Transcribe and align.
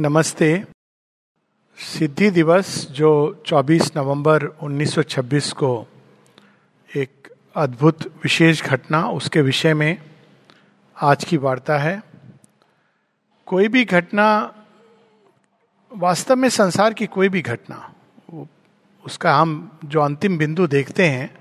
नमस्ते। 0.00 0.64
सिद्धि 1.78 2.30
दिवस 2.30 2.86
जो 2.90 3.42
24 3.46 3.92
नवंबर 3.96 4.44
1926 4.44 5.52
को 5.52 5.86
एक 6.96 7.28
अद्भुत 7.56 8.06
विशेष 8.06 8.62
घटना, 8.62 9.08
उसके 9.08 9.40
विषय 9.40 9.74
में 9.74 9.98
आज 11.02 11.24
की 11.24 11.36
वार्ता 11.36 11.78
है। 11.78 12.02
कोई 13.46 13.68
भी 13.68 13.84
घटना, 13.84 14.54
वास्तव 15.96 16.36
में 16.36 16.48
संसार 16.48 16.94
की 16.94 17.06
कोई 17.06 17.28
भी 17.28 17.42
घटना 17.42 17.94
उसका 19.04 19.34
हम 19.34 19.78
जो 19.84 20.00
अंतिम 20.00 20.38
बिंदु 20.38 20.66
देखते 20.66 21.08
हैं, 21.08 21.38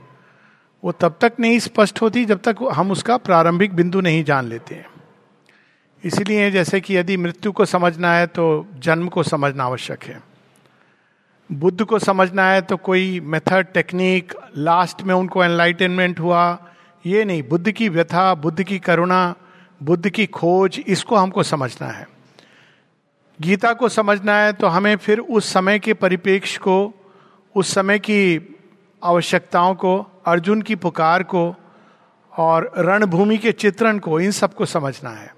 वो 0.83 0.91
तब 0.91 1.17
तक 1.21 1.33
नहीं 1.39 1.59
स्पष्ट 1.59 2.01
होती 2.01 2.25
जब 2.25 2.41
तक 2.41 2.55
हम 2.73 2.91
उसका 2.91 3.17
प्रारंभिक 3.17 3.73
बिंदु 3.73 4.01
नहीं 4.01 4.23
जान 4.23 4.45
लेते 4.45 4.75
हैं। 4.75 4.94
इसीलिए 6.05 6.49
जैसे 6.51 6.79
कि 6.81 6.97
यदि 6.97 7.17
मृत्यु 7.17 7.51
को 7.51 7.65
समझना 7.65 8.13
है 8.13 8.27
तो 8.27 8.65
जन्म 8.77 9.07
को 9.07 9.23
समझना 9.23 9.63
आवश्यक 9.63 10.03
है। 10.03 10.21
बुद्ध 11.49 11.83
को 11.83 11.99
समझना 11.99 12.47
है 12.49 12.61
तो 12.61 12.77
कोई 12.77 13.19
मेथड, 13.19 13.65
टेक्निक, 13.73 14.33
लास्ट 14.57 15.01
में 15.01 15.13
उनको 15.15 15.43
एनलाइटनमेंट 15.43 16.19
हुआ, 16.19 16.57
ये 17.05 17.25
नहीं। 17.25 17.43
बुद्ध 17.43 17.71
की 17.71 17.89
व्यथा, 17.89 18.33
बुद्ध 18.35 18.63
की 18.63 18.79
करुणा, 18.79 19.35
बुद्ध 19.83 20.09
की 20.09 20.25
खोज, 20.25 20.79
इसको 20.87 21.15
हमको 21.15 21.43
समझना 21.43 21.87
है। 21.87 22.07
गीता 23.39 23.73
को 23.73 23.89
समझना 23.89 24.37
है 24.37 24.53
तो 24.53 24.67
हमें 24.67 24.95
फिर 24.95 25.19
उस 25.19 25.53
समय 25.53 25.79
के 25.79 25.93
परिपेक्ष 25.93 26.57
को, 26.57 26.93
उस 27.55 27.73
समय 27.73 27.99
की 27.99 28.57
आवश्यकताओं 29.03 29.75
को, 29.75 29.97
अर्जुन 30.25 30.61
की 30.61 30.75
पुकार 30.75 31.23
को 31.23 31.55
और 32.33 32.71
रणभूमि 32.77 33.37
के 33.37 33.51
चित्रण 33.51 33.99
को, 33.99 34.19
इन 34.19 34.31
सबको 34.31 34.65
समझना 34.65 35.09
है। 35.09 35.34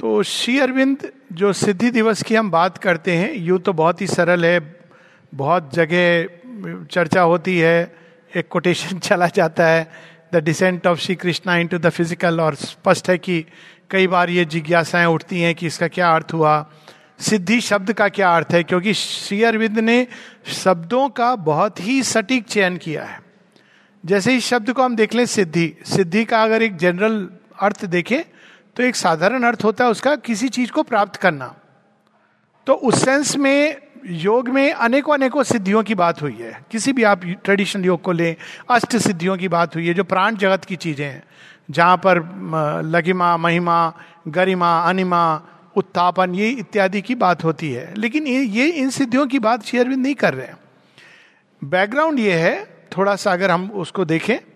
तो 0.00 0.22
श्री 0.22 0.58
अरविंद 0.58 1.12
जो 1.32 1.52
सिद्धि 1.52 1.90
दिवस 1.90 2.22
की 2.22 2.34
हम 2.34 2.50
बात 2.50 2.78
करते 2.78 3.12
हैं, 3.12 3.34
यूँ 3.34 3.58
तो 3.58 3.72
बहुत 3.72 4.00
ही 4.00 4.06
सरल 4.06 4.44
है, 4.44 4.76
बहुत 5.34 5.74
जगह 5.74 6.28
चर्चा 6.90 7.20
होती 7.20 7.58
है, 7.58 7.94
एक 8.36 8.48
कोटेशन 8.48 8.98
चला 9.08 9.26
जाता 9.26 9.66
है 9.66 9.90
the 10.34 10.36
descent 10.36 10.86
of 10.86 10.98
Shri 10.98 11.14
Krishna 11.14 11.56
into 11.66 11.78
the 11.78 11.88
physical 11.88 12.40
और 12.40 12.54
स्पष्ट 12.54 13.10
है 13.10 13.18
कि 13.18 13.44
कई 13.90 14.06
बार 14.06 14.30
ये 14.30 14.44
जिज्ञासाएँ 14.44 15.06
उठती 15.06 15.40
हैं 15.40 15.54
कि 15.54 15.66
इसका 15.66 15.88
क्या 15.88 16.14
अर्थ 16.14 16.32
हुआ। 16.32 16.70
सिद्धि 17.20 17.60
शब्द 17.60 17.92
का 17.92 18.08
क्या 18.08 18.36
अर्थ 18.36 18.52
है? 18.52 18.62
क्योंकि 18.62 18.94
श्री 18.94 19.42
अरविंद 19.42 19.78
ने 19.78 20.06
शब्दों 20.46 21.08
का 21.08 21.36
बहुत 21.36 21.80
ही 21.80 22.02
सटीक 22.02 22.46
चयन 22.46 22.76
किया 22.76 23.04
है। 23.04 23.20
जैसे 24.06 24.36
इस 24.36 24.46
शब्द 24.46 24.72
को 24.72 24.82
हम 24.82 24.96
देख 24.96 25.14
लें, 25.14 25.26
सिद्धि। 25.26 25.72
सिद्धि 25.84 26.24
का 26.24 26.42
अगर 26.42 26.62
एक 26.62 26.76
जनरल 26.76 27.28
अर्थ 27.60 27.84
देखें 27.84 28.22
तो 28.80 28.84
एक 28.84 28.96
साधारण 28.96 29.42
अर्थ 29.42 29.64
होता 29.64 29.84
है 29.84 29.90
उसका 29.90 30.16
किसी 30.16 30.48
चीज़ 30.48 30.70
को 30.70 30.82
प्राप्त 30.82 31.16
करना। 31.16 31.54
तो 32.66 32.74
उस 32.74 33.04
सेंस 33.04 33.36
में, 33.36 33.76
योग 34.06 34.48
में 34.48 34.72
अनेकों 34.72 35.14
अनेकों 35.14 35.42
सिद्धियों 35.42 35.82
की 35.82 35.94
बात 35.94 36.22
हुई 36.22 36.36
है। 36.40 36.64
किसी 36.70 36.92
भी 36.92 37.02
आप 37.02 37.24
ट्रेडिशनल 37.24 37.84
योग 37.84 38.02
को 38.02 38.12
लें, 38.12 38.36
अष्ट 38.70 38.96
सिद्धियों 38.96 39.36
की 39.36 39.48
बात 39.48 39.76
हुई 39.76 39.88
है, 39.88 39.94
जो 39.94 40.04
प्राण 40.04 40.36
जगत 40.36 40.64
की 40.64 40.76
चीज़ें 40.76 41.06
हैं। 41.06 41.22
जहाँ 41.70 41.96
पर 41.96 42.18
लगिमा 42.84 43.36
महिमा, 43.36 43.92
गरिमा, 44.28 44.80
अनिमा 44.80 45.42
उत्तापन 45.76 46.34
ये 46.34 46.48
इत्यादि 46.48 47.02
की 47.02 47.14
बात 47.14 47.44
होती 47.44 47.72
है। 47.72 47.94
लेकिन 47.94 48.26
ये 48.26 48.40
ये 48.40 48.66
इन 48.66 48.90
सिद्धियों 48.90 49.26
की 49.26 49.38
बात 49.38 49.62
शेयरविंद 49.62 50.02
नहीं 50.02 50.14
कर 50.14 50.34
रहे 50.34 50.46
हैं। 50.46 50.56
बैकग्राउंड 51.64 52.18
ये 52.18 52.32
है, 52.32 52.86
थोड़ा 52.96 53.16
सा 53.16 53.32
अगर 53.32 53.50
हम 53.50 53.70
उसको 53.70 54.04
देखें 54.04 54.49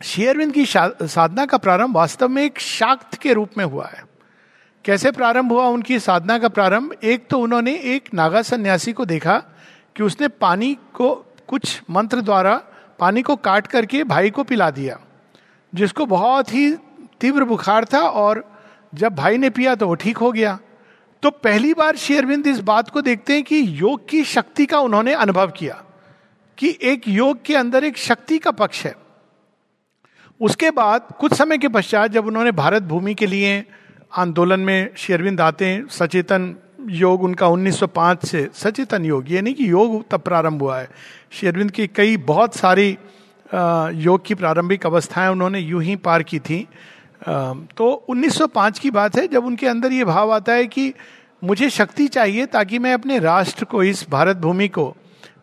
शेयरविंद 0.00 0.52
की 0.52 0.64
साधना 0.66 1.44
का 1.46 1.56
प्रारंभ 1.58 1.96
वास्तव 1.96 2.28
में 2.28 2.42
एक 2.42 2.58
शाक्त 2.58 3.14
के 3.14 3.32
रूप 3.32 3.58
में 3.58 3.64
हुआ 3.64 3.86
है। 3.86 4.02
कैसे 4.84 5.10
प्रारंभ 5.10 5.52
हुआ 5.52 5.64
उनकी 5.64 5.98
साधना 5.98 6.38
का 6.38 6.48
प्रारंभ? 6.48 6.92
एक 7.04 7.26
तो 7.30 7.38
उन्होंने 7.38 7.74
एक 7.86 8.08
नागा 8.14 8.42
सन्यासी 8.42 8.92
को 8.92 9.04
देखा 9.04 9.36
कि 9.96 10.02
उसने 10.02 10.28
पानी 10.28 10.76
को 10.94 11.14
कुछ 11.48 11.80
मंत्र 11.90 12.20
द्वारा 12.20 12.54
पानी 12.98 13.22
को 13.22 13.36
काट 13.36 13.66
करके 13.66 14.02
भाई 14.04 14.30
को 14.30 14.44
पिला 14.44 14.70
दिया, 14.70 14.98
जिसको 15.72 16.06
बहुत 16.06 16.54
ही 16.54 16.72
तीव्र 17.20 17.44
बुखार 17.44 17.84
था 17.84 18.00
और 18.00 18.44
जब 18.92 19.14
भाई 19.14 19.38
ने 19.38 19.50
पिया 19.50 19.74
तो 19.74 19.86
वो 19.86 19.94
ठीक 19.96 20.18
हो 20.18 20.32
गया। 20.32 20.58
तो 21.22 21.30
पहली 21.30 21.74
बार 21.74 21.96
शेयरविंद 21.96 22.46
इस 22.46 22.60
बात 22.62 22.88
को 22.88 23.00
देखते 23.02 23.32
हैं 23.32 23.42
कि 23.42 23.64
योग 23.80 24.08
की 24.08 24.24
शक्ति 24.24 24.66
का 24.66 24.78
उन्होंने 24.78 25.14
अनुभव 25.14 25.50
किया 25.50 25.82
कि 26.58 26.76
एक 26.82 27.08
योग 27.08 27.44
के 27.44 27.56
अंदर 27.56 27.84
एक 27.84 27.98
शक्ति 27.98 28.38
का 28.38 28.50
पक्ष 28.52 28.84
है। 28.86 28.94
उसके 30.40 30.70
बाद 30.70 31.06
कुछ 31.20 31.34
समय 31.34 31.58
के 31.58 31.68
पश्चात 31.68 32.10
जब 32.10 32.26
उन्होंने 32.26 32.52
भारत 32.52 32.82
भूमि 32.82 33.14
के 33.14 33.26
लिए 33.26 33.64
आंदोलन 34.18 34.60
में 34.60 34.90
शेरविंद 34.96 35.40
आते 35.40 35.64
हैं 35.64 35.86
सचेतन 35.88 36.54
योग, 36.90 37.22
उनका 37.22 37.46
1905 37.46 38.24
से 38.26 38.48
सचेतन 38.54 39.04
योग 39.04 39.30
ये 39.32 39.40
नहीं 39.42 39.54
कि 39.54 39.70
योग 39.70 40.04
तब 40.10 40.20
प्रारंभ 40.20 40.62
हुआ 40.62 40.78
है। 40.78 40.88
शेरविंद 41.30 41.70
की 41.70 41.86
कई 41.86 42.16
बहुत 42.16 42.56
सारी 42.56 42.88
योग 43.94 44.24
की 44.26 44.34
प्रारंभिक 44.34 44.86
अवस्थाएँ 44.86 45.28
उन्होंने 45.28 45.58
यूँ 45.58 45.82
ही 45.82 45.96
पार 45.96 46.22
की 46.22 46.38
थी। 46.38 46.66
तो 47.76 47.92
1905 48.08 48.78
की 48.78 48.90
बात 48.90 49.16
है, 49.16 49.26
जब 49.28 49.44
उनके 49.44 49.66
अंदर 49.66 49.92
ये 49.92 50.04
भाव 50.04 50.32
आता 50.32 50.52
है 50.52 50.66
कि 50.66 50.92
मुझे 51.44 51.70
शक्ति 51.70 52.06
चाहिए 52.08 52.46
ताकि 52.46 52.78
मैं 52.78 52.94
अपने 52.94 53.18
राष्ट्र 53.18 53.64
को, 53.64 53.82
इस 53.82 54.06
भारत 54.10 54.36
भूमि 54.36 54.68
को, 54.68 54.94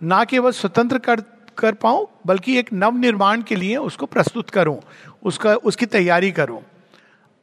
ना 0.04 0.24
केवल 0.24 0.52
स्वतंत्र 0.52 0.98
कर 0.98 1.24
कर 1.58 1.74
पाऊँ, 1.74 2.08
बल्कि 2.26 2.58
एक 2.58 2.70
नव 2.74 2.98
निर्माण 2.98 3.42
के 3.42 3.56
लिए 3.56 3.78
उसको 3.78 4.06
प्रस्तुत 4.06 4.50
करूँ, 4.50 4.80
उसका, 5.24 5.56
उसकी 5.56 5.86
तैयारी 5.86 6.32
करूँ। 6.32 6.62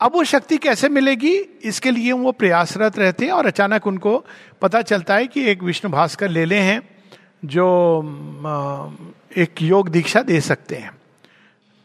अब 0.00 0.12
वो 0.14 0.25
शक्ति 0.25 0.56
कैसे 0.58 0.88
मिलेगी, 0.88 1.34
इसके 1.64 1.91
लिए 1.91 2.12
वो 2.12 2.32
प्रयासरत 2.32 2.98
रहते 2.98 3.24
हैं 3.24 3.32
और 3.32 3.47
अचानक 3.47 3.86
उनको 3.86 4.24
पता 4.62 4.82
चलता 4.82 5.14
है 5.14 5.26
कि 5.26 5.44
एक 5.44 5.62
विष्णु 5.62 5.91
भास्कर 5.91 6.28
ले 6.28 6.44
ले 6.44 6.58
हैं, 6.58 6.80
जो 7.44 7.66
एक 9.36 9.62
योग 9.62 9.88
दीक्षा 9.88 10.22
दे 10.22 10.41
सकते 10.41 10.76
हैं। 10.76 10.91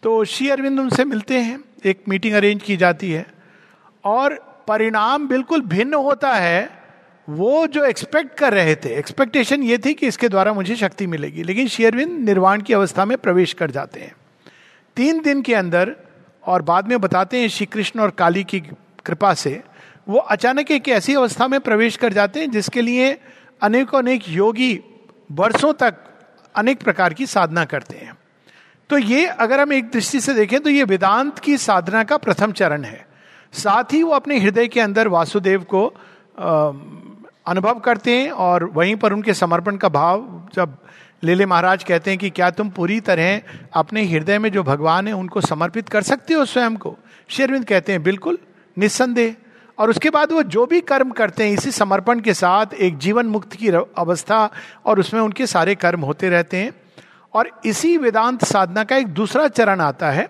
तो 0.03 0.23
श्री 0.25 0.50
अरविंद 0.50 0.79
उनसे 0.79 1.06
मिलते 1.06 1.39
हैं, 1.39 1.59
एक 1.85 2.03
मीटिंग 2.09 2.35
अरेंज 2.35 2.62
की 2.63 2.78
जाती 2.78 3.12
है, 3.12 3.25
और 4.03 4.34
परिणाम 4.68 5.28
बिल्कुल 5.28 5.62
भिन्न 5.62 5.94
होता 5.94 6.34
है 6.34 6.78
वो 7.29 7.67
जो 7.67 7.84
एक्सपेक्ट 7.84 8.38
कर 8.38 8.53
रहे 8.53 8.75
थे 8.75 8.90
एक्सपेक्टेशन 8.90 9.63
ये 9.63 9.78
थी 9.78 9.94
कि 9.94 10.07
इसके 10.07 10.29
द्वारा 10.29 10.53
मुझे 10.53 10.75
शक्ति 10.75 11.07
मिलेगी। 11.07 11.44
लेकिन 11.44 11.67
शेयरविंद 11.67 12.19
निर्वाण 12.25 12.62
की 12.62 12.73
अवस्था 12.73 13.06
में 13.06 13.17
प्रवेश 13.17 13.53
कर 13.53 13.72
जाते 13.72 14.00
हैं। 14.00 14.16
तीन 14.95 15.22
दिन 15.22 15.41
के 15.41 15.56
अंदर 15.56 15.95
और 16.44 16.62
बाद 16.62 16.88
में 16.88 17.01
बताते 17.01 17.41
हैं 17.41 17.47
श्री 17.47 17.66
कृष्ण 17.66 18.00
और 18.00 18.09
काली 18.09 18.44
की 18.44 18.59
कृपा 19.06 19.34
से, 19.34 19.62
वो 20.09 20.19
अचानक 20.19 20.72
एक 20.72 20.88
ऐसी 20.89 21.13
अवस्था 21.13 21.47
में 21.47 21.59
प्रवेश 21.59 21.97
कर 21.97 22.13
जाते 22.13 22.39
हैं 22.39 22.51
जिसके 22.51 22.81
लिए 22.81 23.18
अनेकों 23.62 24.00
अनेक 24.00 24.29
योगी 24.29 24.79
वर्षों 25.31 25.73
तक 25.73 25.95
अनेक 26.56 26.81
प्रकार 26.84 27.13
की 27.13 27.25
साधना 27.25 27.66
करते 27.66 27.97
हैं। 27.97 28.18
तो 28.89 28.97
ये 28.97 29.25
अगर 29.25 29.59
हम 29.59 29.73
एक 29.73 29.89
दृष्टि 29.89 30.19
से 30.19 30.34
देखें 30.34 30.59
तो 30.59 30.69
ये 30.69 30.84
वेदांत 30.84 31.39
की 31.39 31.57
साधना 31.57 32.03
का 32.03 32.18
प्रथम 32.18 32.51
चरण 32.51 32.84
है। 32.84 33.06
साथ 33.53 33.94
ही 33.94 34.03
वो 34.03 34.12
अपने 34.12 34.39
हृदय 34.39 34.68
के 34.68 34.79
अंदर 34.79 35.07
वासुदेव 35.07 35.63
को 35.63 35.94
अनुभव 37.50 37.80
करते 37.80 38.12
हैं 38.12 38.32
और 38.32 38.64
वहीं 38.64 38.96
पर 38.96 39.14
उनके 39.14 39.34
समर्पण 39.34 39.76
का 39.76 39.90
भाव 39.90 40.48
जब 40.56 40.78
लेले 41.24 41.46
महाराज 41.46 41.84
कहते 41.84 42.12
हैं 42.12 42.20
कि 42.20 42.30
क्या 42.30 42.50
तुम 42.50 42.70
पूरी 42.70 43.00
तरह 43.00 43.42
अपने 43.74 44.06
हृदय 44.06 44.40
में 44.40 44.52
जो 44.52 44.64
भगवान 44.64 45.08
है 45.08 45.14
उनको 45.14 45.42
समर्पित 45.42 45.90
कर 45.90 46.02
सकते 46.02 46.34
हो 46.34 46.46
स्वयं 46.46 46.76
को? 46.76 46.98
शेरविंद 47.28 47.66
कहते 47.66 47.92
हैं, 47.92 48.04
बिल्कुल, 48.04 48.38
निस्संदेह। 48.78 49.36
और 49.78 49.90
उसके 49.90 50.10
बाद 50.10 50.32
वो 50.32 50.44
जो 50.44 50.66
भी 50.66 50.82
कर्म 50.82 51.10
करते 51.10 51.44
हैं, 51.44 51.52
इसी 51.52 51.72
समर्पण 51.72 52.20
के 52.20 52.34
साथ 52.34 52.66
एक 52.74 52.98
जीवन 52.98 53.26
मुक्त 53.26 53.54
की 53.54 53.70
अवस्था 53.70 54.50
और 54.86 55.00
उसमें 55.00 55.22
उनके 55.22 55.48
सारे 55.48 55.76
कर्म 55.76 56.02
होते 56.02 56.30
रहते 56.30 56.58
हैं। 56.58 56.74
और 57.34 57.62
इसी 57.66 57.98
वेदांत 57.98 58.46
साधना 58.46 58.84
का 58.84 58.96
एक 58.96 59.08
दूसरा 59.08 59.48
चरण 59.48 59.81
आता 59.81 60.12
है, 60.12 60.30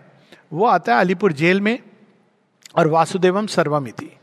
वो 0.53 0.66
आता 0.66 0.94
है 0.94 1.00
अलीपुर 1.00 1.34
जेल 1.34 1.62
में 1.62 1.80
और 2.78 2.88
वासुदेवम 2.88 3.47
सर्वमिति। 3.47 4.19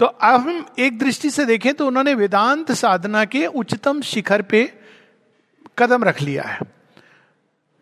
तो 0.00 0.06
अब 0.06 0.40
हम 0.40 0.66
एक 0.78 0.98
दृष्टि 0.98 1.30
से 1.30 1.44
देखें 1.44 1.74
तो 1.74 1.86
उन्होंने 1.86 2.14
वेदांत 2.14 2.72
साधना 2.72 3.24
के 3.24 3.46
उच्चतम 3.46 4.00
शिखर 4.00 4.42
पे 4.42 4.72
कदम 5.78 6.04
रख 6.04 6.22
लिया 6.22 6.42
है। 6.42 6.58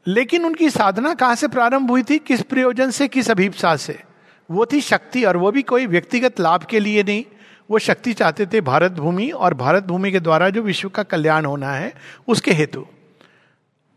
लेकिन 0.06 0.44
उनकी 0.44 0.70
साधना 0.70 1.14
कहाँ 1.14 1.34
से 1.34 1.48
प्रारंभ 1.48 1.90
हुई 1.90 2.02
थी? 2.02 2.18
किस 2.18 2.42
प्रयोजन 2.42 2.90
से, 2.90 3.08
किस 3.08 3.30
अभिप्सा 3.30 3.76
से? 3.76 4.02
वो 4.50 4.66
थी 4.66 4.80
शक्ति 4.80 5.24
और 5.24 5.36
वो 5.36 5.52
भी 5.52 5.62
कोई 5.62 5.86
व्यक्तिगत 5.86 6.40
लाभ 6.40 6.62
के 6.62 6.80
लिए 6.80 7.02
नहीं। 7.02 7.24
वो 7.70 7.78
शक्ति 7.78 8.12
चाहते 8.12 8.46
थे 8.46 8.60
भारत 8.60 8.92
भूमि 8.92 9.30
और 9.30 9.54
भारत 9.54 9.84
भूमि 9.84 10.12
के 10.12 10.20
द्वारा 10.20 10.50
जो 10.50 10.62
विश्व 10.62 10.88
का 10.88 11.02
कल्याण 11.02 11.44
होना 11.44 11.70
है, 11.70 11.94
उसके 12.28 12.52
हेतु। 12.52 12.86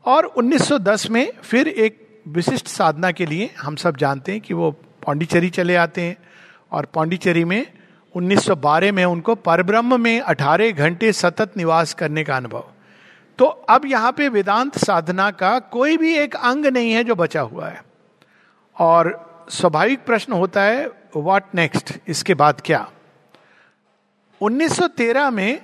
और 0.05 0.25
1910 0.25 1.09
में 1.09 1.33
फिर 1.43 1.67
एक 1.67 2.21
विशिष्ट 2.27 2.67
साधना 2.67 3.11
के 3.11 3.25
लिए 3.25 3.53
हम 3.59 3.75
सब 3.75 3.97
जानते 3.97 4.31
हैं 4.31 4.41
कि 4.41 4.53
वो 4.53 4.71
पांडिचेरी 4.71 5.49
चले 5.49 5.75
आते 5.75 6.01
हैं 6.01 6.17
और 6.71 6.85
पांडिचेरी 6.85 7.43
में 7.43 7.80
1912 8.15 8.91
में 8.91 9.05
उनको 9.05 9.35
परब्रह्म 9.35 10.01
में 10.01 10.21
18 10.21 10.71
घंटे 10.71 11.11
सतत 11.13 11.57
निवास 11.57 11.93
करने 11.93 12.23
का 12.23 12.37
अनुभव। 12.37 12.63
तो 13.37 13.45
अब 13.45 13.85
यहाँ 13.85 14.11
पे 14.11 14.27
वेदांत 14.29 14.77
साधना 14.77 15.31
का 15.31 15.59
कोई 15.59 15.97
भी 15.97 16.13
एक 16.17 16.35
अंग 16.35 16.65
नहीं 16.65 16.91
है 16.91 17.03
जो 17.03 17.15
बचा 17.15 17.41
हुआ 17.41 17.69
है। 17.69 17.83
और 18.79 19.31
स्वाभाविक 19.49 20.05
प्रश्न 20.05 20.33
होता 20.33 20.61
है 20.61 20.87
व्हाट 21.15 21.55
नेक्स्ट 21.55 21.93
इसके 22.07 22.33
बाद 22.33 22.61
क्या? 22.65 22.91
1913 24.41 25.29
में 25.29 25.61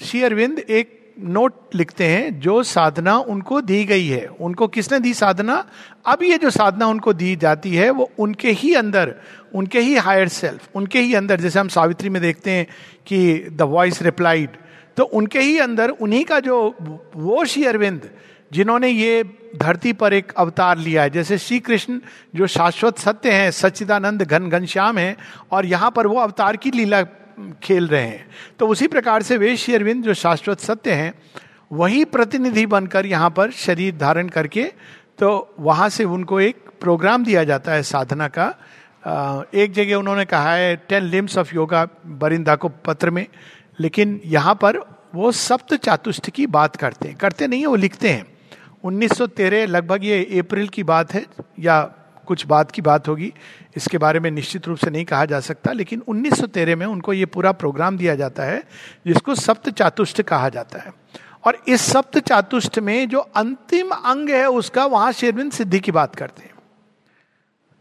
श्री 0.00 0.22
अरविंद 0.22 0.58
एक 0.58 1.03
नोट 1.16 1.74
लिखते 1.74 2.04
हैं, 2.04 2.40
जो 2.40 2.62
साधना 2.62 3.16
उनको 3.18 3.60
दी 3.60 3.84
गई 3.84 4.06
है। 4.06 4.26
उनको 4.26 4.68
किसने 4.68 4.98
दी 5.00 5.14
साधना? 5.14 5.64
अब 6.06 6.22
ये 6.22 6.38
जो 6.38 6.50
साधना 6.50 6.86
उनको 6.86 7.12
दी 7.12 7.34
जाती 7.36 7.74
है, 7.74 7.90
वो 7.90 8.10
उनके 8.18 8.50
ही 8.50 8.74
अंदर, 8.74 9.14
उनके 9.54 9.80
ही 9.80 9.96
हायर 9.96 10.28
सेल्फ 10.28 10.68
उनके 10.74 11.00
ही 11.00 11.14
अंदर, 11.14 11.40
जैसे 11.40 11.58
हम 11.58 11.68
सावित्री 11.68 12.08
में 12.08 12.20
देखते 12.22 12.50
हैं 12.50 12.66
कि 13.06 13.48
द 13.52 13.62
वॉइस 13.62 14.02
रिप्लाइड 14.02 14.56
तो 14.96 15.04
उनके 15.04 15.40
ही 15.40 15.58
अंदर, 15.58 15.90
उन्हीं 15.90 16.24
का 16.24 16.38
जो 16.40 16.56
वो 17.16 17.44
श्री 17.44 17.64
अरविंद, 17.64 18.10
जिन्होंने 18.52 18.88
ये 18.88 19.22
धरती 19.56 19.92
पर 19.92 20.12
एक 20.12 20.32
अवतार 20.36 20.78
लिया 20.78 21.02
है, 21.02 21.10
जैसे 21.10 21.38
श्री 21.38 21.58
कृष्ण, 21.58 21.98
जो 22.34 22.46
शाश्वत 22.46 22.98
सत्य 22.98 23.30
हैं, 23.30 23.50
सच्चिदानंद 23.50 24.22
घन 24.22 24.48
घनश्याम 24.48 24.98
हैं, 24.98 25.16
और 25.52 25.66
यहाँ 25.66 25.90
पर 25.90 26.06
वो 26.06 26.20
अवतार 26.20 26.56
की 26.56 26.70
लीला 26.70 27.02
खेल 27.62 27.86
रहे 27.88 28.02
हैं। 28.02 28.26
तो 28.58 28.68
उसी 28.68 28.86
प्रकार 28.86 29.22
से 29.22 29.36
वे 29.36 29.56
श्री 29.56 29.74
अरविंद 29.74 30.04
जो 30.04 30.14
शाश्वत 30.14 30.60
सत्य 30.60 30.92
हैं, 30.92 31.12
वही 31.72 32.04
प्रतिनिधि 32.04 32.66
बनकर 32.66 33.06
यहाँ 33.06 33.30
पर 33.30 33.50
शरीर 33.50 33.96
धारण 33.96 34.28
करके 34.28 34.64
तो 35.18 35.54
वहाँ 35.60 35.88
से 35.88 36.04
उनको 36.04 36.40
एक 36.40 36.56
प्रोग्राम 36.80 37.24
दिया 37.24 37.44
जाता 37.44 37.72
है 37.72 37.82
साधना 37.82 38.28
का। 38.28 38.46
एक 39.54 39.72
जगह 39.72 39.94
उन्होंने 39.96 40.24
कहा 40.24 40.54
है, 40.54 40.76
ten 40.78 41.02
limbs 41.02 41.36
of 41.38 41.54
yoga 41.54 41.86
Barindra 42.06 42.54
को 42.56 42.68
पत्र 42.84 43.10
में। 43.10 43.26
लेकिन 43.80 44.20
यहाँ 44.26 44.54
पर 44.54 44.78
वो 45.14 45.30
सप्त 45.32 45.74
चातुष्ट 45.74 46.30
की 46.30 46.46
बात 46.48 46.76
करते 46.76 47.08
हैं। 47.08 47.16
करते 47.16 47.46
नहीं 47.46 47.60
है 47.60 47.66
वो 47.66 47.76
लिखते 47.76 48.10
हैं। 48.10 48.24
1913 48.84 49.66
लगभग 49.66 50.04
ये 50.04 50.40
अप्रैल 50.40 50.68
की 50.68 50.82
बात 50.82 51.14
है, 51.14 51.24
या 51.58 51.82
कुछ 52.24 52.46
बात 52.46 52.70
की 52.70 52.82
बात 52.82 53.08
होगी। 53.08 53.32
इसके 53.76 53.98
बारे 53.98 54.20
में 54.20 54.30
निश्चित 54.30 54.66
रूप 54.68 54.78
से 54.78 54.90
नहीं 54.90 55.04
कहा 55.04 55.24
जा 55.24 55.40
सकता, 55.40 55.72
लेकिन 55.72 56.02
1913 56.08 56.76
में 56.76 56.86
उनको 56.86 57.12
ये 57.12 57.26
पूरा 57.26 57.52
प्रोग्राम 57.52 57.96
दिया 57.96 58.14
जाता 58.14 58.42
है, 58.42 58.62
जिसको 59.06 59.34
सप्त 59.34 59.70
चातुष्ट 59.70 60.22
कहा 60.22 60.48
जाता 60.48 60.78
है। 60.78 60.92
और 61.44 61.58
इस 61.68 61.80
सप्त 61.80 62.18
चातुष्ट 62.18 62.78
में 62.78 63.08
जो 63.08 63.18
अंतिम 63.18 63.90
अंग 63.90 64.30
है, 64.30 64.46
उसका 64.46 64.84
वहाँ 64.86 65.12
शेरविंद 65.12 65.52
सिद्धि 65.52 65.80
की 65.80 65.92
बात 65.92 66.14
करते 66.16 66.42
हैं। 66.42 66.52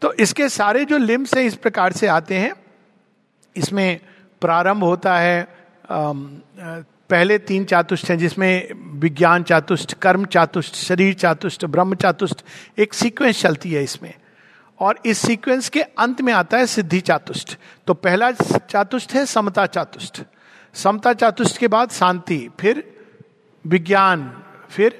तो 0.01 0.13
इसके 0.13 0.49
सारे 0.49 0.85
जो 0.85 0.97
लिम्स 0.97 1.33
हैं, 1.33 1.43
इस 1.43 1.55
प्रकार 1.55 1.91
से 1.91 2.07
आते 2.07 2.35
हैं। 2.35 2.53
इसमें 3.55 3.99
प्रारंभ 4.41 4.83
होता 4.83 5.17
है 5.17 5.47
पहले 7.09 7.37
तीन 7.37 7.65
चातुष्ट 7.65 8.09
हैं, 8.09 8.17
जिसमें 8.17 8.69
विज्ञान 8.99 9.43
चातुष्ट, 9.43 9.93
कर्म 9.93 10.25
चातुष्ट, 10.25 10.75
शरीर 10.75 11.13
चातुष्ट, 11.13 11.65
ब्रह्म 11.65 11.95
चातुष्ट, 11.95 12.43
एक 12.77 12.93
सीक्वेंस 12.93 13.41
चलती 13.41 13.71
है 13.71 13.83
इसमें। 13.83 14.13
और 14.83 14.99
इस 15.05 15.17
सीक्वेंस 15.17 15.69
के 15.69 15.81
अंत 15.81 16.21
में 16.21 16.31
आता 16.33 16.57
है 16.57 16.65
सिद्धि 16.67 16.99
चातुष्ट। 17.01 17.57
तो 17.87 17.93
पहला 17.95 18.31
चातुष्ट 18.31 19.13
है 19.13 19.25
समता 19.25 19.65
चातुष्ट। 19.67 20.21
समता 20.75 21.13
चातुष्ट 21.13 21.57
के 21.57 21.67
बाद 21.67 21.91
शांति, 21.91 22.47
फिर 22.59 22.83
विज्ञान, 23.65 24.29
फिर 24.69 24.99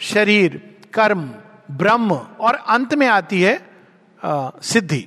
शरीर, 0.00 0.60
कर्म, 0.92 1.30
ब्रह्म 1.72 2.14
और 2.40 2.54
अंत 2.54 2.94
में 2.94 3.06
आती 3.08 3.40
है 3.42 3.58
सिद्धि। 4.64 5.06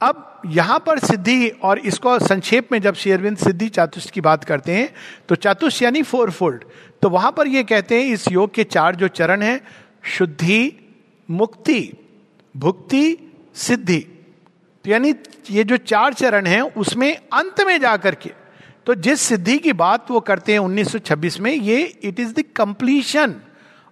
अब 0.00 0.24
यहाँ 0.46 0.78
पर 0.86 0.98
सिद्धि 0.98 1.48
और 1.48 1.78
इसको 1.80 2.18
संक्षेप 2.18 2.68
में 2.72 2.80
जब 2.80 2.94
शेयरविंद 2.94 3.36
सिद्धि 3.38 3.68
चातुष्ट 3.68 4.10
की 4.10 4.20
बात 4.20 4.44
करते 4.44 4.72
हैं 4.72 4.88
तो 5.28 5.34
चातुष्ट 5.36 5.82
यानी 5.82 6.02
फोर 6.02 6.30
फोल्ड 6.30 6.64
तो 7.02 7.08
वहाँ 7.10 7.32
पर 7.32 7.46
ये 7.46 7.62
कहते 7.64 8.00
हैं, 8.00 8.06
इस 8.06 8.30
योग 8.32 8.54
के 8.54 8.64
चार 8.66 8.96
जो 8.96 9.08
चरण 9.10 9.42
हैं, 9.42 9.60
शुद्धि, 10.08 10.72
मुक्ति, 11.28 11.80
भुक्ति 12.54 13.16
सिद्धि। 13.58 13.98
तो 13.98 14.90
यानी 14.90 15.14
ये 15.50 15.64
जो 15.64 15.76
चार 15.76 16.14
चरण 16.14 16.46
हैं, 16.46 16.60
उसमें 16.62 17.16
अंत 17.16 17.60
में 17.60 17.78
जाकर 17.80 18.14
के 18.14 18.30
तो 18.86 18.94
जिस 18.96 19.20
सिद्धि 19.20 19.58
की 19.58 19.72
बात 19.72 20.10
वो 20.10 20.20
करते 20.20 20.52
हैं 20.52 20.58
1926 20.58 21.38
में, 21.40 21.52
ये 21.52 21.82
it 22.02 22.20
is 22.20 22.32
the 22.34 22.44
completion 22.56 23.34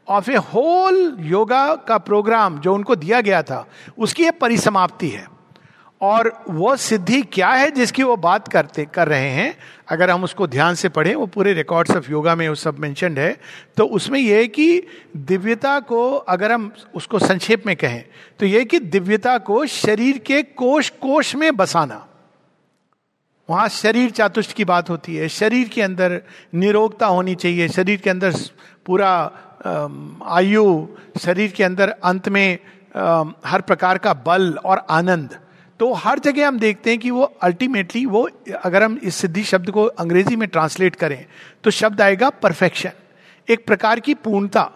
of 0.08 0.30
a 0.30 0.36
whole 0.36 1.16
yoga 1.20 1.74
का 1.88 1.98
प्रोग्राम 1.98 2.58
जो 2.60 2.74
उनको 2.74 2.96
दिया 2.96 3.20
गया 3.20 3.42
था, 3.42 3.66
उसकी 3.98 4.24
ये 4.24 4.30
परिसमाप्ति 4.30 5.08
है। 5.08 5.26
और 6.00 6.30
वो 6.48 6.74
सिद्धि 6.76 7.20
क्या 7.22 7.48
है 7.48 7.70
जिसकी 7.70 8.02
वो 8.02 8.16
बात 8.16 8.48
करते, 8.48 8.84
कर 8.84 9.08
रहे 9.08 9.28
हैं? 9.30 9.56
अगर 9.88 10.10
हम 10.10 10.24
उसको 10.24 10.46
ध्यान 10.46 10.74
से 10.74 10.88
पढ़ें, 10.88 11.14
वो 11.14 11.26
पूरे 11.26 11.52
रिकॉर्ड्स 11.52 11.96
ऑफ़ 11.96 12.10
योगा 12.10 12.34
में 12.34 12.48
वो 12.48 12.54
सब 12.54 12.78
मैंशनड 12.78 13.18
है 13.18 13.36
तो 13.76 13.86
उसमें 13.86 14.18
यह 14.20 14.36
है 14.36 14.48
कि 14.48 14.82
दिव्यता 15.16 15.78
को 15.80 16.12
अगर 16.14 16.52
हम 16.52 16.70
उसको 16.94 17.18
संक्षेप 17.18 17.66
में 17.66 17.74
कहें 17.76 18.04
तो 18.40 18.46
यह 18.46 18.64
कि 18.64 18.78
दिव्यता 18.78 19.36
को 19.38 19.64
शरीर 19.66 20.18
के 20.18 20.42
कोश 20.42 20.90
कोश 20.90 21.34
में 21.36 21.56
बसाना। 21.56 22.06
वहाँ 23.48 23.68
शरीर 23.68 24.10
चातुष्ट 24.10 24.52
की 24.52 24.64
बात 24.64 24.88
होती 24.90 25.16
है। 25.16 25.28
शरीर 25.28 25.68
के 25.68 25.82
अंदर 25.82 26.20
निरोगता 26.54 27.06
होनी 27.06 27.34
चाहिए। 27.34 27.68
शरीर 27.68 28.00
के 28.00 28.10
अंदर 28.10 28.32
पूरा 28.86 29.10
आयु, 30.28 30.86
शरीर 31.20 31.50
के 31.50 31.64
अंदर 31.64 31.88
अंत 31.88 32.28
में 32.28 32.58
हर 33.46 33.60
प्रकार 33.60 33.98
का 33.98 34.14
बल 34.26 34.52
और 34.64 34.86
आनंद। 34.90 35.38
तो 35.80 35.92
हर 35.92 36.18
जगह 36.18 36.48
हम 36.48 36.58
देखते 36.58 36.90
हैं 36.90 36.98
कि 36.98 37.10
वो 37.10 37.22
अल्टीमेटली 37.42 38.04
वो, 38.06 38.28
अगर 38.64 38.82
हम 38.82 38.98
इस 39.02 39.14
सिद्धि 39.14 39.42
शब्द 39.42 39.70
को 39.70 39.84
अंग्रेज़ी 39.84 40.36
में 40.36 40.48
ट्रांसलेट 40.48 40.96
करें 40.96 41.24
तो 41.64 41.70
शब्द 41.70 42.00
आएगा 42.00 42.30
परफेक्शन 42.30 42.90
एक 43.48 43.66
प्रकार 43.66 44.00
की 44.00 44.14
पूर्णता. 44.14 44.70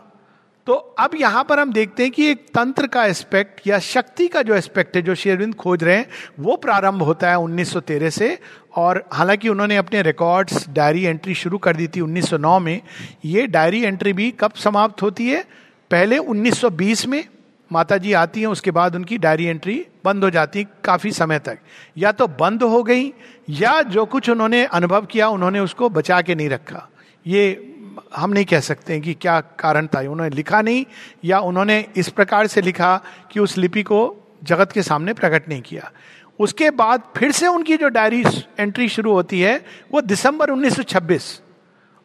तो 0.66 0.74
अब 0.74 1.10
यहाँ 1.14 1.44
पर 1.44 1.58
हम 1.58 1.72
देखते 1.72 2.02
हैं 2.02 2.12
कि 2.12 2.26
एक 2.26 2.46
तंत्र 2.54 2.86
का 2.86 3.04
एस्पेक्ट 3.04 3.60
या 3.66 3.78
शक्ति 3.78 4.26
का 4.28 4.42
जो 4.42 4.54
एस्पेक्ट 4.54 4.96
है, 4.96 5.02
जो 5.02 5.14
शेरविंद 5.14 5.54
खोज 5.54 5.84
रहे 5.84 5.96
हैं, 5.96 6.06
वो 6.40 6.56
प्रारंभ 6.56 7.02
होता 7.02 7.30
है 7.30 7.36
1913 7.36 8.10
से 8.10 8.38
और 8.76 9.02
हालाँकि 9.12 9.48
उन्होंने 9.48 9.76
अपने 9.76 10.02
रिकॉर्ड्स 10.02 10.68
डायरी 10.68 11.04
एंट्री 11.04 11.34
शुरू 11.34 11.58
कर 11.58 11.76
दी 11.76 11.88
थी 11.88 12.00
1909 12.00 12.58
में. 12.58 12.80
ये 13.24 13.46
डायरी 13.46 13.82
एंट्री 13.84 14.12
भी 14.12 14.30
कब 14.30 14.52
समाप्त 14.52 15.02
होती 15.02 15.28
है? 15.28 15.44
पहले 15.90 16.18
1920 16.18 17.06
में. 17.06 17.24
माता 17.72 17.96
जी 17.96 18.12
आती 18.12 18.40
हैं, 18.40 18.46
उसके 18.46 18.70
बाद 18.70 18.96
उनकी 18.96 19.18
डायरी 19.18 19.44
एंट्री 19.44 19.86
बंद 20.04 20.24
हो 20.24 20.30
जाती 20.30 20.64
काफ़ी 20.84 21.12
समय 21.12 21.38
तक। 21.38 21.58
या 21.98 22.12
तो 22.12 22.26
बंद 22.26 22.62
हो 22.62 22.82
गई, 22.82 23.12
या 23.48 23.82
जो 23.82 24.04
कुछ 24.04 24.30
उन्होंने 24.30 24.64
अनुभव 24.64 25.06
किया, 25.06 25.28
उन्होंने 25.28 25.60
उसको 25.60 25.88
बचा 25.88 26.22
के 26.22 26.34
नहीं 26.34 26.48
रखा। 26.48 26.88
ये 27.26 27.74
हम 28.16 28.30
नहीं 28.30 28.44
कह 28.44 28.60
सकते 28.60 28.92
हैं 28.92 29.02
कि 29.02 29.14
क्या 29.14 29.40
कारण 29.40 29.86
था 29.86 30.00
उन्होंने 30.00 30.30
लिखा 30.30 30.62
नहीं, 30.62 30.84
या 31.24 31.38
उन्होंने 31.38 31.86
इस 31.96 32.08
प्रकार 32.08 32.46
से 32.46 32.62
लिखा 32.62 33.00
कि 33.32 33.40
उस 33.40 33.58
लिपि 33.58 33.82
को 33.82 34.16
जगत 34.44 34.72
के 34.72 34.82
सामने 34.82 35.12
प्रकट 35.12 35.48
नहीं 35.48 35.62
किया। 35.62 35.90
उसके 36.38 36.70
बाद 36.70 37.02
फिर 37.16 37.32
से 37.32 37.46
उनकी 37.46 37.76
जो 37.76 37.88
डायरी 37.88 38.24
एंट्री 38.58 38.88
शुरू 38.88 39.12
होती 39.12 39.40
है, 39.40 39.64
वो 39.92 40.00
दिसंबर 40.00 40.50
1926 40.50 41.42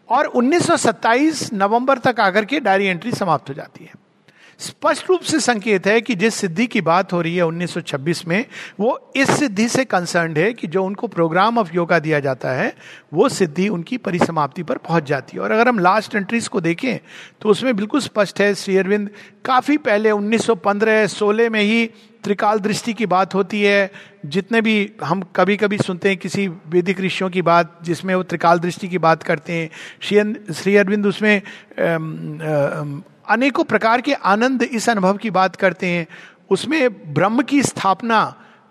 और 0.09 0.25
1927 0.25 1.53
नवंबर 1.53 1.97
तक 1.97 2.19
आकर 2.19 2.45
के 2.45 2.59
डायरी 2.59 2.85
एंट्री 2.85 3.11
समाप्त 3.11 3.49
हो 3.49 3.53
जाती 3.53 3.85
है। 3.85 4.04
स्पष्ट 4.59 5.09
रूप 5.09 5.21
से 5.21 5.39
संकेत 5.39 5.87
है 5.87 5.99
कि 6.01 6.15
जिस 6.15 6.35
सिद्धि 6.35 6.65
की 6.67 6.81
बात 6.81 7.13
हो 7.13 7.21
रही 7.21 7.35
है 7.35 7.43
1926 7.43 8.25
में, 8.27 8.45
वो 8.79 9.11
इस 9.15 9.31
सिद्धि 9.31 9.67
से 9.69 9.85
कंसर्न 9.85 10.37
है 10.37 10.51
कि 10.53 10.67
जो 10.67 10.83
उनको 10.83 11.07
प्रोग्राम 11.07 11.57
ऑफ़ 11.57 11.73
योगा 11.73 11.99
दिया 11.99 12.19
जाता 12.19 12.51
है, 12.51 12.73
वो 13.13 13.29
सिद्धि 13.29 13.67
उनकी 13.69 13.97
परिसमाप्ति 13.97 14.63
पर 14.63 14.77
पहुँच 14.79 15.03
जाती 15.03 15.37
है। 15.37 15.43
और 15.43 15.51
अगर 15.51 15.67
हम 15.67 15.79
लास्ट 15.79 16.15
एंट्रीज 16.15 16.47
को 16.47 16.61
देखें 16.61 16.97
तो 17.41 17.49
उसमें 17.49 17.75
बिल्कुल 17.75 17.99
स्पष्ट 18.01 18.41
है, 18.41 18.53
श्री 18.55 18.77
अरविंद, 18.77 19.09
काफ़ी 19.45 19.77
पहले 19.79 20.11
1915-16 20.11 21.49
में 21.49 21.61
ही 21.61 21.85
त्रिकाल 22.23 22.59
दृष्टि 22.59 22.93
की 22.93 23.05
बात 23.05 23.33
होती 23.35 23.61
है। 23.61 23.91
जितने 24.25 24.61
भी 24.61 24.91
हम 25.03 25.21
कभी 25.35 25.57
कभी 25.57 25.77
सुनते 25.77 26.09
हैं 26.09 26.17
किसी 26.17 26.47
वैदिक 26.47 27.01
ऋषियों 27.01 27.29
की 27.29 27.41
बात, 27.41 27.77
जिसमें 27.83 28.13
वो 28.15 28.23
त्रिकाल 28.23 28.59
दृष्टि 28.59 28.87
की 28.87 28.97
बात 28.97 29.23
करते 29.23 29.53
हैं, 29.53 29.69
श्री 30.53 30.75
अरविंद, 30.75 31.05
उसमें 31.05 31.41
अनेकों 33.29 33.63
प्रकार 33.63 34.01
के 34.01 34.13
आनंद 34.13 34.63
इस 34.63 34.89
अनुभव 34.89 35.17
की 35.17 35.29
बात 35.31 35.55
करते 35.55 35.87
हैं। 35.87 36.07
उसमें 36.49 37.13
ब्रह्म 37.13 37.41
की 37.41 37.61
स्थापना 37.63 38.21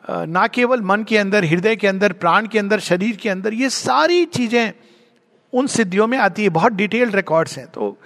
ना 0.05 0.47
केवल 0.47 0.81
मन 0.83 1.03
के 1.03 1.19
अंदर, 1.19 1.45
हृदय 1.45 1.77
के 1.77 1.87
अंदर, 1.87 2.13
प्राण 2.13 2.47
के 2.47 2.59
अंदर, 2.59 2.81
शरीर 2.81 3.17
के 3.17 3.29
अंदर, 3.29 3.55
ये 3.55 3.71
सारी 3.71 4.25
चीज़ें 4.27 4.73
उन 5.53 5.67
सिद्धियों 5.67 6.07
में 6.07 6.19
आती 6.19 6.43
है। 6.43 6.49
बहुत 6.51 6.73
डिटेल्ड 6.73 7.15
रिकॉर्ड्स 7.15 7.59
हैं। 7.59 7.67
तो 7.67 7.97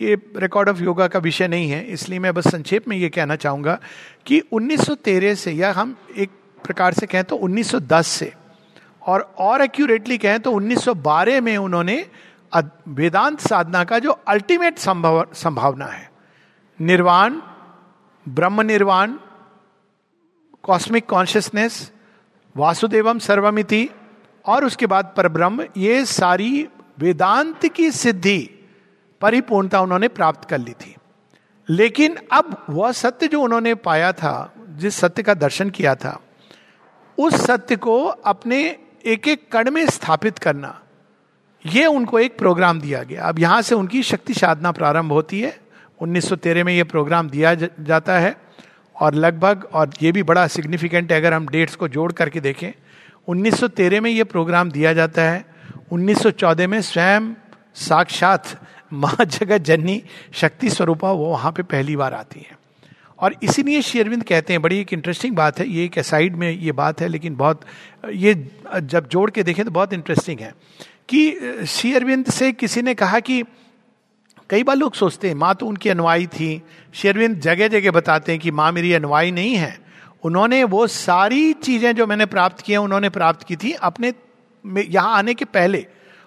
ये 0.00 0.14
रिकॉर्ड 0.36 0.68
ऑफ़ 0.68 0.82
योगा 0.82 1.06
का 1.08 1.18
विषय 1.18 1.48
नहीं 1.48 1.70
है, 1.70 1.84
इसलिए 1.84 2.18
मैं 2.18 2.34
बस 2.34 2.48
संक्षेप 2.48 2.88
में 2.88 2.96
ये 2.96 3.08
कहना 3.08 3.36
चाहूँगा 3.36 3.78
कि 4.26 4.40
1913 4.52 5.34
से 5.34 5.52
या 5.52 5.72
हम 5.72 5.96
एक 6.16 6.30
प्रकार 6.64 6.92
से 6.92 7.06
कहें 7.06 7.24
तो 7.24 7.36
1910 7.36 8.06
से 8.08 8.32
और 9.02 9.20
और 9.38 9.62
एक्यूरेटली 9.62 10.18
कहें 10.18 10.38
तो 10.40 10.52
1912 10.52 11.40
में 11.40 11.56
उन्होंने 11.56 12.04
वेदांत 12.88 13.40
साधना 13.40 13.84
का 13.84 13.98
जो 13.98 14.10
अल्टीमेट 14.10 14.78
संभव 14.78 15.26
संभावना 15.34 15.86
है। 15.86 16.10
निर्वाण, 16.80 17.40
ब्रह्म 18.28 18.60
निर्वाण 18.60 19.12
कॉस्मिक 20.62 21.08
कॉन्शियसनेस 21.08 21.92
वासुदेवम 22.56 23.18
सर्वमिति, 23.18 23.90
और 24.46 24.64
उसके 24.64 24.86
बाद 24.86 25.14
परब्रह्म, 25.16 25.66
ये 25.76 26.04
सारी 26.04 26.68
वेदांत 26.98 27.66
की 27.66 27.90
सिद्धि, 27.90 28.50
परिपूर्णता 29.20 29.80
उन्होंने 29.80 30.08
प्राप्त 30.08 30.48
कर 30.48 30.58
ली 30.58 30.72
थी। 30.72 30.96
लेकिन 31.68 32.18
अब 32.32 32.66
वह 32.70 32.92
सत्य 32.92 33.28
जो 33.28 33.40
उन्होंने 33.40 33.74
पाया 33.74 34.12
था, 34.12 34.52
जिस 34.68 34.96
सत्य 34.96 35.22
का 35.22 35.34
दर्शन 35.34 35.70
किया 35.70 35.94
था, 35.94 36.20
उस 37.18 37.34
सत्य 37.34 37.76
को 37.76 38.04
अपने 38.04 38.78
एक 39.06 39.28
एक 39.28 39.52
कण 39.52 39.70
में 39.70 39.86
स्थापित 39.86 40.38
करना 40.38 40.82
ये 41.66 41.86
उनको 41.86 42.18
एक 42.18 42.38
प्रोग्राम 42.38 42.80
दिया 42.80 43.02
गया। 43.02 43.24
अब 43.24 43.38
यहाँ 43.38 43.62
से 43.62 43.74
उनकी 43.74 44.02
शक्ति 44.02 44.34
साधना 44.34 44.72
प्रारंभ 44.72 45.12
होती 45.12 45.40
है। 45.40 45.60
1913 46.00 46.64
में 46.64 46.72
ये 46.72 46.84
प्रोग्राम 46.84 47.30
दिया 47.30 47.54
जाता 47.80 48.18
है। 48.18 48.36
और 49.00 49.14
लगभग, 49.14 49.68
और 49.72 49.90
ये 50.02 50.12
भी 50.12 50.22
बड़ा 50.22 50.46
सिग्निफिकेंट 50.46 51.12
है, 51.12 51.18
अगर 51.18 51.32
हम 51.32 51.48
डेट्स 51.48 51.74
को 51.74 51.88
जोड़ 51.88 52.12
करके 52.12 52.40
देखें। 52.40 52.72
1913 53.28 54.00
में 54.00 54.10
ये 54.10 54.24
प्रोग्राम 54.24 54.70
दिया 54.70 54.92
जाता 54.92 55.22
है। 55.22 55.44
1914 55.92 56.66
में 56.66 56.82
स्वयं 56.82 57.34
साक्षात 57.74 58.60
माँ 58.92 59.24
जगत 59.24 59.58
जननी 59.58 60.02
शक्ति 60.32 60.70
स्वरूपा 60.70 61.12
वो 61.12 61.26
वहाँ 61.26 61.52
पे 61.52 61.62
पहली 61.62 61.96
बार 61.96 62.14
आती 62.14 62.40
है। 62.40 62.58
और 63.18 63.34
इसीलिए 63.42 63.82
शेरविंद 63.82 64.24
कहते 64.24 64.52
हैं, 64.52 64.62
बड़ी 64.62 64.80
एक 64.80 64.92
इंटरेस्टिंग 64.92 65.36
बात 65.36 65.58
है। 65.58 65.68
ये 65.68 65.84
एक 65.84 65.98
साइड 65.98 66.36
में 66.36 66.50
ये 66.50 66.72
बात 66.72 67.00
है, 67.00 67.08
लेकिन 67.08 67.36
बहुत, 67.36 67.60
ये 68.12 68.48
जब 68.80 69.08
जोड़ 69.08 69.30
के 69.30 69.42
देखें 69.42 69.64
तो 69.64 69.70
बहुत 69.70 69.92
इंटरेस्टिंग 69.92 70.40
है। 70.40 70.54
कि 71.08 71.66
शेरविंद 71.68 72.30
से 72.30 72.52
किसी 72.52 72.82
ने 72.82 72.94
कहा 72.94 73.20
कि 73.20 73.42
कई 74.50 74.62
बार 74.62 74.76
लोग 74.76 74.94
सोचते 74.94 75.28
हैं, 75.28 75.34
माँ 75.34 75.54
तो 75.54 75.66
उनकी 75.66 75.88
अनुवाई 75.88 76.26
थी। 76.28 76.62
शेरविंद 76.94 77.40
जगह 77.40 77.68
जगह 77.68 77.90
बताते 77.90 78.32
हैं 78.32 78.40
कि 78.40 78.50
माँ 78.52 78.70
मेरी 78.72 78.92
अनुवाई 78.92 79.30
नहीं 79.30 79.54
है। 79.54 79.78
उन्होंने 80.24 80.62
वो 80.66 80.86
सारी 80.86 81.52
चीज़ें 81.54 81.94
जो 81.96 82.06
मैंने 82.06 82.26
प्राप्त 82.26 82.60
की 82.60 82.76
उन्होंने 82.76 83.08
प्राप्त 83.10 83.46
की 83.46 83.56
थी 83.56 83.72
अपने 83.72 84.12
यहाँ 84.64 85.16
आने 85.16 85.34
के 85.34 85.44
पहले। 85.46 85.84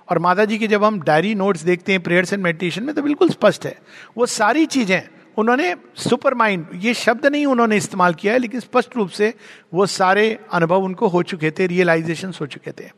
और 0.08 0.20
माता 0.20 0.46
जी 0.46 0.58
की 0.58 0.68
जब 0.68 0.84
हम 0.84 1.00
डायरी 1.02 1.34
नोट्स 1.36 1.64
देखते 1.64 1.92
हैं 1.92 2.02
प्रेयर्स 2.04 2.34
एंड 2.34 2.44
मेडिटेशन 2.44 2.84
में 2.84 2.94
तो 2.96 3.02
बिल्कुल 3.02 3.30
स्पष्ट 3.30 3.66
है। 3.66 3.78
वो 4.18 4.26
सारी 4.28 4.66
चीज़ें, 4.68 5.02
उन्होंने 5.38 5.76
सुपर 5.98 6.34
माइंड 6.34 6.66
ये 6.76 6.94
शब्द 6.94 7.26
नहीं 7.26 7.46
उन्होंने 7.46 7.78
इस्तेमाल 7.78 8.14
किया 8.14 8.34
है, 8.34 8.40
लेकिन 8.40 8.60
स्पष्ट 8.60 8.96
रूप 8.98 9.10
से 9.10 9.34
वो 9.74 9.86
सारे 9.88 10.38
अनुभव 10.54 10.84
उनको 10.84 11.08
हो 11.08 11.22
चुके 11.24 11.52
थे 11.52 11.68
रियलाइजेशन 11.68 12.34
हो 12.42 12.46
चुके 12.48 12.72
थे। 12.72 12.90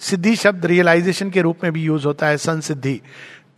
सिद्धि 0.00 0.34
शब्द 0.36 0.66
रियलाइजेशन 0.66 1.30
के 1.30 1.42
रूप 1.42 1.64
में 1.64 1.72
भी 1.72 1.82
यूज़ 1.82 2.06
होता 2.06 2.26
है, 2.26 2.36
संसिद्धि। 2.38 3.00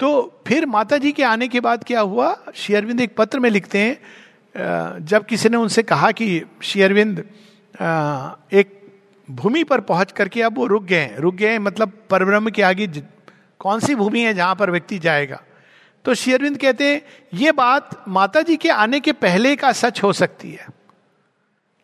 तो 0.01 0.43
फिर 0.47 0.67
माता 0.67 0.97
जी 0.99 1.13
के 1.13 1.23
आने 1.23 1.49
के 1.49 1.61
बाद 1.61 1.85
क्या 1.85 2.01
हुआ? 2.01 2.37
शेयरविंद 2.55 3.01
एक 3.01 3.15
पत्र 3.17 3.39
में 3.39 3.49
लिखते 3.51 3.79
हैं 3.79 5.05
जब 5.05 5.27
किसी 5.27 5.49
ने 5.49 5.57
उनसे 5.57 5.83
कहा 5.83 6.11
कि 6.13 6.43
शेयरविंद 6.63 7.19
एक 8.53 8.79
भूमि 9.29 9.63
पर 9.65 9.81
पहुँच 9.83 10.13
करके 10.13 10.43
अब 10.43 10.59
वो 10.59 10.67
रुक 10.67 10.85
गए 10.85 10.97
हैं। 10.97 11.17
रुक 11.17 11.35
गए 11.35 11.59
मतलब 11.59 11.93
परब्रह्म 12.11 12.51
के 12.51 12.63
आगे 12.63 12.87
कौन 13.61 13.81
सी 13.81 13.95
भूमि 13.95 14.21
है 14.21 14.35
जहाँ 14.35 14.55
पर 14.55 14.71
व्यक्ति 14.71 14.99
जाएगा? 14.99 15.41
तो 16.05 16.15
शेयरविंद 16.15 16.57
कहते 16.59 16.85
हैं, 16.85 17.03
ये 17.35 17.53
बात 17.53 18.05
माता 18.09 18.43
जी 18.43 18.57
के 18.57 18.69
आने 18.71 19.01
के 19.01 19.13
पहले 19.15 19.55
का 19.57 19.73
सच 19.73 20.03
हो 20.03 20.13
सकती 20.13 20.51
है। 20.51 20.67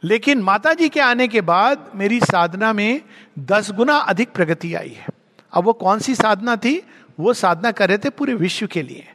लेकिन 0.05 0.39
माता 0.39 0.73
जी 0.73 0.89
के 0.89 1.01
आने 1.01 1.29
के 1.29 1.41
बाद 1.41 1.91
मेरी 1.95 2.21
साधना 2.21 2.73
में 2.73 3.01
दस 3.39 3.73
गुना 3.73 3.97
अधिक 3.97 4.29
प्रगति 4.29 4.75
आई 4.75 4.89
है। 4.89 5.07
अब 5.53 5.65
वो 5.65 5.73
कौन 5.73 5.99
सी 5.99 6.15
साधना 6.15 6.57
थी? 6.57 6.83
वो 7.21 7.33
साधना 7.33 7.71
कर 7.71 7.89
रहे 7.89 7.99
थे 7.99 8.11
पूरे 8.11 8.35
विश्व 8.35 8.67
के 8.67 8.83
लिए। 8.83 9.09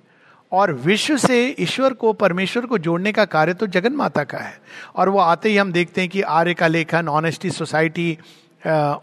और 0.52 0.74
विश्व 0.74 1.18
से 1.18 1.56
ईश्वर 1.60 1.94
को, 1.94 2.14
परमेश्वर 2.14 2.66
को 2.66 2.78
जोड़ने 2.78 3.12
का 3.12 3.26
कार्य 3.26 3.54
तो 3.54 3.68
जगन 3.68 3.94
माता 3.94 4.24
का 4.24 4.38
है। 4.38 4.60
और 4.96 5.10
वो 5.10 5.20
आते 5.20 5.50
ही 5.50 5.58
हम 5.58 5.72
देखते 5.72 6.02
हैं 6.02 6.10
कि 6.10 6.22
आर्य 6.22 6.54
का 6.54 6.68
लेखन, 6.68 7.08
ऑनेस्टी 7.08 7.50
सोसाइटी 7.50 8.18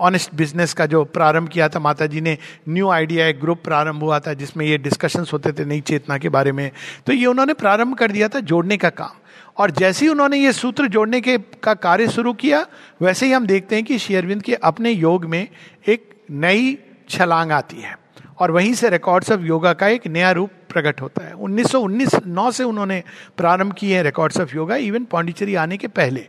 ऑनेस्ट 0.00 0.34
बिज़नेस 0.34 0.74
का 0.74 0.86
जो 0.86 1.04
प्रारंभ 1.04 1.48
किया 1.48 1.68
था 1.68 1.78
माता 1.78 2.06
जी 2.06 2.20
ने, 2.20 2.38
न्यू 2.68 2.88
आइडिया, 2.88 3.26
एक 3.26 3.40
ग्रुप 3.40 3.60
प्रारंभ 3.64 4.02
हुआ 4.02 4.18
था 4.18 4.34
जिसमें 4.34 4.66
ये 4.66 4.78
डिस्कशंस 4.78 5.32
होते 5.32 5.52
थे 5.52 5.64
नई 5.64 5.80
चेतना 5.80 6.18
के 6.18 6.28
बारे 6.28 6.52
में। 6.52 6.70
तो 7.06 7.12
ये 7.12 7.26
उन्होंने 7.26 7.52
प्रारंभ 7.52 7.94
कर 7.94 8.12
दिया 8.12 8.28
था 8.28 8.40
जोड़ने 8.40 8.76
का 8.76 8.88
काम। 8.88 9.19
और 9.56 9.70
जैसे 9.70 10.04
ही 10.04 10.10
उन्होंने 10.10 10.38
ये 10.38 10.52
सूत्र 10.52 10.86
जोड़ने 10.86 11.20
के, 11.20 11.38
का 11.38 11.74
कार्य 11.74 12.08
शुरू 12.08 12.32
किया, 12.32 12.66
वैसे 13.02 13.26
ही 13.26 13.32
हम 13.32 13.46
देखते 13.46 13.74
हैं 13.74 13.84
कि 13.84 13.98
शेयरविंद 13.98 14.42
के 14.42 14.54
अपने 14.54 14.90
योग 14.90 15.24
में 15.24 15.46
एक 15.88 16.08
नई 16.30 16.78
छलांग 17.08 17.52
आती 17.52 17.80
है। 17.80 17.98
और 18.38 18.50
वहीं 18.50 18.74
से 18.74 18.88
रिकॉर्ड्स 18.88 19.30
ऑफ़ 19.32 19.40
योगा 19.40 19.72
का 19.72 19.88
एक 19.88 20.06
नया 20.06 20.30
रूप 20.30 20.50
प्रकट 20.70 21.00
होता 21.00 21.24
है। 21.24 21.32
1919 21.34 22.14
नौ 22.26 22.50
से 22.50 22.64
उन्होंने 22.64 23.02
प्रारंभ 23.36 23.72
किए 23.72 23.96
हैं 23.96 24.02
records 24.02 24.40
of 24.40 24.54
yoga 24.56 24.76
even 24.76 25.04
Pondicherry 25.04 25.54
आने 25.54 25.76
के 25.76 25.88
पहले। 25.88 26.26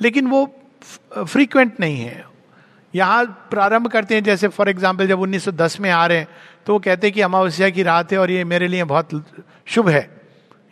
लेकिन 0.00 0.26
वो 0.26 0.44
फ्रीक्वेंट 1.16 1.80
नहीं 1.80 1.96
है। 1.96 2.24
यहाँ 2.94 3.24
प्रारंभ 3.50 3.88
करते 3.88 4.14
हैं, 4.14 4.22
जैसे 4.24 4.48
फॉर 4.48 4.68
एग्ज़ाम्पल 4.68 5.06
जब 5.06 5.20
1910 5.20 5.78
में 5.80 5.90
आ 5.90 6.06
रहे 6.06 6.18
हैं 6.18 6.28
तो 6.66 6.72
वो 6.72 6.78
कहते 6.78 7.06
हैं 7.06 7.14
कि 7.14 7.20
अमावस्या 7.20 7.68
की 7.70 7.82
रात 7.82 8.12
है 8.12 8.18
और 8.18 8.30
ये 8.30 8.44
मेरे 8.44 8.68
लिए 8.68 8.84
बहुत 8.84 9.10
शुभ 9.66 9.88
है। 9.88 10.17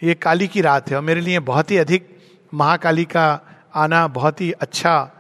ये 0.03 0.15
काली 0.15 0.47
की 0.49 0.61
रात 0.61 0.91
है 0.91 0.97
और 0.97 1.03
मेरे 1.03 1.21
लिए 1.21 1.39
बहुत 1.41 1.71
ही 1.71 1.77
अधिक 1.77 2.09
महाकाली 2.53 3.05
का 3.05 3.41
आना 3.75 4.07
बहुत 4.09 4.41
ही 4.41 4.51
अच्छा 4.53 5.13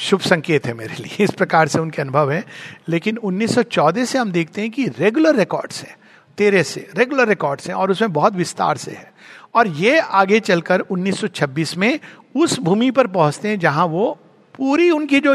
शुभ 0.00 0.20
संकेत 0.20 0.66
है 0.66 0.72
मेरे 0.74 0.94
लिए। 0.94 1.24
इस 1.24 1.30
प्रकार 1.30 1.68
से 1.68 1.78
उनके 1.78 2.02
अनुभव 2.02 2.30
है। 2.30 2.44
लेकिन 2.88 3.16
1914 3.16 4.04
से 4.04 4.18
हम 4.18 4.32
देखते 4.32 4.60
हैं 4.60 4.70
कि 4.70 4.86
रेगुलर 4.98 5.36
रिकॉर्ड्स 5.36 5.82
हैं, 5.82 5.96
तेरह 6.38 6.62
से 6.62 6.88
रेगुलर 6.96 7.28
रिकॉर्ड्स 7.28 7.68
हैं 7.68 7.74
और 7.74 7.90
उसमें 7.90 8.12
बहुत 8.12 8.34
विस्तार 8.34 8.76
से 8.76 8.90
है। 8.90 9.12
और 9.54 9.66
ये 9.66 9.98
आगे 9.98 10.40
चलकर 10.40 10.80
1926 10.80 11.76
में 11.76 11.98
उस 12.36 12.58
भूमि 12.60 12.90
पर 12.90 13.06
पहुँचते 13.06 13.48
हैं 13.48 13.58
जहाँ 13.58 13.86
वो 13.86 14.18
पूरी 14.54 14.90
उनकी 14.90 15.20
जो 15.20 15.34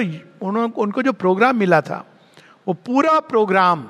उनको 0.77 1.01
जो 1.01 1.13
प्रोग्राम 1.13 1.57
मिला 1.57 1.81
था, 1.81 2.05
वो 2.67 2.73
पूरा 2.73 3.19
प्रोग्राम 3.19 3.85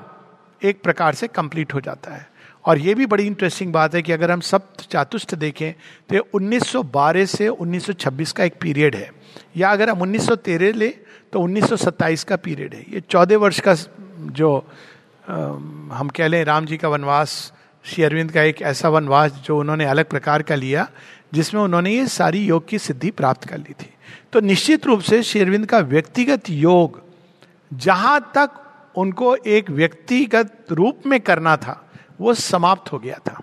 एक 0.62 0.82
प्रकार 0.82 1.14
से 1.14 1.28
कंप्लीट 1.28 1.74
हो 1.74 1.80
जाता 1.80 2.14
है। 2.14 2.33
और 2.66 2.78
ये 2.78 2.94
भी 2.94 3.06
बड़ी 3.06 3.26
इंटरेस्टिंग 3.26 3.72
बात 3.72 3.94
है 3.94 4.02
कि 4.02 4.12
अगर 4.12 4.30
हम 4.30 4.40
सब 4.40 4.68
चातुष्ट 4.90 5.34
देखें 5.34 5.72
तो 6.10 6.26
1912 6.34 7.26
से 7.26 7.48
1926 7.48 8.32
का 8.32 8.44
एक 8.44 8.54
पीरियड 8.60 8.94
है। 8.96 9.10
या 9.56 9.70
अगर 9.72 9.90
हम 9.90 10.00
1913 10.00 10.74
ले 10.74 10.88
तो 11.32 11.40
1927 11.40 12.24
का 12.24 12.36
पीरियड 12.36 12.74
है। 12.74 12.84
ये 12.88 13.00
चौदह 13.00 13.36
वर्ष 13.36 13.60
का 13.60 13.74
जो 14.32 14.56
हम 15.26 16.10
कह 16.16 16.28
लें 16.28 16.44
राम 16.44 16.66
जी 16.66 16.76
का 16.76 16.88
वनवास, 16.88 17.52
श्री 17.84 18.04
अरविंद 18.04 18.32
का 18.32 18.42
एक 18.42 18.62
ऐसा 18.62 18.88
वनवास 18.88 19.32
जो 19.44 19.58
उन्होंने 19.58 19.84
अलग 19.84 20.08
प्रकार 20.08 20.42
का 20.42 20.54
लिया, 20.54 20.88
जिसमें 21.34 21.60
उन्होंने 21.62 21.90
ये 21.90 22.06
सारी 22.08 22.44
योग 22.46 22.68
की 22.68 22.78
सिद्धि 22.78 23.10
प्राप्त 23.10 23.48
कर 23.48 23.58
ली 23.58 23.72
थी। 23.74 23.90
तो 24.32 24.40
निश्चित 24.40 24.86
रूप 24.86 25.00
से 25.00 25.22
श्री 25.22 25.40
शेरविंद 25.40 25.66
का 25.66 25.78
व्यक्तिगत 25.78 26.50
योग, 26.50 27.00
जहाँ 27.72 28.20
तक 28.36 28.50
उनको 28.96 29.34
एक 29.36 29.70
व्यक्तिगत 29.70 30.66
रूप 30.70 31.06
में 31.06 31.20
करना 31.20 31.56
था 31.56 31.80
वो 32.18 32.34
समाप्त 32.34 32.92
हो 32.92 32.98
गया 32.98 33.18
था। 33.28 33.40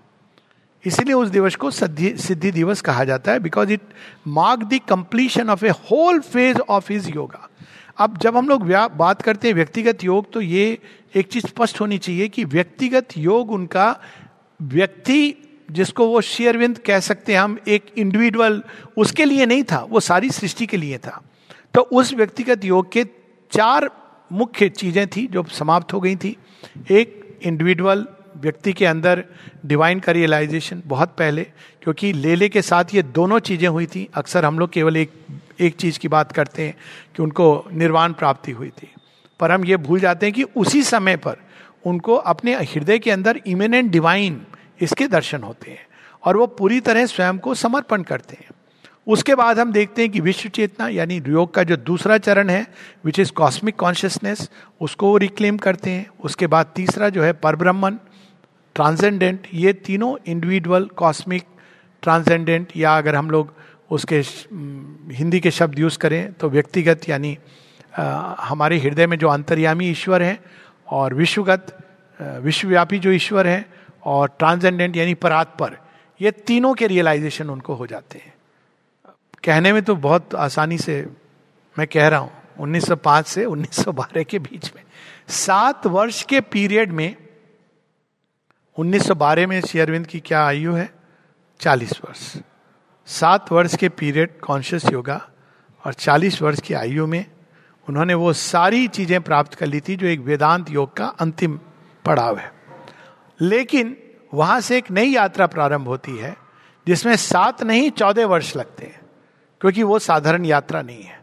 इसीलिए 0.83 1.13
उस 1.13 1.29
दिवस 1.29 1.55
को 1.55 1.69
सिद्धि 1.71 2.51
दिवस 2.51 2.81
कहा 2.81 3.03
जाता 3.03 3.31
है 3.31 3.39
because 3.39 3.71
it 3.71 3.81
mark 4.29 4.63
the 4.63 4.79
completion 4.89 5.49
of 5.49 5.65
a 5.65 5.69
whole 5.81 6.19
phase 6.21 6.59
of 6.59 6.91
his 6.93 7.09
yoga 7.15 7.47
अब 7.99 8.17
जब 8.17 8.37
हम 8.37 8.47
लोग 8.49 8.63
बात 8.97 9.21
करते 9.21 9.47
हैं 9.47 9.55
व्यक्तिगत 9.55 10.03
योग 10.03 10.31
तो 10.33 10.41
ये 10.41 10.77
एक 11.15 11.27
चीज़ 11.27 11.47
स्पष्ट 11.47 11.81
होनी 11.81 11.97
चाहिए 11.97 12.27
कि 12.27 12.43
व्यक्तिगत 12.45 13.17
योग 13.17 13.51
उनका 13.51 13.95
व्यक्ति, 14.59 15.33
जिसको 15.69 16.07
वो 16.07 16.21
शेयरविंद 16.21 16.77
कह 16.77 16.99
सकते 16.99 17.33
हैं 17.33 17.39
हम, 17.39 17.57
एक 17.67 17.85
इंडिविजुअल 17.97 18.61
उसके 18.97 19.25
लिए 19.25 19.45
नहीं 19.45 19.63
था, 19.63 19.79
वो 19.89 19.99
सारी 19.99 20.29
सृष्टि 20.29 20.65
के 20.65 20.77
लिए 20.77 20.97
था। 20.97 21.21
तो 21.73 21.81
उस 21.81 22.13
व्यक्तिगत 22.13 22.65
योग 22.65 22.91
के 22.91 23.03
चार 23.51 23.89
मुख्य 24.31 24.69
चीज़ें 24.69 25.07
थी 25.07 25.25
जो 25.27 25.43
समाप्त 25.51 25.93
हो 25.93 25.99
गई 25.99 26.15
थी। 26.15 26.35
एक 26.91 27.39
इंडिविजुअल 27.43 28.05
व्यक्ति 28.41 28.73
के 28.73 28.85
अंदर 28.85 29.23
डिवाइन 29.65 29.99
का 29.99 30.11
रियलाइजेशन 30.11 30.81
बहुत 30.85 31.15
पहले, 31.17 31.43
क्योंकि 31.83 32.11
लेले 32.13 32.49
के 32.49 32.61
साथ 32.61 32.93
ये 32.93 33.03
दोनों 33.03 33.39
चीज़ें 33.41 33.67
हुई 33.67 33.85
थी। 33.85 34.07
अक्सर 34.13 34.45
हम 34.45 34.59
लोग 34.59 34.69
केवल 34.69 34.97
एक 34.97 35.11
एक 35.61 35.75
चीज़ 35.75 35.99
की 35.99 36.07
बात 36.07 36.31
करते 36.31 36.63
हैं 36.63 36.75
कि 37.15 37.21
उनको 37.23 37.65
निर्वाण 37.71 38.13
प्राप्ति 38.13 38.51
हुई 38.51 38.69
थी। 38.71 38.87
पर 39.39 39.51
हम 39.51 39.65
ये 39.65 39.77
भूल 39.77 39.99
जाते 39.99 40.25
हैं 40.25 40.33
कि 40.35 40.43
उसी 40.43 40.81
समय 40.83 41.17
पर 41.17 41.37
उनको 41.85 42.15
अपने 42.15 42.53
हृदय 42.55 42.99
के 42.99 43.11
अंदर 43.11 43.39
इमिनेंट 43.47 43.91
डिवाइन 43.91 44.41
इसके 44.81 45.07
दर्शन 45.07 45.43
होते 45.43 45.71
हैं 45.71 45.85
और 46.23 46.37
वो 46.37 46.47
पूरी 46.47 46.79
तरह 46.79 47.05
स्वयं 47.05 47.37
को 47.37 47.53
समर्पण 47.55 48.03
करते 48.03 48.37
हैं। 48.39 48.49
उसके 49.07 49.35
बाद 49.35 49.59
हम 49.59 49.71
देखते 49.71 50.01
हैं 50.01 50.11
कि 50.11 50.19
विश्व 50.19 50.49
चेतना, 50.49 50.87
यानी 50.87 51.17
योग 51.17 51.53
का 51.53 51.63
जो 51.63 51.77
दूसरा 51.77 52.17
चरण 52.17 52.49
है 52.49 52.65
विच 53.05 53.19
इज़ 53.19 53.31
कॉस्मिक 53.31 53.75
कॉन्शियसनेस 53.75 54.49
उसको 54.81 55.07
वो 55.07 55.17
रिक्लेम 55.17 55.57
करते 55.57 55.89
हैं। 55.89 56.07
उसके 56.19 56.47
बाद 56.47 56.71
तीसरा 56.75 57.09
जो 57.09 57.23
है 57.23 57.33
परब्रह्मन 57.35 57.97
ट्रांसेंडेंट 58.75 59.47
ये 59.53 59.73
तीनों 59.85 60.15
इंडिविजुअल 60.25 60.85
कॉस्मिक 60.97 61.43
ट्रांसेंडेंट 62.03 62.67
या 62.75 62.97
अगर 62.97 63.15
हम 63.15 63.31
लोग 63.31 63.53
उसके 63.91 64.21
हिंदी 65.15 65.39
के 65.39 65.51
शब्द 65.51 65.79
यूज़ 65.79 65.97
करें 65.97 66.33
तो 66.33 66.49
व्यक्तिगत 66.49 67.09
यानी 67.09 67.37
हमारे 67.95 68.77
हृदय 68.79 69.07
में 69.07 69.17
जो 69.17 69.27
अंतर्यामी 69.27 69.89
ईश्वर 69.89 70.21
हैं, 70.23 70.39
और 70.87 71.13
विश्वगत 71.13 71.77
विश्वव्यापी 72.19 72.99
जो 72.99 73.11
ईश्वर 73.11 73.47
हैं, 73.47 73.65
और 74.05 74.27
ट्रांसजेंडेंट 74.39 74.97
यानी 74.97 75.13
परात 75.13 75.55
पर 75.59 75.77
ये 76.19 76.31
तीनों 76.31 76.73
के 76.73 76.87
रियलाइजेशन 76.87 77.49
उनको 77.49 77.73
हो 77.75 77.87
जाते 77.87 78.17
हैं। 78.17 78.33
कहने 79.43 79.73
में 79.73 79.81
तो 79.83 79.95
बहुत 79.97 80.35
आसानी 80.35 80.77
से 80.77 80.95
मैं 81.75 81.87
कह 81.87 82.07
रहा 82.07 82.19
हूँ 82.19 82.31
1905 82.59 83.27
से 83.27 83.45
1912 83.45 84.23
के 84.23 84.39
बीच 84.39 84.71
में, 84.75 84.83
सात 85.27 85.87
वर्ष 85.87 86.23
के 86.23 86.41
पीरियड 86.41 86.91
में 86.91 87.15
1912 88.77 89.47
में 89.47 89.61
श्री 89.61 89.79
अरविंद 89.79 90.07
की 90.07 90.19
क्या 90.19 90.45
आयु 90.45 90.73
है? 90.73 90.93
40 91.59 91.91
वर्ष। 92.05 92.37
सात 93.07 93.51
वर्ष 93.51 93.75
के 93.75 93.89
पीरियड 93.89 94.39
कॉन्शियस 94.39 94.85
योगा 94.91 95.21
और 95.85 95.93
40 95.93 96.41
वर्ष 96.41 96.59
की 96.59 96.73
आयु 96.73 97.07
में 97.07 97.25
उन्होंने 97.87 98.13
वो 98.13 98.33
सारी 98.33 98.87
चीज़ें 98.87 99.21
प्राप्त 99.21 99.53
कर 99.53 99.65
ली 99.65 99.81
थी 99.81 99.95
जो 99.95 100.07
एक 100.07 100.19
वेदांत 100.19 100.69
योग 100.69 100.93
का 100.93 101.05
अंतिम 101.05 101.59
पड़ाव 102.05 102.37
है। 102.37 102.51
लेकिन 103.41 103.97
वहाँ 104.33 104.59
से 104.61 104.77
एक 104.77 104.91
नई 104.91 105.09
यात्रा 105.09 105.47
प्रारंभ 105.47 105.87
होती 105.87 106.17
है, 106.17 106.37
जिसमें 106.87 107.15
सात 107.15 107.63
नहीं, 107.63 107.91
चौदह 107.91 108.25
वर्ष 108.25 108.55
लगते 108.55 108.85
हैं, 108.85 109.01
क्योंकि 109.61 109.83
वो 109.83 109.99
साधारण 109.99 110.45
यात्रा 110.45 110.81
नहीं 110.81 111.03
है। 111.03 111.19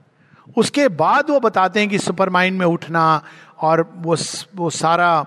उसके 0.56 0.88
बाद 0.88 1.30
वो 1.30 1.40
बताते 1.40 1.80
हैं 1.80 1.88
कि 1.88 1.98
सुपर 1.98 2.30
माइंड 2.30 2.58
में 2.58 2.66
उठना 2.66 3.22
और 3.58 3.92
वो 3.96 4.16
वो 4.54 4.70
सारा 4.70 5.20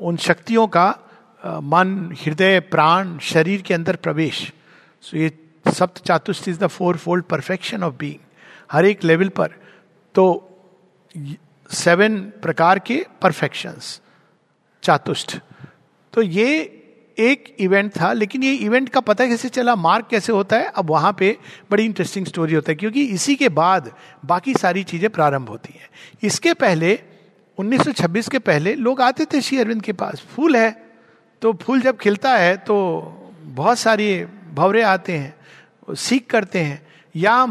उन 0.00 0.16
शक्तियों 0.16 0.66
का 0.66 0.98
मन, 1.46 2.16
हृदय, 2.26 2.60
प्राण, 2.60 3.18
शरीर 3.18 3.62
के 3.62 3.74
अंदर 3.74 3.96
प्रवेश। 3.96 4.52
सो 5.00 5.16
ये 5.16 5.38
सप्त 5.72 6.06
चातुष्ट 6.06 6.48
is 6.48 6.58
the 6.58 6.66
four 6.66 6.96
fold 6.96 7.24
perfection 7.24 7.82
of 7.82 7.94
being 7.94 8.18
हर 8.72 8.84
एक 8.84 9.04
लेवल 9.04 9.28
पर। 9.28 9.50
तो 10.14 10.44
सेवन 11.70 12.20
प्रकार 12.20 12.78
के 12.78 13.06
परफेक्शंस 13.22 14.00
चातुष्ट। 14.82 15.38
तो 16.12 16.22
ये 16.22 16.74
एक 17.18 17.56
इवेंट 17.58 18.00
था, 18.00 18.12
लेकिन 18.12 18.42
ये 18.42 18.54
इवेंट 18.54 18.88
का 18.88 19.00
पता 19.00 19.26
कैसे 19.26 19.48
चला 19.48 19.76
मार्क 19.76 20.08
कैसे 20.10 20.32
होता 20.32 20.56
है, 20.56 20.64
अब 20.64 20.90
वहाँ 20.90 21.16
पे 21.18 21.38
बड़ी 21.70 21.84
इंटरेस्टिंग 21.84 22.26
स्टोरी 22.26 22.54
होता 22.54 22.72
है, 22.72 22.76
क्योंकि 22.76 23.04
इसी 23.04 23.36
के 23.36 23.48
बाद 23.48 23.92
बाकी 24.24 24.54
सारी 24.54 24.84
चीज़ें 24.84 25.10
प्रारंभ 25.10 25.48
होती 25.48 25.74
हैं। 25.78 25.88
इसके 26.22 26.54
पहले 26.54 27.00
1926 27.58 28.28
के 28.28 28.38
पहले, 28.38 28.74
लोग 28.74 29.00
आते 29.00 29.24
थे 29.24 29.40
श्री 29.40 29.58
अरविंद 29.58 29.82
के 29.82 29.92
पास। 29.92 30.20
फूल 30.20 30.56
है। 30.56 30.87
तो 31.42 31.52
फूल 31.52 31.80
जब 31.80 31.96
खिलता 31.96 32.36
है 32.36 32.56
तो 32.56 32.76
बहुत 33.42 33.78
सारी 33.78 34.24
भवरे 34.54 34.82
आते 34.82 35.12
हैं, 35.12 35.94
सीख 35.94 36.26
करते 36.30 36.58
हैं। 36.58 36.86
या 37.14 37.46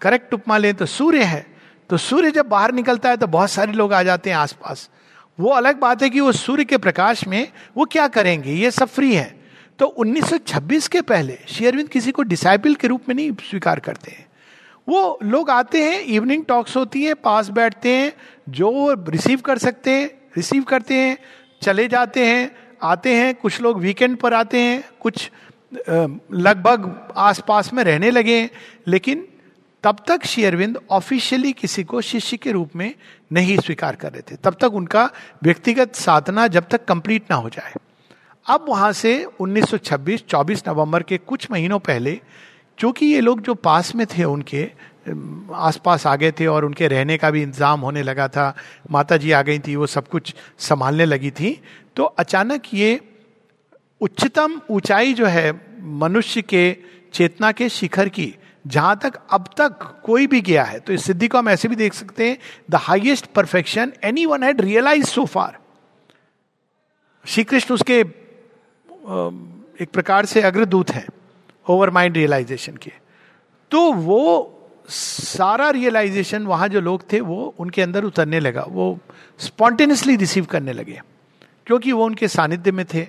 करेक्ट 0.00 0.34
उपमा 0.34 0.56
लें 0.58 0.74
तो 0.74 0.86
सूर्य 0.86 1.24
है। 1.24 1.46
तो 1.90 1.96
सूर्य 1.96 2.30
जब 2.30 2.48
बाहर 2.48 2.72
निकलता 2.72 3.08
है 3.08 3.16
तो 3.16 3.26
बहुत 3.26 3.50
सारे 3.50 3.72
लोग 3.72 3.92
आ 3.92 4.02
जाते 4.02 4.30
हैं 4.30 4.36
आसपास। 4.36 4.88
वो 5.40 5.50
अलग 5.50 5.78
बात 5.78 6.02
है 6.02 6.10
कि 6.10 6.20
वो 6.20 6.32
सूर्य 6.32 6.64
के 6.64 6.78
प्रकाश 6.78 7.26
में 7.26 7.52
वो 7.76 7.84
क्या 7.84 8.08
करेंगे? 8.08 8.52
ये 8.52 8.70
सब 8.70 8.88
फ्री 8.88 9.14
है। 9.14 9.40
तो 9.78 9.86
1926 9.86 10.88
के 10.88 11.00
पहले 11.00 11.38
शेयरविंद 11.48 11.88
किसी 11.88 12.12
को 12.12 12.22
डिसाइपल 12.22 12.74
के 12.74 12.88
रूप 12.88 13.08
में 13.08 13.14
नहीं 13.14 13.32
स्वीकार 13.50 13.80
करते 13.80 14.10
हैं। 14.10 14.26
वो 14.88 15.18
लोग 15.22 15.50
आते 15.50 15.84
हैं 15.84 16.00
इवनिंग 16.00 16.44
टॉक्स 16.44 16.76
होती 16.76 17.04
है, 17.04 17.14
पास 17.14 17.48
बैठते 17.48 17.88
हैं 17.88 18.12
जो 18.48 18.92
रिसीव 19.08 19.40
कर 19.40 19.58
सकते 19.58 19.90
हैं 19.90 20.10
रिसीव 20.36 20.62
करते 20.62 20.94
हैं, 20.94 21.16
चले 21.62 21.88
जाते 21.88 22.26
हैं 22.26 22.61
आते 22.82 23.14
हैं, 23.14 23.34
कुछ 23.34 23.60
लोग 23.60 23.78
वीकेंड 23.80 24.16
पर 24.16 24.34
आते 24.34 24.60
हैं, 24.60 24.82
कुछ 25.00 25.30
लगभग 25.72 27.12
आसपास 27.16 27.72
में 27.72 27.82
रहने 27.84 28.10
लगे 28.10 28.40
हैं, 28.40 28.50
लेकिन 28.88 29.26
तब 29.84 30.04
तक 30.08 30.24
शेयरविंद 30.24 30.78
ऑफिशियली 30.90 31.52
किसी 31.52 31.84
को 31.84 32.00
शिष्य 32.00 32.36
के 32.36 32.52
रूप 32.52 32.76
में 32.76 32.92
नहीं 33.32 33.56
स्वीकार 33.58 33.96
कर 33.96 34.12
रहे 34.12 34.22
थे। 34.22 34.36
तब 34.36 34.56
तक 34.60 34.74
उनका 34.74 35.08
व्यक्तिगत 35.42 35.94
साधना 35.94 36.46
जब 36.48 36.68
तक 36.70 36.84
कंप्लीट 36.84 37.30
ना 37.30 37.36
हो 37.36 37.48
जाए। 37.48 37.72
अब 38.46 38.64
वहाँ 38.68 38.92
से 38.92 39.14
1926 39.40 40.24
24 40.28 40.62
नवंबर 40.68 41.02
के 41.02 41.18
कुछ 41.18 41.50
महीनों 41.50 41.78
पहले 41.80 42.20
क्योंकि 42.78 43.06
ये 43.06 43.20
लोग 43.20 43.40
जो 43.40 43.54
पास 43.54 43.94
में 43.94 44.06
थे 44.08 44.24
उनके 44.24 44.70
आसपास 45.54 46.06
आ 46.06 46.14
गए 46.16 46.32
थे 46.32 46.46
और 46.46 46.64
उनके 46.64 46.88
रहने 46.88 47.16
का 47.18 47.30
भी 47.30 47.42
इंतज़ाम 47.42 47.80
होने 47.80 48.02
लगा 48.02 48.28
था 48.28 48.54
माता 48.90 49.16
जी 49.16 49.30
आ 49.32 49.42
गई 49.42 49.58
थी, 49.58 49.76
वो 49.76 49.86
सब 49.86 50.08
कुछ 50.08 50.34
संभालने 50.58 51.04
लगी 51.04 51.30
थी 51.30 51.60
तो 51.96 52.04
अचानक 52.04 52.62
ये 52.74 53.00
उच्चतम 54.00 54.60
ऊंचाई 54.70 55.12
जो 55.14 55.26
है 55.26 55.50
मनुष्य 55.80 56.42
के 56.42 56.76
चेतना 57.14 57.50
के 57.52 57.68
शिखर 57.68 58.08
की, 58.08 58.34
जहाँ 58.64 58.98
तक 59.02 59.18
अब 59.30 59.48
तक 59.56 59.78
कोई 60.04 60.26
भी 60.26 60.40
गया 60.40 60.64
है 60.64 60.78
तो 60.80 60.92
इस 60.92 61.04
सिद्धि 61.04 61.28
को 61.28 61.38
हम 61.38 61.48
ऐसे 61.48 61.68
भी 61.68 61.76
देख 61.76 61.94
सकते 61.94 62.28
हैं 62.28 62.38
the 62.70 62.74
highest 62.80 63.26
perfection 63.26 63.92
anyone 64.26 64.42
had 64.42 64.60
realise 64.60 65.06
so 65.06 65.24
far 65.26 65.58
Shri 67.24 67.44
Krishna 67.44 67.74
उसके 67.74 67.98
एक 69.82 69.88
प्रकार 69.92 70.26
से 70.26 70.40
अग्रदूत 70.42 70.90
हैं 70.90 71.06
ओवर 71.66 71.90
माइंड 71.90 72.16
रियलाइजेशन 72.16 72.76
के। 72.76 72.92
तो 73.70 73.92
वो 73.92 74.58
सारा 74.88 75.68
रियलाइजेशन 75.70 76.46
वहाँ 76.46 76.68
जो 76.68 76.80
लोग 76.80 77.12
थे, 77.12 77.20
वो 77.20 77.54
उनके 77.58 77.82
अंदर 77.82 78.04
उतरने 78.04 78.40
लगा, 78.40 78.62
वो 78.62 78.98
स्पॉन्टेनियसली 79.38 80.16
रिसीव 80.16 80.44
करने 80.44 80.72
लगे। 80.72 81.00
क्योंकि 81.72 81.92
वो 81.92 82.04
उनके 82.04 82.28
सानिध्य 82.28 82.72
में 82.72 82.84
थे, 82.84 83.02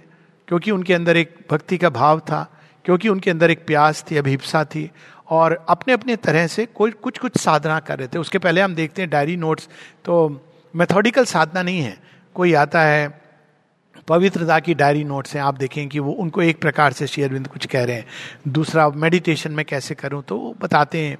क्योंकि 0.47 0.71
उनके 0.71 0.93
अंदर 0.93 1.17
एक 1.17 1.35
भक्ति 1.51 1.77
का 1.77 1.89
भाव 1.89 2.19
था, 2.19 2.61
क्योंकि 2.85 3.09
उनके 3.09 3.31
अंदर 3.31 3.51
एक 3.51 3.65
प्यास 3.67 4.03
थी, 4.11 4.17
अभिप्सा 4.17 4.63
थी, 4.65 4.91
और 5.29 5.65
अपने 5.69 5.93
अपने 5.93 6.15
तरह 6.15 6.47
से 6.47 6.65
कोई 6.65 6.91
कुछ 6.91 7.17
कुछ 7.17 7.37
साधना 7.37 7.79
कर 7.79 7.99
रहे 7.99 8.07
थे। 8.07 8.19
उसके 8.19 8.37
पहले 8.37 8.61
हम 8.61 8.75
देखते 8.75 9.01
हैं 9.01 9.09
डायरी 9.11 9.35
नोट्स 9.37 9.67
तो 10.05 10.15
मेथोडिकल 10.73 11.25
साधना 11.25 11.63
नहीं 11.63 11.81
है। 11.81 11.97
कोई 12.35 12.53
आता 12.53 12.81
है, 12.81 13.21
पवित्रता 14.07 14.59
की 14.59 14.73
डायरी 14.73 15.03
नोट्स 15.03 15.35
हैं, 15.35 15.43
आप 15.43 15.57
देखें 15.57 15.87
कि 15.89 15.99
वो 15.99 16.11
उनको 16.13 16.41
एक 16.41 16.61
प्रकार 16.61 16.93
से 16.93 17.07
शेयरविंद 17.07 17.47
कुछ 17.47 17.65
कह 17.65 17.83
रहे 17.83 17.95
हैं। 17.95 18.05
दूसरा 18.47 18.89
मेडिटेशन 18.89 19.51
में 19.51 19.65
कैसे 19.65 19.95
करूँ? 19.95 20.23
तो 20.23 20.37
वो 20.37 20.55
बताते 20.61 21.05
हैं 21.05 21.17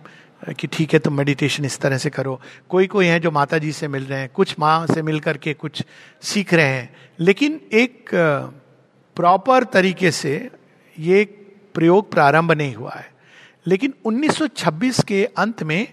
कि 0.54 0.68
ठीक 0.68 0.94
है, 0.94 1.00
तुम 1.00 1.14
मेडिटेशन 1.14 1.66
इस 1.66 1.80
तरह 1.80 1.98
से 1.98 2.10
करो। 2.10 2.42
कोई 2.70 2.88
कोई 2.88 3.06
है 3.06 3.20
जो 3.20 3.32
माता 3.32 3.58
जी 3.58 3.72
से 3.72 3.88
मिल 3.88 4.06
रहे 4.06 4.20
हैं, 4.20 4.30
कुछ 4.30 4.56
माँ 4.60 4.86
से 4.88 5.02
मिल 5.02 5.20
करके 5.20 5.54
कुछ 5.54 5.84
सीख 6.22 6.54
रहे 6.54 6.68
हैं 6.68 7.03
लेकिन 7.20 7.62
एक 7.74 8.10
प्रॉपर 9.16 9.64
तरीके 9.64 10.12
से 10.12 10.50
ये 11.00 11.26
प्रयोग 11.74 12.12
प्रारंभ 12.12 12.52
नहीं 12.52 12.76
हुआ 12.76 12.92
है। 12.92 13.14
लेकिन 13.68 13.94
1926 14.06 15.04
के 15.04 15.26
अंत 15.26 15.64
में 15.64 15.88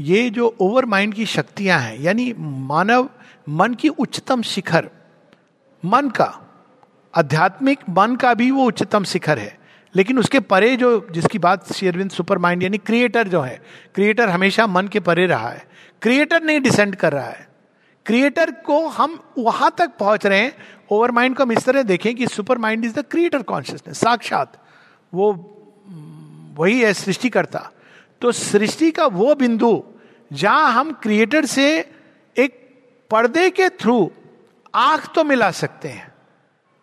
ये 0.00 0.30
जो 0.30 0.56
ओवर 0.60 0.84
माइंड 0.84 1.14
की 1.14 1.26
शक्तियाँ 1.26 1.80
हैं, 1.80 2.00
यानी 2.00 2.34
मानव 2.38 3.10
मन 3.48 3.74
की 3.74 3.88
उच्चतम 3.88 4.42
शिखर, 4.42 4.90
मन 5.84 6.08
का, 6.10 6.40
आध्यात्मिक 7.14 7.78
मन 7.90 8.16
का 8.16 8.34
भी 8.34 8.50
वो 8.50 8.64
उच्चतम 8.64 9.04
शिखर 9.04 9.38
है। 9.38 9.58
लेकिन 9.96 10.18
उसके 10.18 10.40
परे 10.40 10.76
जो, 10.76 11.08
जिसकी 11.10 11.38
बात 11.38 11.72
शेरविंद 11.72 12.10
सुपर 12.10 12.38
माइंड 12.38 12.62
यानी 12.62 12.78
क्रिएटर 12.78 13.28
जो 13.28 13.40
है 13.40 13.62
क्रिएटर 13.94 14.28
हमेशा 14.28 14.66
मन 14.66 14.88
के 14.88 15.00
परे 15.00 15.26
रहा 15.26 15.48
है। 15.48 15.64
क्रिएटर 16.02 16.42
नहीं 16.42 16.60
डिसेंड 16.60 16.96
कर 16.96 17.12
रहा 17.12 17.28
है। 17.28 17.53
क्रिएटर 18.06 18.50
को 18.66 18.86
हम 18.88 19.18
वहाँ 19.38 19.74
तक 19.78 19.90
पहुँच 19.98 20.26
रहे 20.26 20.38
हैं 20.38 20.52
ओवर 20.90 21.10
माइंड 21.10 21.36
को 21.36 21.42
हम 21.42 21.52
इस 21.52 21.64
तरह 21.64 21.82
देखें 21.82 22.14
कि 22.16 22.26
supermind 22.58 22.84
is 22.84 22.94
the 22.94 23.04
creator 23.10 23.42
consciousness 23.42 23.98
साक्षात। 23.98 24.60
वो 25.12 25.32
वही 26.58 26.80
है 26.80 26.92
सृष्टिकर्ता। 26.94 27.70
तो 28.22 28.32
सृष्टि 28.32 28.90
का 28.90 29.06
वो 29.06 29.34
बिंदु 29.34 29.82
जहाँ 30.30 30.72
हम 30.72 30.92
क्रिएटर 30.92 31.46
से 31.46 31.66
एक 32.36 32.60
पर्दे 33.10 33.48
के 33.50 33.68
थ्रू 33.68 34.10
आँख 34.74 35.08
तो 35.14 35.24
मिला 35.24 35.50
सकते 35.50 35.88
हैं, 35.88 36.12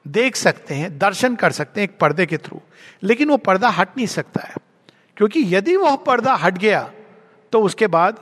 देख 0.05 0.35
सकते 0.35 0.75
हैं, 0.75 0.97
दर्शन 0.97 1.35
कर 1.35 1.51
सकते 1.51 1.81
हैं 1.81 1.87
एक 1.87 1.97
पर्दे 1.99 2.25
के 2.25 2.37
थ्रू, 2.37 2.59
लेकिन 3.03 3.29
वो 3.29 3.37
पर्दा 3.37 3.69
हट 3.69 3.97
नहीं 3.97 4.07
सकता 4.07 4.43
है। 4.43 4.55
क्योंकि 5.17 5.43
यदि 5.55 5.75
वह 5.75 5.95
पर्दा 5.95 6.33
हट 6.33 6.57
गया 6.57 6.91
तो 7.53 7.61
उसके 7.61 7.87
बाद 7.87 8.19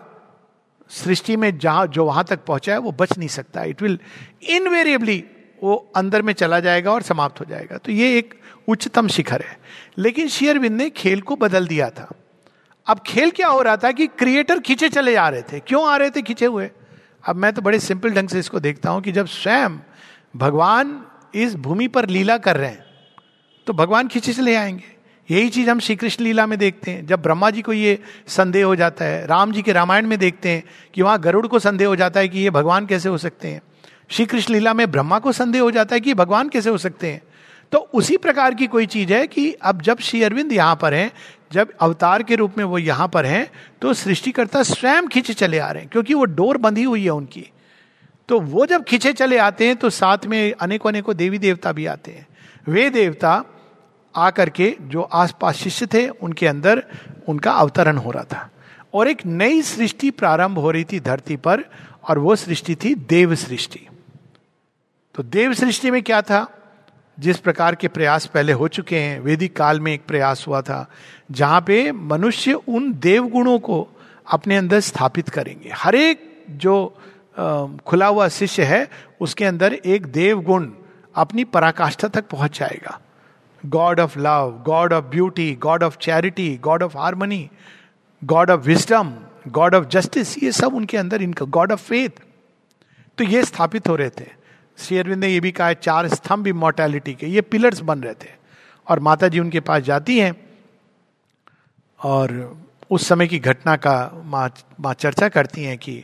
सृष्टि 0.90 1.36
में 1.36 1.58
जहाँ, 1.58 1.88
जो 1.88 2.06
वहाँ 2.06 2.24
तक 2.24 2.46
पहुँचा 2.46 2.72
है, 2.72 2.78
वो 2.78 2.92
बच 2.92 3.18
नहीं 3.18 3.30
सकता। 3.30 3.64
इट 3.64 3.82
विल 3.82 4.00
इनवेरिएबली 4.50 5.24
वो 5.64 5.92
अंदर 5.96 6.22
में 6.22 6.34
चला 6.34 6.60
जाएगा 6.60 6.92
और 6.92 7.02
समाप्त 7.02 7.40
हो 7.40 7.46
जाएगा। 7.50 7.78
तो 7.78 7.92
ये 7.92 8.18
एक 8.18 8.42
उच्चतम 8.68 9.08
शिखर 9.08 9.42
है। 9.42 9.60
लेकिन 9.98 10.28
शेयरविंद 10.28 10.78
ने 10.78 10.90
खेल 10.90 11.22
को 11.22 11.36
बदल 11.36 11.68
दिया 11.68 11.90
था। 11.90 12.10
अब 12.88 13.00
खेल 13.00 13.32
क्या 13.32 13.48
हो 13.48 13.62
रहा 13.62 13.78
था 13.78 13.92
कि 13.92 14.08
क्रिएटर 14.08 14.60
खींचे 14.60 14.90
चले 14.90 15.12
जा 15.12 15.30
रहे 15.30 15.42
थे। 15.42 15.60
क्यों 15.60 15.88
आ 15.88 15.98
रहे 15.98 16.10
थे? 16.10 16.22
खींचे 16.22 16.46
हुए। 16.46 16.72
अब 17.26 17.36
मैं 17.36 17.54
तो 17.54 17.62
बड़े 17.62 17.80
सिंपल 17.80 18.10
ढंग 18.10 18.30
से 18.30 18.40
इसको 18.40 18.60
देखता 18.60 18.90
हूँ 18.90 19.02
कि 19.02 19.12
जब 19.12 19.26
स्वयं 19.26 19.78
भगवान 20.36 21.06
इस 21.36 21.56
भूमि 21.56 21.88
पर 21.88 22.10
लीला 22.10 22.38
कर 22.38 22.58
रहे 22.58 22.70
हैं 22.70 22.86
तो 23.68 23.74
भगवान 23.74 24.08
खींचे 24.08 24.34
चले 24.34 24.56
आएँगे। 24.56 24.99
यही 25.30 25.50
चीज़ 25.50 25.70
हम 25.70 25.80
श्री 25.80 25.96
कृष्ण 25.96 26.24
लीला 26.24 26.46
में 26.46 26.58
देखते 26.60 26.92
हैं। 26.92 27.06
जब 27.06 27.22
ब्रह्मा 27.22 27.50
जी 27.50 27.62
को 27.62 27.74
ये 27.74 27.98
संदेह 28.28 28.66
हो 28.66 28.76
जाता 28.76 29.06
है, 29.06 29.26
राम 29.28 29.52
जी 29.52 29.62
के 29.62 29.74
रामायण 29.74 30.08
में 30.08 30.18
देखते 30.20 30.50
हैं 30.50 30.64
कि 30.94 31.02
वहाँ 31.02 31.20
गरुड़ 31.20 31.48
को 31.48 31.60
संदेह 31.60 31.88
हो 31.88 31.96
जाता 31.96 32.20
है 32.20 32.28
कि 32.28 32.40
ये 32.40 32.50
भगवान 32.50 32.86
कैसे 32.86 33.10
हो 33.10 33.18
सकते 33.18 33.48
हैं। 33.48 33.62
श्री 34.10 34.26
कृष्ण 34.26 34.54
लीला 34.54 34.74
में 34.74 34.90
ब्रह्मा 34.92 35.20
को 35.20 35.32
संदेह 35.32 35.62
हो 35.62 35.72
जाता 35.72 35.96
है 35.96 36.00
कि 36.02 36.14
भगवान 36.14 36.50
कैसे 36.50 36.70
हो 36.70 36.78
सकते 36.78 37.12
हैं। 37.12 37.22
तो 37.72 37.78
उसी 37.94 38.18
प्रकार 38.18 38.54
की 38.54 38.68
कोई 38.68 38.86
चीज़ 38.86 39.14
है 39.14 39.26
कि 39.28 39.52
अब 39.54 39.82
जब 39.82 40.00
श्री 40.00 40.24
अरविंद 40.24 40.54
यहाँ 40.54 40.76
पर 40.76 40.94
हैं, 40.94 41.12
जब 41.52 41.74
अवतार 41.82 42.24
के 42.24 42.36
रूप 42.36 42.58
में 42.58 42.66
वो 42.66 42.78
यहाँ 42.78 43.08
पर 43.08 43.26
हैं 43.26 43.50
तो 43.82 43.94
सृष्टिकर्ता 43.94 44.64
स्वयं 44.64 45.08
खींचे 45.08 45.34
चले 45.34 45.60
आ 45.60 45.70
रहे 45.72 45.82
हैं, 45.82 45.90
क्योंकि 45.92 46.14
वो 46.14 46.26
डोर 46.26 46.58
बंधी 46.58 46.84
हुई 46.84 47.04
है 47.04 47.10
उनकी। 47.10 47.46
तो 48.30 48.40
वो 48.40 48.66
जब 48.66 48.84
खींचे 48.84 49.14
चले 49.14 49.38
आते 49.38 49.68
हैं 49.68 49.76
तो 49.76 49.90
साथ 49.90 50.26
में 50.26 50.54
अनेकों 50.54 50.90
अनेकों 50.90 51.16
देवी 51.16 51.38
देवता 51.38 51.72
भी 51.72 51.86
आते 51.86 52.12
हैं। 52.12 52.28
वे 52.68 52.90
देवता 52.90 53.44
आकर 54.20 54.50
के 54.50 54.76
जो 54.82 55.02
आसपास 55.02 55.56
शिष्य 55.56 55.86
थे, 55.86 56.08
उनके 56.10 56.48
अंदर 56.48 56.84
उनका 57.28 57.52
अवतरण 57.52 57.98
हो 57.98 58.12
रहा 58.12 58.24
था। 58.24 58.50
और 58.94 59.08
एक 59.08 59.26
नई 59.26 59.62
सृष्टि 59.62 60.12
प्रारंभ 60.12 60.58
हो 60.58 60.72
रही 60.72 60.84
थी 60.84 61.00
धरती 61.00 61.36
पर, 61.36 61.64
और 62.10 62.20
वो 62.20 62.36
सृष्टि 62.36 62.76
थी 62.76 62.96
देव 62.96 63.36
सृष्टि। 63.36 63.88
तो 65.16 65.24
देव 65.24 65.54
सृष्टि 65.54 65.92
में 65.92 66.04
क्या 66.04 66.22
था? 66.22 66.48
जिस 67.20 67.38
प्रकार 67.38 67.76
के 67.76 67.88
प्रयास 67.88 68.26
पहले 68.26 68.54
हो 68.54 68.68
चुके 68.68 69.00
हैं, 69.00 69.20
वैदिक 69.20 69.56
काल 69.56 69.80
में 69.80 69.94
एक 69.94 70.06
प्रयास 70.08 70.48
हुआ 70.48 70.62
था, 70.62 70.90
जहाँ 71.32 71.62
पे 71.62 71.92
मनुष्य 71.92 72.54
उन 72.54 72.94
देव 72.94 73.28
गुणों 73.28 73.60
को 73.60 73.88
अपने 74.32 74.56
अंदर 74.56 74.80
स्थापित 74.80 75.30
करेंगे। 75.30 75.70
हर 75.74 75.96
एक 75.96 76.46
जो 76.50 76.98
खुला 77.86 78.08
हुआ 78.08 78.28
शिष्य 78.28 78.64
है, 78.64 78.90
उसके 79.22 79.46
अंदर 79.46 79.74
एक 79.74 80.06
देव 80.06 80.42
गुण 80.42 80.70
अपनी 81.16 81.44
पराकाष्ठा 81.44 82.08
तक 82.08 82.28
पहुँच 82.28 82.60
जाएगा। 82.60 83.00
God 83.66 84.00
of 84.00 84.20
love 84.20 84.64
God 84.66 84.94
of 84.94 85.06
beauty 85.06 85.54
God 85.56 85.84
of 85.84 85.98
charity 85.98 86.58
God 86.58 86.84
of 86.84 86.98
harmony 86.98 87.50
God 88.24 88.52
of 88.52 88.62
wisdom 88.62 89.14
God 89.48 89.76
of 89.76 89.86
justice 89.86 90.44
ये 90.44 90.52
सब 90.52 90.76
उनके 90.76 90.98
अंदर 90.98 91.22
इनका 91.22 91.46
गॉड 91.46 91.72
ऑफ़ 91.72 91.82
फेथ 91.82 92.24
तो 93.18 93.24
ये 93.24 93.44
स्थापित 93.46 93.88
हो 93.88 93.96
रहे 93.96 94.10
थे। 94.10 94.26
श्री 94.78 94.98
अरविंद 94.98 95.20
ने 95.20 95.28
ये 95.28 95.40
भी 95.40 95.52
कहा 95.52 95.68
है, 95.68 95.76
चार 95.76 96.08
स्तंभ 96.08 96.48
इमोर्टैलिटी 96.48 97.14
के, 97.14 97.28
ये 97.28 97.42
पिलर्स 97.42 97.80
बन 97.80 98.00
रहे 98.00 98.14
थे। 98.14 98.30
और 98.88 99.00
माता 99.00 99.28
जी 99.28 99.40
उनके 99.40 99.60
पास 99.60 99.84
जाती 99.84 100.20
हैं, 100.20 100.34
और 102.04 102.58
उस 102.92 103.08
समय 103.08 103.28
की 103.28 103.40
घटना 103.40 103.76
का 103.76 104.24
माँ 104.26 104.50
माँ 104.80 104.94
चर्चा 104.94 105.30
करती 105.30 105.64
हैं 105.64 105.78
कि 105.78 106.04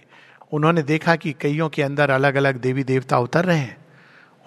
उन्होंने 0.53 0.81
देखा 0.83 1.15
कि 1.15 1.33
कईयों 1.33 1.69
के 1.69 1.81
अंदर 1.81 2.09
अलग 2.09 2.35
अलग 2.35 2.57
देवी 2.57 2.83
देवता 2.83 3.19
उतर 3.19 3.45
रहे 3.45 3.57
हैं। 3.57 3.77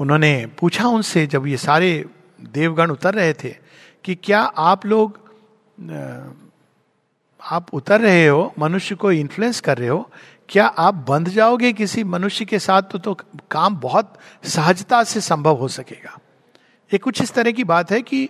उन्होंने 0.01 0.47
पूछा 0.59 0.87
उनसे, 0.87 1.27
जब 1.27 1.47
ये 1.47 1.57
सारे 1.57 2.05
देवगण 2.40 2.90
उतर 2.90 3.14
रहे 3.14 3.33
थे 3.33 3.57
कि 4.05 4.14
क्या 4.14 4.40
आप 4.40 4.87
लोग 4.87 5.29
आप 7.42 7.66
उतर 7.72 8.01
रहे 8.01 8.27
हो 8.27 8.55
मनुष्य 8.59 8.94
को 8.94 9.12
इन्फ्लुएंस 9.12 9.61
कर 9.61 9.79
रहे 9.79 9.88
हो? 9.88 10.11
क्या 10.48 10.66
आप 10.66 10.94
बंध 10.94 11.29
जाओगे 11.29 11.72
किसी 11.72 12.05
मनुष्य 12.05 12.44
के 12.44 12.59
साथ? 12.59 12.83
तो, 12.83 12.98
तो 12.98 13.14
काम 13.51 13.77
बहुत 13.77 14.18
सहजता 14.44 15.05
से 15.05 15.20
संभव 15.20 15.55
हो 15.55 15.68
सकेगा। 15.68 16.18
ये 16.92 16.98
कुछ 16.98 17.22
इस 17.22 17.33
तरह 17.33 17.51
की 17.51 17.64
बात 17.64 17.90
है 17.90 18.03
कि 18.03 18.29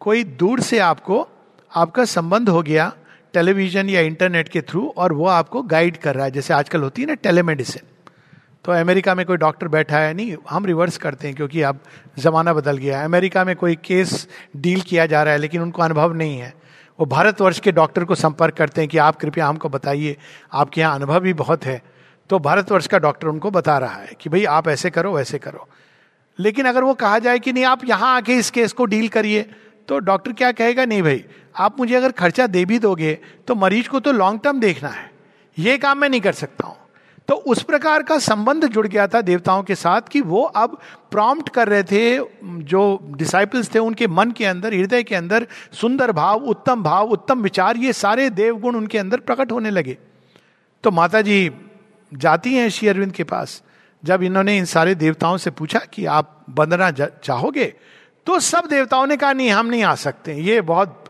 कोई 0.00 0.24
दूर 0.24 0.60
से 0.60 0.78
आपको 0.78 1.28
आपका 1.76 2.04
संबंध 2.04 2.48
हो 2.48 2.62
गया 2.62 2.92
टेलीविज़न 3.32 3.88
या 3.88 4.00
इंटरनेट 4.00 4.48
के 4.48 4.60
थ्रू 4.60 4.94
और 4.96 5.12
वो 5.12 5.26
आपको 5.26 5.62
गाइड 5.62 5.96
कर 5.96 6.14
रहा 6.14 6.24
है। 6.24 6.30
जैसे 6.30 6.54
आजकल 6.54 6.82
होती 6.82 7.02
है 7.02 7.08
ना 7.08 7.14
टेलीमेडिसिन। 7.14 7.93
तो 8.64 8.72
अमेरिका 8.72 9.14
में 9.14 9.24
कोई 9.26 9.36
डॉक्टर 9.36 9.68
बैठा 9.68 9.98
है? 9.98 10.12
नहीं, 10.14 10.36
हम 10.50 10.66
रिवर्स 10.66 10.96
करते 10.98 11.26
हैं 11.26 11.36
क्योंकि 11.36 11.62
अब 11.62 11.80
जमाना 12.18 12.52
बदल 12.54 12.76
गया 12.76 12.98
है। 12.98 13.04
अमेरिका 13.04 13.44
में 13.44 13.54
कोई 13.56 13.74
केस 13.84 14.26
डील 14.56 14.80
किया 14.80 15.06
जा 15.06 15.22
रहा 15.22 15.32
है, 15.32 15.38
लेकिन 15.38 15.62
उनको 15.62 15.82
अनुभव 15.82 16.12
नहीं 16.12 16.38
है। 16.38 16.52
वो 16.98 17.06
भारतवर्ष 17.06 17.58
के 17.58 17.72
डॉक्टर 17.72 18.04
को 18.04 18.14
संपर्क 18.14 18.54
करते 18.54 18.80
हैं 18.80 18.88
कि 18.90 18.98
आप 18.98 19.16
कृपया 19.16 19.46
हमको 19.46 19.68
बताइए, 19.68 20.16
आपके 20.52 20.80
यहाँ 20.80 20.94
अनुभव 20.94 21.20
भी 21.20 21.32
बहुत 21.34 21.64
है। 21.64 21.82
तो 22.30 22.38
भारतवर्ष 22.38 22.86
का 22.86 22.98
डॉक्टर 22.98 23.28
उनको 23.28 23.50
बता 23.50 23.78
रहा 23.78 23.94
है 23.94 24.16
कि 24.20 24.30
भाई, 24.30 24.44
आप 24.44 24.68
ऐसे 24.68 24.90
करो, 24.90 25.12
वैसे 25.12 25.38
करो। 25.38 25.68
लेकिन 26.38 26.66
अगर 26.66 26.84
वो 26.84 26.94
कहा 26.94 27.18
जाए 27.18 27.38
कि 27.38 27.52
नहीं, 27.52 27.64
आप 27.64 27.84
यहाँ 27.84 28.14
आके 28.16 28.36
इस 28.36 28.50
केस 28.50 28.72
को 28.72 28.84
डील 28.84 29.08
करिए 29.08 29.42
तो 29.88 29.98
डॉक्टर 30.00 30.32
क्या 30.32 30.52
कहेगा? 30.52 30.84
नहीं 30.84 31.02
भाई, 31.02 31.24
आप 31.56 31.78
मुझे 31.78 31.94
अगर 31.94 32.12
खर्चा 32.12 32.46
दे 32.46 32.64
भी 32.64 32.78
दोगे 32.78 33.18
तो 33.48 33.54
मरीज़ 33.54 33.88
को 33.88 34.00
तो 34.00 34.12
लॉन्ग 34.12 34.40
टर्म 34.44 34.60
देखना 34.60 34.88
है। 34.88 35.10
ये 35.58 35.76
काम 35.78 35.98
मैं 35.98 36.08
नहीं 36.08 36.20
कर 36.20 36.32
सकता 36.32 36.66
हूँ। 36.66 36.76
तो 37.28 37.34
उस 37.34 37.62
प्रकार 37.62 38.02
का 38.02 38.18
संबंध 38.18 38.66
जुड़ 38.66 38.86
गया 38.86 39.06
था 39.06 39.20
देवताओं 39.20 39.62
के 39.62 39.74
साथ 39.74 40.08
कि 40.10 40.20
वो 40.20 40.42
अब 40.42 40.78
प्रॉम्प्ट 41.10 41.48
कर 41.48 41.68
रहे 41.68 41.82
थे, 41.82 42.18
जो 42.44 43.12
डिसाइपल्स 43.16 43.74
थे 43.74 43.78
उनके 43.78 44.06
मन 44.08 44.30
के 44.30 44.44
अंदर, 44.44 44.74
हृदय 44.74 45.02
के 45.02 45.14
अंदर, 45.14 45.46
सुंदर 45.72 46.12
भाव, 46.12 46.44
उत्तम 46.44 46.82
भाव, 46.82 47.10
उत्तम 47.10 47.42
विचार, 47.42 47.76
ये 47.76 47.92
सारे 47.92 48.28
देवगुण 48.30 48.76
उनके 48.76 48.98
अंदर 48.98 49.20
प्रकट 49.20 49.52
होने 49.52 49.70
लगे। 49.70 49.96
तो 50.84 50.90
माता 50.90 51.20
जी 51.20 51.50
जाती 52.12 52.54
हैं 52.54 52.68
श्री 52.70 52.88
अरविंद 52.88 53.12
के 53.12 53.24
पास। 53.24 53.62
जब 54.02 54.22
इन्होंने 54.22 54.56
इन 54.58 54.64
सारे 54.64 54.94
देवताओं 54.94 55.36
से 55.36 55.50
पूछा 55.50 55.78
कि 55.92 56.04
आप 56.06 56.44
बंदना 56.50 56.90
चाहोगे 56.90 57.64
तो 58.26 58.38
सब 58.40 58.66
देवताओं 58.66 59.06
ने 59.06 59.16
कहा, 59.16 59.32
नहीं, 59.32 59.50
हम 59.50 59.66
नहीं 59.66 59.82
आ 59.82 59.94
सकते। 59.94 60.34
ये 60.34 60.60
बहुत 60.60 61.04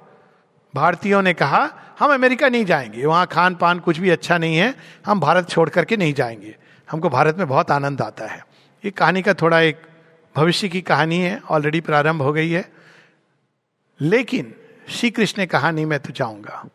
भारतीयों 0.74 1.22
ने 1.22 1.32
कहा 1.34 1.66
हम 1.98 2.14
अमेरिका 2.14 2.48
नहीं 2.48 2.64
जाएँगे, 2.64 3.06
वहाँ 3.06 3.26
खान 3.26 3.54
पान 3.54 3.78
कुछ 3.78 3.98
भी 3.98 4.10
अच्छा 4.10 4.38
नहीं 4.38 4.56
है, 4.56 4.74
हम 5.06 5.20
भारत 5.20 5.48
छोड़ 5.48 5.68
करके 5.68 5.96
नहीं 5.96 6.14
जाएँगे। 6.14 6.56
हमको 6.90 7.08
भारत 7.08 7.38
में 7.38 7.48
बहुत 7.48 7.70
आनंद 7.70 8.00
आता 8.00 8.26
है। 8.26 8.46
ये 8.84 8.90
कहानी 8.90 9.22
का 9.22 9.34
थोड़ा 9.34 9.60
एक 9.60 9.76
भविष्य 10.36 10.68
की 10.68 10.80
कहानी 10.80 11.18
है 11.18 11.40
ऑलरेडी 11.50 11.80
प्रारंभ 11.80 12.22
हो 12.22 12.32
गई 12.32 12.50
है। 12.50 12.72
लेकिन 14.00 14.54
श्री 14.88 15.10
कृष्ण 15.10 15.34
ने 15.38 15.46
कहा, 15.46 15.70
नहीं, 15.70 15.86
मैं 15.86 16.00
तो 16.00 16.12
जाऊँगा। 16.12 16.66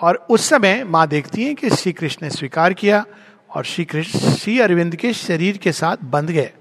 और 0.00 0.26
उस 0.30 0.48
समय 0.48 0.84
माँ 0.84 1.08
देखती 1.08 1.44
है 1.44 1.54
कि 1.54 1.70
श्री 1.70 1.92
कृष्ण 1.92 2.18
ने 2.22 2.30
स्वीकार 2.30 2.72
किया 2.72 3.06
और 3.50 3.64
श्री 3.64 3.84
कृष्ण 3.84 4.18
श्री 4.18 4.60
अरविंद 4.60 4.96
के 4.96 5.12
शरीर 5.12 5.56
के 5.56 5.72
साथ 5.72 5.96
बंध 6.04 6.30
गए। 6.30 6.52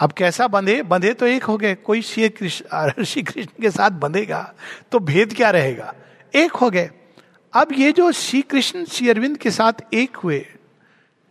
अब 0.00 0.12
कैसा 0.12 0.48
बंधे? 0.48 0.82
बंधे 0.82 1.12
तो 1.12 1.26
एक 1.26 1.44
हो 1.44 1.56
गए। 1.56 1.74
कोई 1.74 2.02
श्री 2.02 2.28
कृष्ण 2.28 3.04
श्री 3.04 3.22
कृष्ण 3.22 3.50
के 3.60 3.70
साथ 3.70 3.90
बंधेगा 3.90 4.54
तो 4.92 4.98
भेद 4.98 5.34
क्या 5.36 5.50
रहेगा? 5.50 5.94
एक 6.34 6.52
हो 6.52 6.70
गए। 6.70 6.90
अब 7.52 7.72
ये 7.72 7.92
जो 7.92 8.10
श्री 8.12 8.40
कृष्ण 8.42 8.84
श्री 8.84 9.08
अरविंद 9.10 9.36
के 9.38 9.50
साथ 9.50 9.94
एक 9.94 10.16
हुए, 10.16 10.44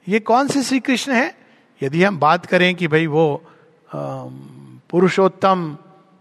ये 0.07 0.19
कौन 0.19 0.47
से 0.47 0.63
श्री 0.63 0.79
कृष्ण 0.79 1.12
है? 1.12 1.36
यदि 1.81 2.03
हम 2.03 2.19
बात 2.19 2.45
करें 2.45 2.73
कि 2.75 2.88
भाई 2.88 3.07
वो 3.07 3.25
पुरुषोत्तम 4.89 5.77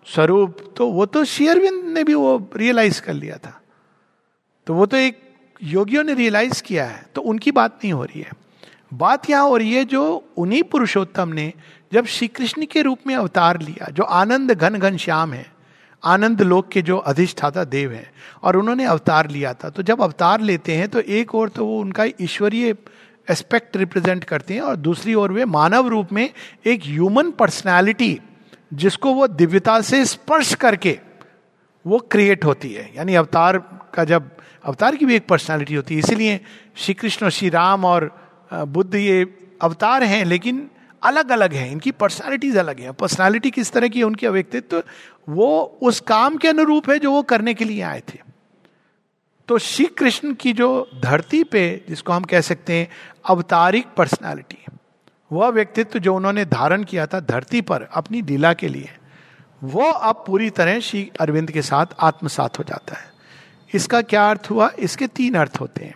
स्वरूप 0.06 0.56
तो 0.76 0.86
वो 0.88 1.06
तो 1.06 1.24
श्री 1.24 1.46
अरविंद 1.48 1.84
ने 1.88 2.04
भी 2.04 2.14
वो 2.14 2.50
रियलाइज़ 2.56 3.00
कर 3.02 3.14
लिया 3.14 3.36
था। 3.36 3.60
तो 4.66 4.74
वो 4.74 4.86
तो 4.86 4.96
एक 4.96 5.20
योगियों 5.60 6.04
ने 6.04 6.14
रियलाइज़ 6.14 6.62
किया 6.62 6.84
है 6.84 7.04
तो 7.14 7.20
उनकी 7.22 7.50
बात 7.52 7.78
नहीं 7.84 7.92
हो 7.92 8.04
रही 8.04 8.20
है। 8.20 8.32
बात 8.94 9.30
यहाँ 9.30 9.48
हो 9.48 9.56
रही 9.56 9.72
है 9.74 9.84
जो 9.84 10.02
उन्हीं 10.36 10.62
पुरुषोत्तम 10.62 11.28
ने 11.28 11.52
जब 11.92 12.06
श्री 12.06 12.28
कृष्ण 12.28 12.66
के 12.66 12.82
रूप 12.82 12.98
में 13.06 13.14
अवतार 13.16 13.60
लिया, 13.60 13.90
जो 13.90 14.02
आनंद 14.02 14.52
घन 14.52 14.78
घन 14.78 14.96
श्याम 14.96 15.32
है 15.32 15.46
आनंद 16.06 16.42
लोक 16.42 16.68
के 16.68 16.82
जो 16.82 16.96
अधिष्ठाता 16.98 17.64
देव 17.66 17.92
हैं, 17.92 18.10
और 18.42 18.56
उन्होंने 18.56 18.84
अवतार 18.86 19.30
लिया 19.30 19.52
था। 19.54 19.70
तो 19.70 19.82
जब 19.82 20.02
अवतार 20.02 20.40
लेते 20.42 20.76
हैं 20.76 20.88
तो 20.88 21.00
एक 21.00 21.34
और 21.34 21.48
तो 21.48 21.66
वो 21.66 21.80
उनका 21.80 22.04
ईश्वरीय 22.20 22.74
एस्पेक्ट 23.28 23.76
रिप्रेजेंट 23.76 24.24
करते 24.24 24.54
हैं, 24.54 24.60
और 24.60 24.76
दूसरी 24.78 25.14
ओर 25.14 25.32
वे 25.32 25.44
मानव 25.44 25.88
रूप 25.88 26.12
में 26.12 26.28
एक 26.66 26.82
ह्यूमन 26.84 27.30
पर्सनैलिटी 27.30 28.18
जिसको 28.74 29.12
वो 29.14 29.26
दिव्यता 29.28 29.80
से 29.82 30.04
स्पर्श 30.04 30.54
करके 30.56 30.98
वो 31.84 31.98
क्रिएट 32.10 32.44
होती 32.44 32.72
है। 32.72 32.90
यानी 32.96 33.14
अवतार 33.14 33.58
का 33.94 34.04
जब, 34.04 34.30
अवतार 34.64 34.96
की 34.96 35.06
भी 35.06 35.14
एक 35.16 35.26
पर्सनैलिटी 35.28 35.74
होती 35.74 35.94
है। 35.94 36.00
इसीलिए 36.00 36.40
श्री 36.76 36.94
कृष्ण 36.94 37.28
श्री 37.30 37.48
राम 37.48 37.84
और 37.84 38.10
बुद्ध 38.50 38.94
ये 38.94 39.22
अवतार 39.62 40.02
हैं, 40.04 40.24
लेकिन 40.24 40.68
अलग 41.06 41.32
अलग 41.32 41.52
हैं, 41.52 41.70
इनकी 41.70 41.90
पर्सनालिटीज 41.90 42.56
अलग 42.56 42.80
हैं। 42.80 42.92
पर्सनालिटी 42.92 43.50
किस 43.50 43.72
तरह 43.72 43.88
की 43.88 43.98
है, 43.98 44.04
उनकी 44.04 44.28
व्यक्तित्व, 44.28 44.82
वो 45.28 45.78
उस 45.82 46.00
काम 46.00 46.36
के 46.36 46.48
अनुरूप 46.48 46.90
है 46.90 46.98
जो 46.98 47.12
वो 47.12 47.22
करने 47.22 47.54
के 47.54 47.64
लिए 47.64 47.82
आए 47.82 48.00
थे। 48.00 48.18
तो 49.48 49.58
श्री 49.58 49.86
कृष्ण 49.86 50.34
की 50.34 50.52
जो 50.52 50.90
धरती 51.02 51.44
पे, 51.44 51.84
जिसको 51.88 52.12
हम 52.12 52.24
कह 52.24 52.40
सकते 52.40 52.72
हैं, 52.72 52.88
अवतारिक 53.28 53.86
पर्सनालिटी 53.96 54.64
वह 55.32 55.48
व्यक्तित्व 55.48 55.98
जो 55.98 56.14
उन्होंने 56.14 56.44
धारण 56.44 56.84
किया 56.84 57.06
था 57.06 57.20
धरती 57.20 57.60
पर 57.60 57.82
अपनी 57.82 58.22
लीला 58.22 58.52
के 58.52 58.68
लिए, 58.68 58.90
वो 59.64 59.82
अब 59.82 60.24
पूरी 60.26 60.50
तरह 60.50 60.80
श्री 60.80 61.10
अरविंद 61.20 61.50
के 61.50 61.62
साथ 61.62 61.86
आत्मसात 62.00 62.58
हो 62.58 62.64
जाता 62.64 62.96
है। 62.96 63.12
इसका 63.74 64.02
क्या 64.02 64.30
अर्थ 64.30 64.46
हुआ? 64.50 64.70
इसके 64.78 65.06
तीन 65.06 65.34
अर्थ 65.34 65.60
होते 65.60 65.84
हैं। 65.84 65.94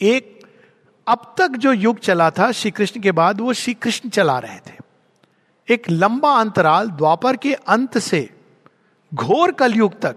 एक 0.00 0.41
अब 1.06 1.34
तक 1.38 1.48
जो 1.48 1.72
युग 1.72 1.98
चला 1.98 2.30
था 2.30 2.52
श्री 2.52 2.70
कृष्ण 2.70 3.00
के 3.00 3.12
बाद, 3.12 3.40
वो 3.40 3.52
श्री 3.52 3.74
कृष्ण 3.74 4.08
चला 4.08 4.38
रहे 4.38 4.58
थे। 4.58 4.74
एक 5.68 5.90
लंबा 5.90 6.34
अंतराल 6.40 6.90
द्वापर 6.90 7.36
के 7.36 7.54
अंत 7.54 7.98
से 7.98 8.30
घोर 9.14 9.52
कलयुग 9.52 10.00
तक, 10.00 10.16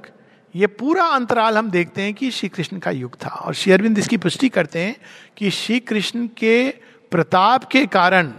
ये 0.56 0.68
पूरा 0.68 1.04
अंतराल 1.04 1.58
हम 1.58 1.70
देखते 1.70 2.02
हैं 2.02 2.14
कि 2.14 2.32
श्री 2.32 2.50
कृष्ण 2.50 2.80
का 2.80 2.92
युग 2.92 3.16
था। 3.26 3.30
और 3.30 3.54
श्री 3.54 3.72
अरविंद 3.72 3.98
इसकी 3.98 4.18
पुष्टि 4.18 4.50
करते 4.50 4.80
हैं 4.80 4.96
कि 5.38 5.50
श्री 5.52 5.80
कृष्ण 5.80 6.28
के 6.28 6.70
प्रताप 7.12 7.64
के 7.64 7.86
कारण 7.86 8.34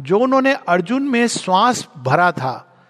जो 0.00 0.18
उन्होंने 0.18 0.54
अर्जुन 0.54 1.02
में 1.02 1.26
श्वास 1.28 1.88
भरा 1.96 2.32
था, 2.32 2.84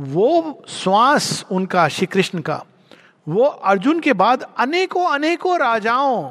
वो 0.00 0.62
श्वास 0.68 1.44
उनका 1.50 1.88
श्री 1.88 2.06
कृष्ण 2.06 2.40
का, 2.40 2.64
वो 3.28 3.44
अर्जुन 3.44 4.00
के 4.00 4.12
बाद 4.12 4.46
अनेकों 4.58 5.06
अनेकों 5.06 5.58
राजाओं 5.58 6.30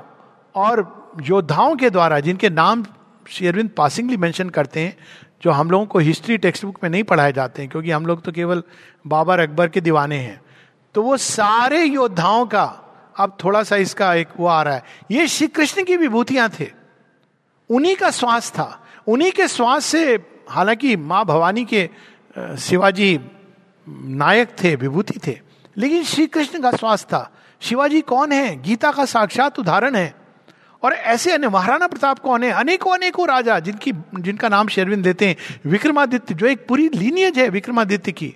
और 0.56 1.05
योद्धाओं 1.22 1.76
के 1.76 1.90
द्वारा, 1.90 2.20
जिनके 2.20 2.50
नाम 2.50 2.86
श्री 3.30 3.48
अरविंद 3.48 3.70
पासिंगली 3.78 4.18
मेंशन 4.18 4.50
करते 4.50 4.80
हैं, 4.80 4.98
जो 5.42 5.52
हम 5.52 5.72
लोगों 5.72 5.86
को 5.86 6.00
हिस्ट्री 6.00 6.38
टेक्स्ट 6.38 6.66
बुक 6.66 6.80
में 6.84 6.90
नहीं 6.90 7.04
पढ़ाए 7.04 7.34
जाते 7.34 7.62
हैं, 7.62 7.72
क्योंकि 7.72 7.92
हम 7.92 8.06
लोग 8.06 8.22
तो 8.22 8.32
केवल 8.32 8.64
बाबर 9.08 9.40
अकबर 9.40 9.68
के 9.68 9.82
दीवाने 9.82 10.18
हैं। 10.18 10.42
तो 10.96 11.02
वो 11.02 11.18
सारे 11.18 11.84
योद्धाओं 11.84 12.46
का, 12.46 12.82
अब 13.18 13.38
थोड़ा 13.44 13.64
सा 13.64 13.76
इसका 13.76 14.14
एक 14.14 14.28
वो 14.38 14.48
आ 14.48 14.64
रहा 14.64 14.74
है। 14.74 14.84
ये 15.12 15.28
श्री 15.28 15.48
कृष्ण 15.48 15.84
की 15.84 15.98
विभूतियाँ 15.98 16.50
थे। 16.60 16.72
उन्हीं 17.70 17.96
का 17.96 18.12
श्वास 18.12 18.52
था। 18.52 18.86
उन्हीं 19.08 19.32
के 19.32 19.48
श्वास 19.48 19.86
से, 19.86 20.26
हालाँकि 20.50 20.96
माँ 20.96 21.26
भवानी 21.26 21.66
के 21.66 21.90
शिवाजी 22.60 23.20
नायक 23.90 24.56
थे, 24.64 24.76
विभूति 24.76 25.20
थे। 25.28 25.40
लेकिन 25.78 26.04
श्री 26.04 26.28
कृष्ण 26.28 26.62
का 26.62 26.72
श्वास 26.72 27.04
था। 27.04 27.32
शिवाजी 27.62 28.02
कौन 28.02 28.32
है? 28.32 28.62
गीता 28.62 28.92
का 28.92 29.06
साक्षात 29.06 29.60
उदाहरण 29.60 29.96
है। 29.96 30.25
और 30.86 30.94
ऐसे 30.94 31.32
अन्य 31.32 31.50
महाराणा 31.50 31.88
प्रताप 31.88 32.20
कौन 32.20 32.44
है? 32.44 32.52
अनेकों 32.54 32.94
अनेकों 32.94 33.28
राजा 33.28 33.60
जिनकी, 33.60 33.92
जिनका 34.16 34.50
नाम 34.50 34.68
शेरविंद 34.68 35.04
देते 35.04 35.28
हैं। 35.28 35.36
विक्रमादित्य, 35.68 36.34
जो 36.34 36.48
एक 36.48 36.68
पूरी 36.68 36.90
लीनियज 36.96 37.40
है 37.40 37.48
विक्रमादित्य 37.50 38.12
की। 38.12 38.36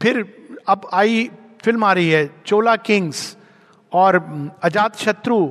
फिर 0.00 0.24
अब 0.68 0.88
आई 0.92 1.28
फ़िल्म 1.64 1.84
आ 1.84 1.92
रही 1.92 2.10
है, 2.10 2.30
चोला 2.46 2.76
किंग्स 2.78 3.36
और 3.92 4.16
अजात 4.62 4.96
शत्रु। 4.96 5.46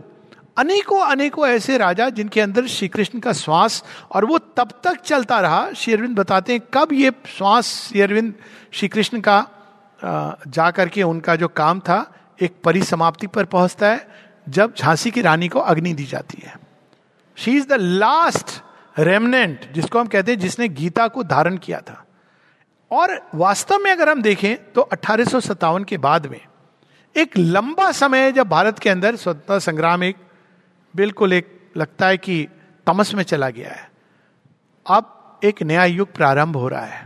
अनेकों 0.57 0.99
अनेकों 1.01 1.47
ऐसे 1.47 1.77
राजा 1.77 2.09
जिनके 2.09 2.41
अंदर 2.41 2.67
श्री 2.67 2.88
कृष्ण 2.88 3.19
का 3.19 3.31
श्वास 3.33 3.83
और 4.12 4.25
वो 4.25 4.38
तब 4.57 4.71
तक 4.83 4.99
चलता 5.01 5.39
रहा। 5.39 5.71
श्री 5.73 5.93
अरविंद 5.93 6.15
बताते 6.17 6.53
हैं 6.53 6.62
कब 6.73 6.93
ये 6.93 7.12
श्वास 7.27 7.91
अरविंद 7.97 8.33
श्री 8.71 8.88
कृष्ण 8.88 9.21
का 9.21 9.38
जा 10.47 10.69
करके 10.71 11.03
उनका 11.03 11.36
जो 11.36 11.47
काम 11.47 11.79
था, 11.79 12.13
एक 12.41 12.55
परिसमाप्ति 12.63 13.27
पर 13.27 13.45
पहुँचता 13.45 13.89
है। 13.89 14.07
जब 14.49 14.73
झांसी 14.75 15.12
की 15.12 15.21
रानी 15.21 15.47
को 15.47 15.60
अग्नि 15.60 15.93
दी 15.93 16.06
जाती 16.06 16.41
है। 16.45 16.60
She 17.36 17.58
is 17.58 17.67
the 17.67 17.73
last 17.73 18.62
remnant 18.99 19.71
जिसको 19.73 19.99
हम 19.99 20.08
कहते 20.08 20.32
हैं 20.32 20.39
जिसने 20.39 20.67
गीता 20.69 21.08
को 21.08 21.23
धारण 21.23 21.58
किया 21.58 21.79
था। 21.79 22.06
और 22.91 23.29
वास्तव 23.36 23.77
में 23.77 23.91
अगर 23.91 24.10
हम 24.10 24.21
देखें 24.21 24.71
तो 24.71 24.82
अठारह 24.82 25.84
के 25.84 25.97
बाद 25.97 26.25
में 26.25 26.41
एक 27.17 27.38
लंबा 27.38 27.91
समय 27.91 28.32
जब 28.32 28.49
भारत 28.49 28.79
के 28.79 28.89
अंदर 28.89 29.15
स्वतंत्रता 29.15 29.60
संग्राम 29.60 30.03
एक 30.03 30.15
बिल्कुल 30.95 31.34
एक 31.34 31.71
लगता 31.77 32.08
है 32.08 32.17
कि 32.17 32.47
तमस 32.88 33.13
में 33.13 33.23
चला 33.23 33.49
गया 33.49 33.71
है। 33.71 33.91
अब 34.89 35.39
एक 35.43 35.63
नया 35.63 35.86
युग 35.86 36.13
प्रारंभ 36.13 36.56
हो 36.58 36.67
रहा 36.67 36.86
है 36.86 37.06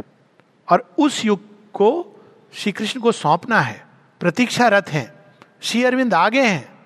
और 0.71 0.93
उस 0.99 1.25
युग 1.25 1.71
को 1.73 2.21
श्री 2.53 2.71
कृष्ण 2.71 2.99
को 2.99 3.11
सौंपना 3.11 3.61
है। 3.61 3.87
प्रतीक्षारत 4.19 4.89
हैं। 4.89 5.13
श्री 5.61 5.83
अरविंद 5.83 6.13
आगे 6.13 6.41
हैं। 6.41 6.76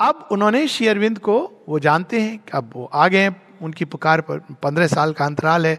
अब 0.00 0.28
उन्होंने 0.32 0.66
श्री 0.68 0.86
अरविंद 0.86 1.18
को, 1.18 1.64
वो 1.68 1.78
जानते 1.78 2.20
हैं 2.20 2.36
कि 2.38 2.50
अब 2.54 2.70
वो 2.74 2.84
आ 2.94 3.06
गए 3.08 3.28
उनकी 3.62 3.84
पुकार 3.84 4.20
पर 4.20 4.38
पंद्रह 4.62 4.86
साल 4.86 5.12
का 5.12 5.24
अंतराल 5.24 5.66
है 5.66 5.78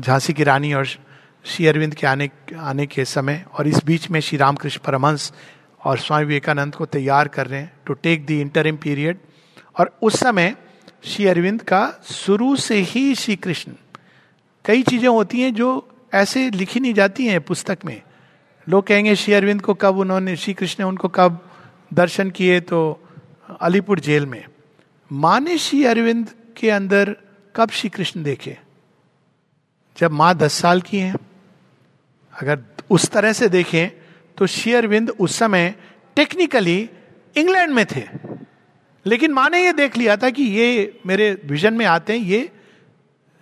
झांसी 0.00 0.32
की 0.32 0.44
रानी 0.44 0.72
और 0.74 0.86
श्री 0.86 1.66
अरविंद 1.66 1.94
के 1.94 2.06
आने 2.06 2.28
आने 2.58 2.86
के 2.86 3.04
समय, 3.04 3.44
और 3.54 3.68
इस 3.68 3.84
बीच 3.84 4.10
में 4.10 4.20
श्री 4.20 4.38
रामकृष्ण 4.38 4.80
परमहंस 4.86 5.32
और 5.80 5.98
स्वामी 5.98 6.24
विवेकानंद 6.24 6.74
को 6.74 6.86
तैयार 6.86 7.28
कर 7.28 7.46
रहे 7.46 7.60
हैं 7.60 7.72
to 7.86 7.94
take 7.94 8.26
the 8.26 8.30
interim 8.32 8.76
period 8.76 9.18
और 9.78 9.96
उस 10.02 10.18
समय 10.20 10.54
श्री 11.04 11.26
अरविंद 11.26 11.62
का 11.62 11.88
शुरू 12.04 12.54
से 12.56 12.80
ही 12.82 13.14
श्री 13.14 13.36
कृष्ण। 13.36 13.72
कई 14.64 14.82
चीज़ें 14.82 15.08
होती 15.08 15.40
हैं 15.40 15.54
जो 15.54 15.88
ऐसे 16.14 16.48
लिखी 16.50 16.80
नहीं 16.80 16.94
जाती 16.94 17.26
हैं 17.26 17.40
पुस्तक 17.42 17.78
में। 17.84 18.00
लोग 18.66 18.86
कहेंगे 18.86 19.14
श्री 19.16 19.34
अरविंद 19.34 19.60
को 19.62 19.74
कब 19.74 19.98
उन्होंने, 19.98 20.36
श्री 20.36 20.54
कृष्ण 20.54 20.84
ने 20.84 20.88
उनको 20.88 21.08
कब 21.10 21.40
दर्शन 21.92 22.30
किए 22.30 22.60
तो 22.60 22.80
अलीपुर 23.60 24.00
जेल 24.00 24.26
में। 24.26 24.44
माँ 25.12 25.40
ने 25.40 25.58
श्री 25.58 25.84
अरविंद 25.84 26.30
के 26.56 26.70
अंदर 26.70 27.16
कब 27.56 27.70
श्री 27.70 27.90
कृष्ण 27.90 28.22
देखे? 28.22 28.58
जब 29.96 30.12
माँ 30.12 30.34
दस 30.34 30.52
साल 30.52 30.80
की 30.80 30.98
हैं। 30.98 31.14
अगर 32.34 32.62
उस 32.90 33.08
तरह 33.08 33.32
से 33.32 33.48
देखें 33.48 33.88
तो 34.38 34.46
श्री 34.46 34.72
अरविंद 34.72 35.10
उस 35.10 35.36
समय 35.36 35.74
टेक्निकली 36.16 36.90
इंग्लैंड 37.36 37.72
में 37.72 37.84
थे। 37.86 38.04
लेकिन 39.06 39.32
माँ 39.32 39.48
ने 39.50 39.64
यह 39.64 39.72
देख 39.72 39.96
लिया 39.96 40.16
था 40.16 40.30
कि 40.30 40.42
ये 40.42 41.00
मेरे 41.06 41.32
विजन 41.44 41.74
में 41.74 41.86
आते 41.86 42.12
हैं, 42.12 42.20
ये 42.20 42.50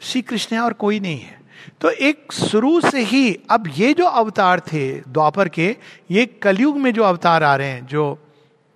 श्री 0.00 0.22
कृष्ण 0.22 0.56
है 0.56 0.62
और 0.62 0.72
कोई 0.72 1.00
नहीं 1.00 1.20
है। 1.20 1.40
तो 1.80 1.90
एक 1.90 2.32
शुरू 2.32 2.80
से 2.80 3.02
ही 3.02 3.34
अब 3.50 3.70
ये 3.76 3.92
जो 3.94 4.04
अवतार 4.04 4.60
थे, 4.60 5.00
द्वापर 5.00 5.48
के, 5.48 5.76
ये 6.10 6.26
कलयुग 6.26 6.76
में 6.78 6.92
जो 6.92 7.02
अवतार 7.02 7.42
आ 7.42 7.56
रहे 7.56 7.68
हैं, 7.68 7.86
जो 7.86 8.18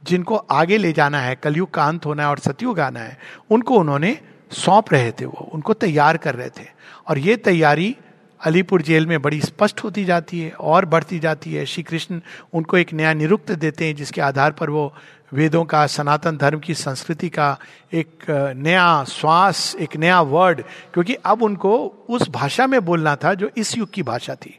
जिनको 0.06 0.36
आगे 0.36 0.76
ले 0.76 0.92
जाना 0.92 1.20
है, 1.20 1.34
कलयुग 1.34 1.70
का 1.70 1.84
अंत 1.84 2.06
होना 2.06 2.22
है 2.22 2.28
और 2.28 2.38
सतयुग 2.38 2.80
आना 2.80 3.00
है, 3.00 3.18
उनको 3.50 3.74
उन्होंने 3.74 4.18
सौंप 4.50 4.92
रहे 4.92 5.12
थे 5.12 5.24
वो, 5.24 5.50
उनको 5.54 5.74
तैयार 5.74 6.16
कर 6.16 6.34
रहे 6.34 6.48
थे। 6.48 6.66
और 7.08 7.18
ये 7.18 7.36
तैयारी 7.36 7.96
अलीपुर 8.40 8.82
जेल 8.82 9.06
में 9.06 9.22
बड़ी 9.22 9.40
स्पष्ट 9.40 9.84
होती 9.84 10.04
जाती 10.04 10.40
है 10.40 10.50
और 10.50 10.84
बढ़ती 10.84 11.18
जाती 11.18 11.52
है। 11.54 11.66
श्री 11.66 11.82
कृष्ण 11.82 12.20
उनको 12.52 12.76
एक 12.76 12.92
नया 12.92 13.14
निरुक्त 13.14 13.52
देते 13.52 13.86
हैं, 13.86 13.96
जिसके 13.96 14.20
आधार 14.20 14.52
पर 14.52 14.70
वो 14.70 14.94
वेदों 15.32 15.64
का, 15.64 15.86
सनातन 15.86 16.36
धर्म 16.36 16.58
की 16.58 16.74
संस्कृति 16.74 17.28
का 17.28 17.58
एक 17.92 18.08
नया 18.56 19.04
श्वास, 19.04 19.76
एक 19.80 19.96
नया 19.96 20.20
वर्ड, 20.20 20.62
क्योंकि 20.92 21.14
अब 21.14 21.42
उनको 21.42 21.86
उस 22.08 22.28
भाषा 22.30 22.66
में 22.66 22.84
बोलना 22.84 23.16
था 23.16 23.34
जो 23.34 23.50
इस 23.56 23.78
युग 23.78 23.90
की 23.90 24.02
भाषा 24.02 24.34
थी। 24.34 24.58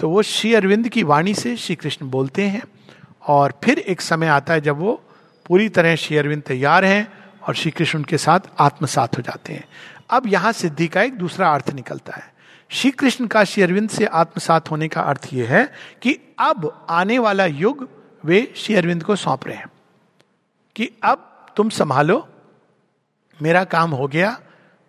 तो 0.00 0.08
वो 0.08 0.22
श्री 0.22 0.54
अरविंद 0.54 0.88
की 0.88 1.02
वाणी 1.02 1.34
से 1.34 1.56
श्री 1.56 1.76
कृष्ण 1.76 2.10
बोलते 2.10 2.42
हैं। 2.42 2.62
और 3.26 3.54
फिर 3.64 3.78
एक 3.78 4.00
समय 4.00 4.26
आता 4.26 4.54
है 4.54 4.60
जब 4.60 4.78
वो 4.78 5.02
पूरी 5.46 5.68
तरह 5.68 5.96
श्री 5.96 6.16
अरविंद 6.16 6.42
तैयार 6.42 6.84
हैं 6.84 7.12
और 7.42 7.54
श्री 7.54 7.70
कृष्ण 7.70 7.98
उनके 7.98 8.18
साथ 8.18 8.40
आत्मसात 8.58 9.16
हो 9.16 9.22
जाते 9.22 9.52
हैं। 9.52 9.64
अब 10.10 10.26
यहाँ 10.26 10.52
सिद्धि 10.52 10.86
का 10.88 11.02
एक 11.02 11.18
दूसरा 11.18 11.52
अर्थ 11.54 11.70
निकलता 11.70 12.12
है। 12.12 12.32
श्री 12.70 12.90
कृष्ण 12.90 13.26
का 13.26 13.44
श्री 13.44 13.62
अरविंद 13.62 13.90
से 13.90 14.04
आत्मसात 14.04 14.70
होने 14.70 14.88
का 14.88 15.00
अर्थ 15.00 15.28
यह 15.32 15.50
है 15.50 15.64
कि 16.02 16.18
अब 16.38 16.86
आने 16.90 17.18
वाला 17.18 17.46
युग 17.46 17.88
वे 18.24 18.52
श्री 18.56 18.74
अरविंद 18.74 19.02
को 19.02 19.16
सौंप 19.16 19.46
रहे 19.46 19.56
हैं 19.56 19.70
कि 20.76 20.90
अब 21.04 21.30
तुम 21.56 21.68
संभालो, 21.68 22.28
मेरा 23.42 23.64
काम 23.64 23.90
हो 23.90 24.08
गया 24.08 24.38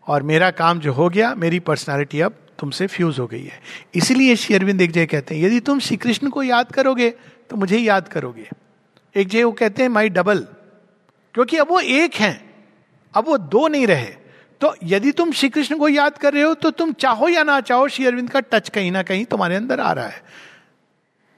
और 0.08 0.24
मेरा 0.24 0.50
काम 0.52 0.80
जो 0.80 0.94
हो 0.94 1.10
गया, 1.10 1.34
मेरी 1.36 1.60
पर्सनालिटी 1.60 2.22
अब 2.22 2.38
तुमसे 2.60 2.88
फ्यूज 2.88 3.20
हो 3.20 3.28
गई 3.28 3.44
है। 3.44 3.62
इसलिए 3.96 4.36
श्री 4.36 4.56
अरविंद 4.56 4.82
एक 4.82 4.92
जगह 4.92 5.06
कहते 5.06 5.36
हैं, 5.36 5.44
यदि 5.44 5.60
तुम 5.60 5.80
श्री 5.80 5.98
कृष्ण 5.98 6.30
को 6.30 6.44
याद 6.44 6.72
करोगे 6.72 7.14
तो 7.50 7.56
मुझे 7.56 7.78
ही 7.78 7.88
याद 7.88 8.08
करोगे। 8.08 8.50
एक 9.16 9.28
जगह 9.28 9.46
वो 9.46 9.52
कहते 9.52 9.82
हैं, 9.82 9.90
माई 9.90 10.10
डबल। 10.10 10.40
क्योंकि 11.34 11.58
अब 11.58 11.68
वो 11.70 11.80
एक 11.80 12.14
हैं, 12.14 12.66
अब 13.16 13.26
वो 13.26 13.38
दो 13.38 13.68
नहीं 13.68 13.88
रहे। 13.88 14.14
तो 14.62 14.76
यदि 14.84 15.12
तुम 15.12 15.32
श्री 15.32 15.50
कृष्ण 15.50 15.78
को 15.78 15.88
याद 15.88 16.18
कर 16.18 16.34
रहे 16.34 16.44
हो 16.44 16.54
तो 16.54 16.72
तुम 16.72 16.94
चाहो 16.94 17.28
या 17.30 17.44
ना 17.44 17.62
चाहो, 17.62 17.88
श्री 17.88 18.06
अरविंद 18.06 18.30
का 18.30 18.40
टच 18.40 18.70
कहीं 18.70 18.92
ना 18.92 19.04
कहीं 19.04 19.26
तुम्हारे 19.26 19.56
अंदर 19.56 19.80
आ 19.80 19.92
रहा 19.92 20.08
है। 20.08 20.24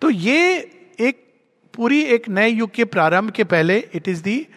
तो 0.02 0.10
ये 0.10 0.58
एक 1.00 1.24
पूरी 1.74 2.02
एक 2.02 2.30
नए 2.30 2.50
युग 2.50 2.72
के 2.72 2.86
प्रारंभ 2.86 3.32
के 3.32 3.44
पहले 3.44 3.90
it 3.94 4.08
is 4.08 4.24
the 4.24 4.48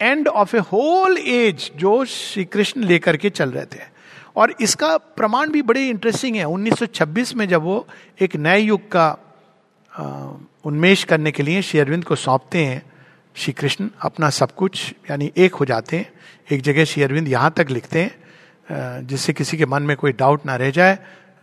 end 0.00 0.28
of 0.28 0.56
a 0.56 0.58
whole 0.58 1.18
age 1.18 1.70
जो 1.76 2.04
श्री 2.04 2.44
कृष्ण 2.44 2.84
लेकर 2.84 3.16
के 3.16 3.30
चल 3.30 3.50
रहे 3.50 3.64
थे। 3.64 3.80
और 4.36 4.54
इसका 4.60 4.96
प्रमाण 4.96 5.50
भी 5.50 5.62
बड़े 5.62 5.88
इंटरेस्टिंग 5.88 6.36
है। 6.36 6.44
1926 6.44 7.34
में 7.34 7.48
जब 7.48 7.62
वो 7.62 7.86
एक 8.20 8.36
नए 8.36 8.58
युग 8.58 8.90
का 8.92 9.16
उन्मेष 10.64 11.04
करने 11.04 11.32
के 11.32 11.42
लिए 11.42 11.62
श्री 11.62 11.80
अरविंद 11.80 12.04
को 12.04 12.16
सौंपते 12.16 12.64
हैं 12.64 12.82
श्री 13.36 13.52
कृष्ण 13.52 13.88
अपना 14.00 14.30
सब 14.30 14.54
कुछ, 14.54 14.94
यानी 15.10 15.32
एक 15.36 15.54
हो 15.54 15.64
जाते 15.64 15.96
हैं। 15.96 16.12
एक 16.52 16.62
जगह 16.62 16.84
श्री 16.84 17.02
अरविंद 17.02 17.28
यहाँ 17.28 17.52
तक 17.56 17.66
लिखते 17.70 18.02
हैं 18.02 19.06
जिससे 19.06 19.32
किसी 19.32 19.56
के 19.56 19.66
मन 19.66 19.82
में 19.82 19.96
कोई 19.96 20.12
डाउट 20.12 20.46
ना 20.46 20.56
रह 20.56 20.70
जाए। 20.70 20.98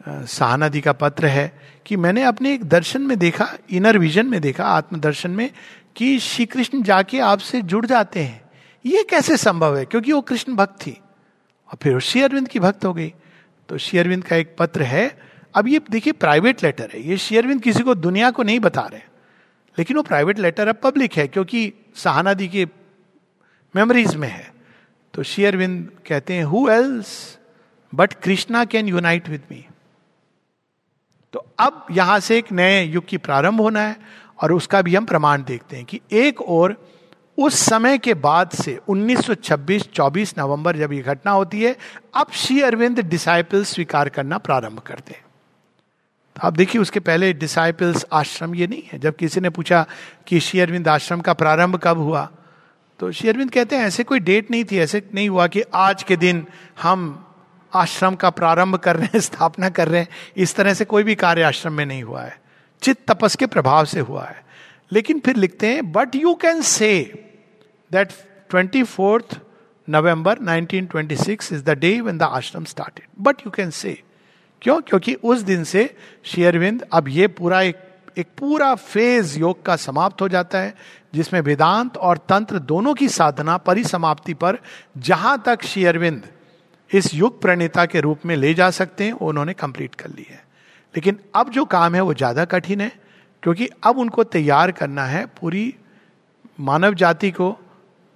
सहानदी 0.09 0.81
का 0.81 0.91
पत्र 0.91 1.25
है 1.25 1.59
कि 1.85 1.95
मैंने 1.95 2.23
अपने 2.23 2.53
एक 2.53 2.63
दर्शन 2.63 3.01
में 3.01 3.19
देखा 3.19 3.53
इनर 3.69 3.97
विजन 3.97 4.25
में 4.25 4.41
देखा, 4.41 4.65
आत्मदर्शन 4.65 5.31
में, 5.31 5.51
कि 5.95 6.19
श्री 6.19 6.45
कृष्ण 6.45 6.83
जाके 6.83 7.19
आपसे 7.19 7.61
जुड़ 7.61 7.85
जाते 7.85 8.19
हैं। 8.19 8.41
ये 8.85 9.03
कैसे 9.09 9.37
संभव 9.37 9.77
है? 9.77 9.85
क्योंकि 9.85 10.11
वो 10.11 10.21
कृष्ण 10.21 10.55
भक्त 10.55 10.81
थी। 10.81 10.91
और 11.69 11.77
फिर 11.81 11.99
श्री 11.99 12.21
अरविंद 12.21 12.47
की 12.47 12.59
भक्त 12.59 12.85
हो 12.85 12.93
गई। 12.93 13.13
तो 13.69 13.77
श्री 13.77 13.99
अरविंद 13.99 14.23
का 14.23 14.35
एक 14.35 14.55
पत्र 14.59 14.83
है 14.83 15.30
अब 15.55 15.67
ये 15.67 15.79
देखिए 15.91 16.13
प्राइवेट 16.13 16.63
लेटर 16.63 16.89
है। 16.93 17.01
ये 17.01 17.17
शेयरविंद 17.17 17.61
किसी 17.61 17.83
को 17.83 17.95
दुनिया 17.95 18.31
को 18.31 18.43
नहीं 18.43 18.59
बता 18.59 18.81
रहे 18.81 19.01
लेकिन 19.77 19.97
वो 19.97 20.03
प्राइवेट 20.03 20.39
लेटर 20.39 20.67
अब 20.67 20.79
पब्लिक 20.83 21.13
है, 21.13 21.27
क्योंकि 21.27 21.73
सहाना 21.95 22.13
सहानादी 22.13 22.47
के 22.47 22.65
मेमोरीज 23.75 24.15
में 24.15 24.27
है। 24.27 24.51
तो 25.13 25.23
शेयरविंद 25.23 25.89
कहते 26.07 26.33
हैं 26.33 26.43
who 26.43 26.67
else 26.69 27.37
but 27.93 28.13
Krishna 28.13 28.63
can 28.65 28.87
unite 28.87 29.29
with 29.29 29.41
me 29.51 29.65
तो 31.33 31.45
अब 31.59 31.85
यहाँ 31.91 32.19
से 32.19 32.37
एक 32.37 32.51
नए 32.51 32.83
युग 32.83 33.05
की 33.05 33.17
प्रारंभ 33.17 33.61
होना 33.61 33.81
है, 33.81 33.95
और 34.39 34.51
उसका 34.53 34.81
भी 34.81 34.95
हम 34.95 35.05
प्रमाण 35.05 35.43
देखते 35.43 35.75
हैं 35.75 35.85
कि 35.85 35.99
एक 36.11 36.41
और 36.41 36.75
उस 37.37 37.59
समय 37.59 37.97
के 37.97 38.13
बाद 38.13 38.49
से 38.49 38.79
1926 38.89 39.87
24 39.93 40.33
नवंबर 40.37 40.77
जब 40.77 40.93
ये 40.93 41.01
घटना 41.01 41.31
होती 41.31 41.61
है, 41.63 41.75
अब 42.15 42.31
श्री 42.31 42.61
अरविंद 42.61 42.99
डिसाइपल्स 42.99 43.73
स्वीकार 43.73 44.09
करना 44.09 44.37
प्रारंभ 44.37 44.79
करते 44.79 45.13
हैं। 45.13 45.23
आप 46.41 46.53
देखिए, 46.53 46.81
उसके 46.81 46.99
पहले 46.99 47.33
डिसाइपल्स 47.33 48.05
आश्रम 48.13 48.55
ये 48.55 48.67
नहीं 48.67 48.83
है। 48.93 48.99
जब 48.99 49.15
किसी 49.15 49.39
ने 49.39 49.49
पूछा 49.49 49.85
कि 50.27 50.39
श्री 50.39 50.59
अरविंद 50.59 50.87
आश्रम 50.87 51.21
का 51.21 51.33
प्रारंभ 51.33 51.75
कब 51.75 51.97
हुआ 51.97 52.29
तो 52.99 53.11
श्री 53.11 53.29
अरविंद 53.29 53.51
कहते 53.51 53.75
हैं, 53.75 53.85
ऐसे 53.85 54.03
कोई 54.03 54.19
डेट 54.19 54.51
नहीं 54.51 54.65
थी, 54.65 54.77
ऐसे 54.77 55.09
नहीं 55.15 55.29
हुआ 55.29 55.47
कि 55.47 55.61
आज 55.73 56.03
के 56.03 56.17
दिन 56.17 56.47
हम 56.81 57.27
आश्रम 57.73 58.15
का 58.15 58.29
प्रारंभ 58.29 58.75
कर 58.75 58.95
रहे 58.95 59.05
हैं, 59.05 59.19
स्थापना 59.19 59.69
कर 59.69 59.87
रहे 59.87 60.01
हैं। 60.01 60.07
इस 60.37 60.55
तरह 60.55 60.73
से 60.73 60.85
कोई 60.85 61.03
भी 61.03 61.15
कार्य 61.15 61.41
आश्रम 61.41 61.73
में 61.73 61.85
नहीं 61.85 62.03
हुआ 62.03 62.21
है। 62.21 62.41
चित्त 62.81 63.11
तपस 63.11 63.35
के 63.35 63.45
प्रभाव 63.45 63.85
से 63.85 63.99
हुआ 63.99 64.25
है। 64.25 64.45
लेकिन 64.91 65.19
फिर 65.19 65.35
लिखते 65.35 65.67
हैं 65.67 65.91
but 65.91 66.15
you 66.15 66.33
can 66.33 66.61
say 66.61 67.23
that 67.91 68.09
twenty 68.49 68.83
fourth 68.83 69.39
November 69.89 70.35
1926 70.35 71.53
is 71.53 71.63
the 71.63 71.69
day 71.69 72.01
when 72.01 72.17
the 72.17 72.23
ashram 72.23 72.63
started 72.63 73.05
but 73.19 73.39
you 73.39 73.51
can 73.51 73.69
say 73.69 74.01
क्यों? 74.61 74.79
क्योंकि 74.81 75.13
उस 75.13 75.39
दिन 75.39 75.63
से 75.63 75.89
शेयरविंद 76.23 76.85
अब 76.93 77.07
ये 77.07 77.27
पूरा 77.27 77.61
एक 77.61 77.87
एक 78.17 78.27
पूरा 78.37 78.73
फ़ेज़ 78.75 79.37
योग 79.39 79.63
का 79.65 79.75
समाप्त 79.75 80.21
हो 80.21 80.27
जाता 80.29 80.59
है, 80.59 80.73
जिसमें 81.13 81.39
वेदांत 81.41 81.97
और 81.97 82.17
तंत्र 82.29 82.59
दोनों 82.59 82.93
की 82.93 83.07
साधना 83.09 83.55
परिसमाप्ति 83.57 84.33
पर 84.33 84.57
जहाँ 84.97 85.41
तक 85.45 85.63
शेयरविंद 85.63 86.27
इस 86.91 87.13
युग 87.13 87.41
प्रणेता 87.41 87.85
के 87.85 87.99
रूप 87.99 88.25
में 88.25 88.35
ले 88.35 88.53
जा 88.53 88.69
सकते 88.69 89.03
हैं, 89.03 89.11
उन्होंने 89.11 89.53
कंप्लीट 89.53 89.95
कर 89.95 90.09
ली 90.09 90.25
है। 90.29 90.43
लेकिन 90.95 91.19
अब 91.35 91.49
जो 91.49 91.65
काम 91.65 91.95
है 91.95 92.01
वो 92.01 92.13
ज़्यादा 92.13 92.45
कठिन 92.45 92.81
है, 92.81 92.91
क्योंकि 93.43 93.69
अब 93.83 93.97
उनको 93.97 94.23
तैयार 94.23 94.71
करना 94.71 95.05
है 95.05 95.25
पूरी 95.39 95.73
मानव 96.59 96.93
जाति 96.93 97.31
को, 97.31 97.57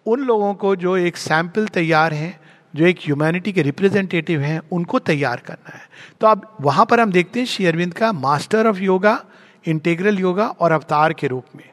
उन 0.05 0.19
लोगों 0.19 0.53
को 0.53 0.75
जो 0.75 0.97
एक 0.97 1.17
सैंपल 1.17 1.67
तैयार 1.67 2.13
हैं 2.13 2.39
जो 2.75 2.85
एक 2.85 2.97
ह्यूमैनिटी 2.97 3.51
के 3.51 3.61
रिप्रेजेंटेटिव 3.61 4.41
हैं, 4.41 4.61
उनको 4.71 4.99
तैयार 4.99 5.38
करना 5.38 5.75
है। 5.75 5.89
तो 6.21 6.27
अब 6.27 6.57
वहाँ 6.61 6.85
पर 6.85 6.99
हम 6.99 7.11
देखते 7.11 7.39
हैं 7.39 7.47
श्री 7.47 7.65
अरविंद 7.65 7.93
का 7.93 8.11
master 8.11 8.67
of 8.67 8.77
yoga 8.77 9.25
integral 9.65 10.19
yoga 10.19 10.47
और 10.47 10.71
अवतार 10.71 11.13
के 11.13 11.27
रूप 11.27 11.45
में। 11.55 11.69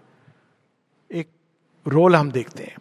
एक 1.12 1.28
रोल 1.88 2.16
हम 2.16 2.30
देखते 2.30 2.62
हैं। 2.62 2.76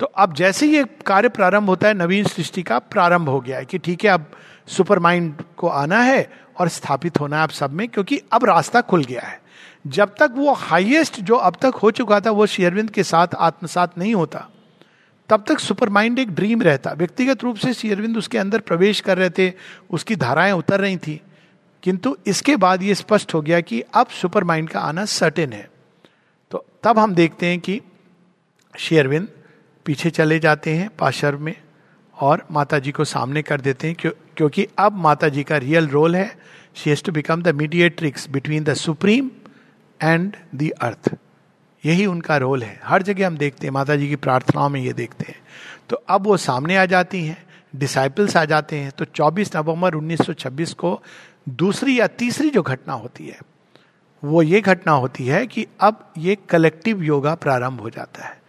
तो 0.00 0.06
अब 0.06 0.34
जैसे 0.34 0.66
ये 0.66 0.84
कार्य 1.06 1.28
प्रारंभ 1.28 1.68
होता 1.68 1.88
है, 1.88 1.94
नवीन 1.94 2.24
सृष्टि 2.24 2.62
का 2.62 2.78
प्रारंभ 2.78 3.28
हो 3.28 3.40
गया 3.40 3.58
है 3.58 3.64
कि 3.64 3.78
ठीक 3.78 4.04
है, 4.04 4.10
अब 4.10 4.30
सुपर 4.66 4.98
माइंड 4.98 5.34
को 5.56 5.68
आना 5.68 6.02
है 6.02 6.32
और 6.58 6.68
स्थापित 6.68 7.20
होना 7.20 7.36
है 7.36 7.42
अब 7.42 7.50
सब 7.50 7.70
में, 7.70 7.88
क्योंकि 7.88 8.22
अब 8.32 8.44
रास्ता 8.44 8.80
खुल 8.80 9.04
गया 9.04 9.20
है। 9.20 9.40
जब 9.86 10.14
तक 10.18 10.32
वो 10.36 10.52
हाईएस्ट 10.52 11.20
जो 11.20 11.34
अब 11.36 11.56
तक 11.62 11.74
हो 11.74 11.90
चुका 11.90 12.20
था, 12.20 12.30
वो 12.30 12.46
शेयरविंद 12.46 12.90
के 12.90 13.02
साथ, 13.02 13.28
आत्मसात 13.38 13.98
नहीं 13.98 14.14
होता। 14.14 14.48
तब 15.28 15.44
तक 15.48 15.58
सुपर 15.58 15.88
माइंड 15.88 16.18
एक 16.18 16.30
ड्रीम 16.30 16.62
रहता। 16.62 16.92
व्यक्तिगत 16.92 17.44
रूप 17.44 17.56
से 17.56 17.74
शेयरविंद 17.74 18.16
उसके 18.16 18.38
अंदर 18.38 18.60
प्रवेश 18.60 19.00
कर 19.00 19.18
रहे 19.18 19.30
थे, 19.30 19.52
उसकी 19.90 20.16
धाराएँ 20.16 20.52
उतर 20.52 20.80
रही 20.80 20.96
थी। 20.96 21.20
किंतु 21.82 22.16
इसके 22.26 22.56
बाद 22.56 22.82
ये 22.82 22.94
स्पष्ट 22.94 23.34
हो 23.34 23.42
गया 23.42 23.60
कि 23.60 23.80
अब 23.80 24.06
सुपर 24.06 24.44
माइंड 24.44 24.68
का 24.68 24.80
आना 24.80 25.04
सर्टेन 25.04 25.52
है। 25.52 25.70
तो 26.50 26.64
तब 26.82 26.98
हम 26.98 27.14
देखते 27.14 27.46
हैं 27.46 27.60
कि 27.60 27.80
शेयरविंद 28.78 29.28
पीछे 29.84 30.10
चले 30.10 30.38
जाते 30.38 30.74
हैं 30.74 30.90
पाशर 30.98 31.36
में 31.36 31.54
और 32.20 32.46
माता 32.50 32.78
जी 32.78 32.92
को 32.92 33.04
सामने 33.04 33.42
कर 33.42 33.60
देते 33.60 33.86
हैं, 33.86 33.96
क्यों, 34.00 34.12
क्योंकि 34.36 34.66
अब 34.78 34.92
माता 34.92 35.28
जी 35.28 35.42
का 35.42 35.56
रियल 35.56 35.88
रोल 35.88 36.16
है। 36.16 36.38
She 36.74 36.90
has 36.90 37.02
to 37.02 37.12
become 37.12 37.42
the 37.42 37.48
mediatrix 37.48 38.30
between 38.30 38.64
the 38.64 38.74
supreme 38.74 39.30
and 40.02 40.36
the 40.54 40.70
earth 40.80 41.16
यही 41.86 42.06
उनका 42.06 42.36
रोल 42.36 42.62
है। 42.62 42.78
हर 42.84 43.02
जगह 43.02 43.26
हम 43.26 43.36
देखते 43.36 43.66
हैं 43.66 43.72
माता 43.72 43.96
जी 43.96 44.08
की 44.08 44.16
प्रार्थनाओं 44.16 44.68
में 44.68 44.80
ये 44.80 44.92
देखते 44.92 45.24
हैं। 45.28 45.40
तो 45.88 45.96
अब 46.08 46.26
वो 46.26 46.36
सामने 46.36 46.76
आ 46.76 46.84
जाती 46.86 47.24
हैं 47.24 47.44
डिसाइपल्स 47.74 48.36
आ 48.36 48.44
जाते 48.44 48.76
हैं 48.76 48.90
तो 48.90 49.04
24 49.06 49.54
नवंबर 49.56 49.94
1926 49.94 50.72
को 50.74 51.00
दूसरी 51.48 51.98
या 52.00 52.06
तीसरी 52.06 52.50
जो 52.50 52.62
घटना 52.62 52.92
होती 52.92 53.26
है, 53.26 53.38
वो 54.22 54.42
ये 54.42 54.60
घटना 54.60 54.92
होती 54.92 55.26
है 55.26 55.46
कि 55.46 55.66
अब 55.80 56.12
ये 56.18 56.36
कलेक्टिव 56.48 57.02
योगा 57.02 57.34
प्रारंभ 57.34 57.80
हो 57.80 57.90
जाता 57.90 58.24
है। 58.24 58.40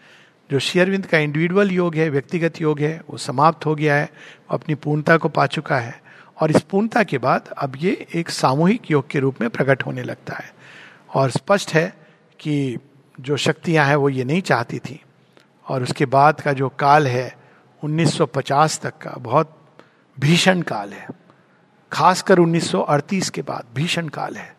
जो 0.50 0.60
शेयरविंद 0.60 1.06
का 1.06 1.18
इंडिविजुअल 1.18 1.72
योग 1.72 1.96
है, 1.96 2.10
व्यक्तिगत 2.10 2.62
योग 2.62 2.80
है, 2.80 3.02
वो 3.10 3.18
समाप्त 3.18 3.66
हो 3.66 3.76
गया 3.76 3.96
है 3.96 4.10
अपनी 4.50 4.76
पूर्णता 4.76 5.18
को 5.18 5.30
पा 5.30 5.46
चुका 5.46 5.78
है 5.78 6.02
और 6.38 6.52
इस 6.52 6.62
पूर्णता 6.62 7.04
के 7.04 7.18
बाद 7.18 7.48
अब 7.58 7.74
ये 7.78 8.06
एक 8.16 8.30
सामूहिक 8.30 8.92
योग 8.92 9.10
के 9.10 9.20
रूप 9.20 9.42
में 9.42 9.50
प्रकट 9.50 9.86
होने 9.86 10.04
लगता 10.04 10.36
है। 10.36 10.54
और 11.16 11.30
स्पष्ट 11.32 11.74
है 11.74 11.94
कि 12.40 12.78
जो 13.20 13.38
शक्तियाँ 13.38 13.86
हैं, 13.86 13.96
वो 13.96 14.10
ये 14.10 14.24
नहीं 14.24 14.42
चाहती 14.42 14.80
थी। 14.80 15.04
और 15.68 15.84
उसके 15.84 16.06
बाद 16.06 16.42
का 16.42 16.54
जो 16.54 16.70
काल 16.70 17.08
है 17.08 17.38
1950 17.84 18.80
तक 18.80 18.98
का 18.98 19.12
बहुत 19.12 19.62
भीषण 20.20 20.62
काल 20.62 20.94
है। 20.94 21.08
खासकर 21.92 22.40
1938 22.40 23.30
के 23.30 23.42
बाद 23.42 23.64
भीषण 23.76 24.08
काल 24.08 24.36
है। 24.36 24.58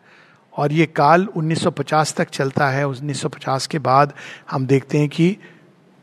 और 0.57 0.71
ये 0.71 0.85
काल 0.85 1.25
1950 1.25 2.13
तक 2.13 2.29
चलता 2.29 2.69
है। 2.69 2.87
1950 2.87 3.67
के 3.67 3.79
बाद 3.79 4.13
हम 4.51 4.67
देखते 4.67 4.97
हैं 4.97 5.09
कि 5.09 5.37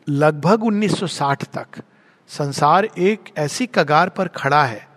लगभग 0.08 0.64
1960 0.64 1.44
तक 1.44 1.66
संसार 2.28 2.84
एक 2.84 3.24
ऐसी 3.38 3.66
कगार 3.66 4.08
पर 4.08 4.28
खड़ा 4.28 4.64
है, 4.64 4.88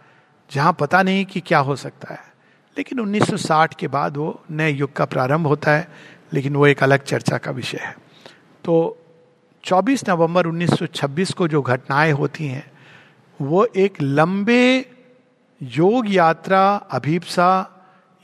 जहाँ 0.52 0.74
पता 0.74 1.04
नहीं 1.04 1.26
कि 1.26 1.40
क्या 1.40 1.60
हो 1.60 1.76
सकता 1.76 2.14
है। 2.14 2.34
लेकिन 2.78 3.00
1960 3.00 3.74
के 3.74 3.88
बाद 3.88 4.18
वो 4.18 4.44
नए 4.52 4.72
युग 4.72 4.94
का 4.94 5.06
प्रारंभ 5.06 5.48
होता 5.48 5.72
है। 5.72 5.90
लेकिन 6.34 6.56
वो 6.56 6.68
एक 6.68 6.84
अलग 6.84 7.04
चर्चा 7.04 7.38
का 7.38 7.52
विषय 7.52 7.78
है। 7.78 7.96
तो 8.66 8.98
24 9.64 10.10
नवंबर 10.10 10.48
1926 10.48 11.34
को 11.34 11.48
जो 11.48 11.62
घटनाएँ 11.62 12.12
होती 12.12 12.48
हैं, 12.48 12.72
वो 13.42 13.66
एक 13.66 14.02
लंबे 14.02 14.86
योग 15.62 16.06
यात्रा, 16.10 16.76
अभीपसा 16.76 17.76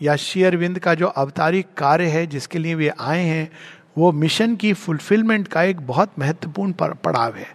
या 0.02 0.16
शेयरविंद 0.16 0.80
का 0.80 0.94
जो 0.94 1.08
अवतारिक 1.08 1.68
कार्य 1.78 2.06
है, 2.06 2.28
जिसके 2.28 2.60
लिए 2.60 2.76
वे 2.76 2.90
आए 2.90 3.24
हैं, 3.24 3.52
वो 3.98 4.12
मिशन 4.12 4.56
की 4.56 4.74
फुलफिलमेंट 4.74 5.48
का 5.48 5.64
एक 5.64 5.88
बहुत 5.88 6.12
महत्वपूर्ण 6.20 6.74
पड़ाव 6.74 7.36
है। 7.36 7.48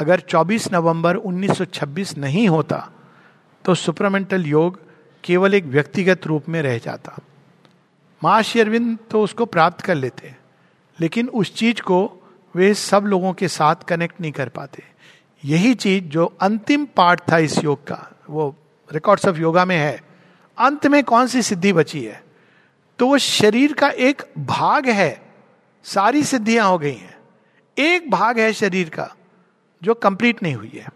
अगर 0.00 0.20
24 0.20 0.72
नवंबर 0.72 1.16
1926 1.16 2.16
नहीं 2.18 2.48
होता 2.48 2.90
तो 3.64 3.74
सुपरमेंटल 3.74 4.46
योग 4.46 4.78
केवल 5.24 5.54
एक 5.54 5.64
व्यक्तिगत 5.64 6.26
रूप 6.26 6.48
में 6.48 6.62
रह 6.62 6.78
जाता। 6.78 7.18
माँ 8.24 8.42
अरविंद 8.42 8.98
तो 9.10 9.22
उसको 9.22 9.46
प्राप्त 9.46 9.80
कर 9.80 9.94
लेते 9.94 10.28
हैं 10.28 10.38
लेकिन 11.00 11.28
उस 11.28 11.54
चीज़ 11.54 11.82
को 11.82 12.16
वे 12.54 12.74
सब 12.74 13.04
लोगों 13.04 13.32
के 13.32 13.48
साथ 13.48 13.76
कनेक्ट 13.76 14.20
नहीं 14.20 14.32
कर 14.32 14.48
पाते। 14.48 14.82
यही 15.44 15.74
चीज़ 15.74 16.04
जो 16.04 16.36
अंतिम 16.40 16.84
पार्ट 16.84 17.20
था 17.32 17.38
इस 17.38 17.64
योग 17.64 17.86
का, 17.86 18.12
वो 18.30 18.56
रिकॉर्ड्स 18.92 19.26
ऑफ़ 19.26 19.36
योगा 19.36 19.64
में 19.64 19.76
है। 19.76 20.04
अंत 20.58 20.86
में 20.86 21.04
कौन 21.04 21.26
सी 21.26 21.42
सिद्धि 21.42 21.72
बची 21.72 22.04
है? 22.04 22.24
तो 22.98 23.06
वो 23.06 23.18
शरीर 23.18 23.72
का 23.72 23.88
एक 23.88 24.22
भाग 24.38 24.86
है, 24.86 25.32
सारी 25.84 26.24
सिद्धियाँ 26.24 26.68
हो 26.68 26.78
गई 26.78 26.94
हैं। 26.94 27.18
एक 27.78 28.10
भाग 28.10 28.38
है 28.38 28.52
शरीर 28.52 28.88
का, 28.88 29.14
जो 29.82 29.94
कंप्लीट 29.94 30.42
नहीं 30.42 30.54
हुई 30.54 30.72
है। 30.74 30.88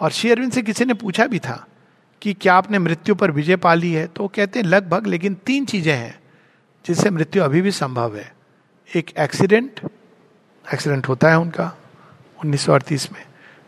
और 0.00 0.10
शेयरविंद 0.10 0.52
से 0.52 0.62
किसी 0.62 0.84
ने 0.84 0.94
पूछा 0.94 1.26
भी 1.26 1.38
था 1.38 1.66
कि 2.22 2.32
क्या 2.34 2.54
आपने 2.54 2.78
मृत्यु 2.78 3.14
पर 3.14 3.30
विजय 3.30 3.56
पा 3.56 3.74
ली 3.74 3.92
है? 3.92 4.06
तो 4.06 4.26
कहते 4.28 4.58
हैं, 4.58 4.66
लगभग, 4.66 5.06
लेकिन 5.06 5.34
तीन 5.46 5.64
चीज़ें 5.64 5.94
हैं 5.94 6.20
जिससे 6.84 7.10
मृत्यु 7.10 7.42
अभी 7.42 7.60
भी 7.62 7.70
संभव 7.72 8.16
है। 8.16 8.32
एक 8.90 9.10
एक्सीडेंट 9.18 9.80
एक्सीडेंट 10.66 11.08
होता 11.08 11.30
है 11.30 11.38
उनका 11.38 11.66
उन्नीस 12.38 12.64
सौ 12.64 12.72
अड़तीस 12.72 13.10
में। 13.12 13.24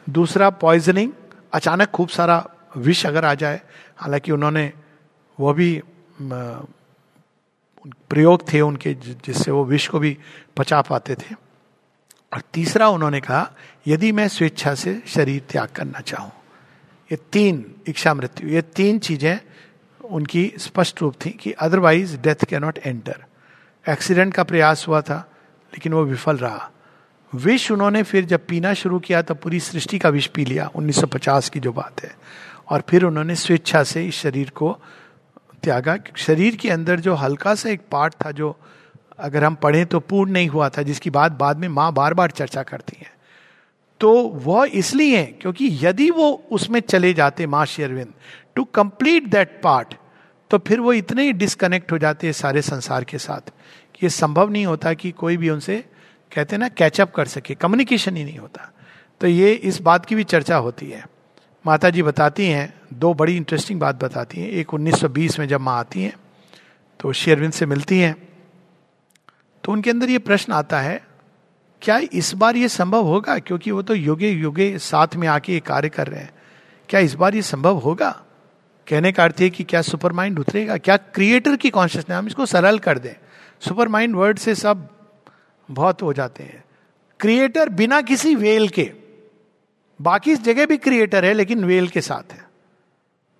दूसरा 0.07 0.51
पॉइजनिंग 0.51 1.13
अचानक 1.53 1.91
खूब 1.91 2.09
सारा 2.09 2.37
विष 2.77 3.05
अगर 3.07 3.25
आ 3.25 3.35
जाए, 3.35 3.61
हालाँकि 3.97 4.33
उन्होंने 4.33 4.73
वो 5.39 5.53
भी 5.53 5.83
प्रयोग 8.11 8.53
थे 8.53 8.61
उनके 8.61 8.95
जिससे 8.95 9.51
वो 9.51 9.65
विष 9.65 9.89
को 9.89 9.99
भी 9.99 10.17
पचा 10.57 10.81
पाते 10.83 11.15
थे। 11.15 11.35
और 12.33 12.43
तीसरा 12.55 12.89
उन्होंने 12.89 13.21
कहा, 13.21 13.51
यदि 13.87 14.13
मैं 14.13 14.29
स्वेच्छा 14.29 14.75
से 14.75 15.03
शरीर 15.07 15.43
त्याग 15.51 15.69
करना 15.69 16.01
चाहूँ 16.01 16.31
ये 17.13 17.19
तीन 17.33 17.75
इच्छा 17.87 18.15
मृत्यु, 18.15 18.49
ये 18.49 18.63
तीन 18.63 18.99
चीज़ें 18.99 19.41
उनकी 20.05 20.53
स्पष्ट 20.59 21.03
रूप 21.03 21.15
थी 21.27 21.31
कि 21.31 21.53
otherwise 21.53 22.17
death 22.17 22.45
can 22.45 22.63
not 22.63 22.79
enter 22.79 23.25
accident 23.89 24.35
का 24.35 24.43
प्रयास 24.43 24.89
हुआ 24.89 25.01
था, 25.01 25.31
लेकिन 25.73 25.93
वो 25.93 26.05
विफल 26.05 26.37
रहा। 26.37 26.71
विष 27.35 27.71
उन्होंने 27.71 28.03
फिर 28.03 28.25
जब 28.25 28.47
पीना 28.47 28.75
शुरू 28.75 28.99
किया, 28.99 29.23
तब 29.23 29.37
पूरी 29.37 29.61
सृष्टि 29.61 29.99
का 29.99 30.09
विष 30.09 30.27
पी 30.27 30.45
लिया 30.45 30.71
1950 30.75 31.49
की 31.49 31.61
जो 31.61 31.73
बात 31.73 32.03
है। 32.03 32.17
और 32.69 32.83
फिर 32.89 33.05
उन्होंने 33.05 33.35
स्वेच्छा 33.35 33.83
से 33.83 34.07
इस 34.07 34.15
शरीर 34.15 34.51
को 34.51 34.79
त्यागा। 35.63 35.99
शरीर 36.17 36.57
के 36.57 36.71
अंदर 36.71 37.01
जो 37.01 37.15
हल्का 37.15 37.55
सा 37.55 37.69
एक 37.69 37.81
पार्ट 37.91 38.15
था 38.15 38.31
जो 38.31 38.57
अगर 39.19 39.45
हम 39.45 39.55
पढ़ें 39.55 39.87
तो 39.87 40.01
पूर्ण 40.01 40.31
नहीं 40.31 40.49
हुआ 40.49 40.69
था, 40.69 40.83
जिसकी 40.83 41.11
बात 41.11 41.33
बाद 41.33 41.57
में 41.57 41.69
माँ 41.69 41.93
बार 41.93 42.15
बार 42.15 42.31
चर्चा 42.31 42.63
करती 42.63 42.97
हैं। 43.01 43.14
तो 44.01 44.13
वह 44.45 44.71
इसलिए 44.75 45.25
क्योंकि 45.41 45.69
यदि 45.83 46.11
वो 46.11 46.31
उसमें 46.53 46.81
चले 46.81 47.13
जाते, 47.15 47.47
माँ 47.47 47.65
शेरविंद 47.67 48.13
टू 48.57 48.65
कंप्लीट 48.65 49.29
दैट 49.29 49.61
पार्ट 49.63 49.95
तो 50.51 50.59
फिर 50.59 50.81
वो 50.81 50.93
इतने 50.93 51.23
ही 51.23 51.33
डिस्कनेक्ट 51.33 51.93
हो 51.93 51.99
जाते 51.99 52.27
हैं 52.27 52.33
सारे 52.33 52.63
संसार 52.63 53.05
के 53.05 53.19
साथ 53.19 53.51
कि 53.95 54.01
ये 54.03 54.09
संभव 54.11 54.51
नहीं 54.51 54.67
होता 54.67 54.93
कि 54.95 55.11
कोई 55.13 55.37
भी 55.37 55.51
उनसे, 55.51 55.77
कहते 56.33 56.57
ना 56.57 56.69
कैचअप 56.69 57.13
कर 57.15 57.27
सके 57.27 57.55
कम्युनिकेशन 57.55 58.17
ही 58.17 58.25
नहीं 58.25 58.39
होता। 58.39 58.71
तो 59.21 59.27
ये 59.27 59.53
इस 59.53 59.81
बात 59.81 60.07
की 60.07 60.15
भी 60.15 60.25
चर्चा 60.25 60.57
होती 60.57 60.91
है। 60.91 61.05
माता 61.65 61.91
जी 61.91 62.03
बताती 62.03 62.47
हैं, 62.47 62.73
दो 62.95 63.13
बड़ी 63.15 63.37
इंटरेस्टिंग 63.37 63.81
बात 63.81 64.03
बताती 64.05 64.41
हैं। 64.41 64.49
एक 64.51 64.75
1920 64.75 65.39
में 65.39 65.47
जब 65.49 65.61
माँ 65.61 65.79
आती 65.79 66.03
हैं 66.03 66.15
तो 67.01 67.13
शेरविंद 67.13 67.53
से 67.53 67.67
मिलती 67.67 67.99
हैं 67.99 68.15
तो 69.65 69.73
उनके 69.73 69.91
अंदर 69.91 70.11
ये 70.11 70.19
प्रश्न 70.21 70.53
आता 70.53 70.81
है 70.81 71.01
क्या 71.85 72.01
इस 72.13 72.35
बार 72.35 72.57
ये 72.57 72.69
संभव 72.69 73.05
होगा? 73.05 73.39
क्योंकि 73.39 73.71
वो 73.71 73.83
तो 73.83 73.95
युगे 73.95 74.31
युगे 74.31 74.79
साथ 74.79 75.17
में 75.17 75.29
आके 75.29 75.53
ये 75.53 75.61
कार्य 75.61 75.89
कर 75.89 76.07
रहे 76.07 76.21
हैं। 76.21 76.31
क्या 76.89 77.01
इस 77.01 77.15
बार 77.15 77.35
ये 77.35 77.43
संभव 77.43 77.77
होगा? 77.77 78.11
कहने 78.89 79.13
का 79.13 79.25
अर्थ 79.25 79.37
है 79.41 79.51
कि 79.51 79.65
क्या 79.65 79.83
सुपर 79.83 80.13
माइंड 80.13 80.39
उतरेगा? 80.39 80.77
क्या 80.77 80.97
क्रिएटर 80.97 81.57
की 81.57 81.71
कॉन्शियसनेस 81.71 82.19
हम 82.19 82.27
इसको 82.27 82.47
सरल 82.47 82.79
कर 82.79 82.99
दें। 82.99 83.15
सुपर 83.61 83.89
माइंड 83.89 84.17
वर्ड 84.17 84.39
से 84.39 84.55
सब 84.55 84.89
बहुत 85.71 86.03
हो 86.03 86.13
जाते 86.13 86.43
हैं। 86.43 86.65
क्रिएटर 87.21 87.69
बिना 87.69 88.01
किसी 88.01 88.35
वेल 88.35 88.69
के, 88.69 88.93
बाकी 90.03 90.37
जगह 90.37 90.67
भी 90.67 90.77
क्रिएटर 90.77 91.25
है, 91.25 91.33
लेकिन 91.33 91.65
वेल 91.65 91.89
के 91.89 92.01
साथ 92.01 92.33
है। 92.33 92.45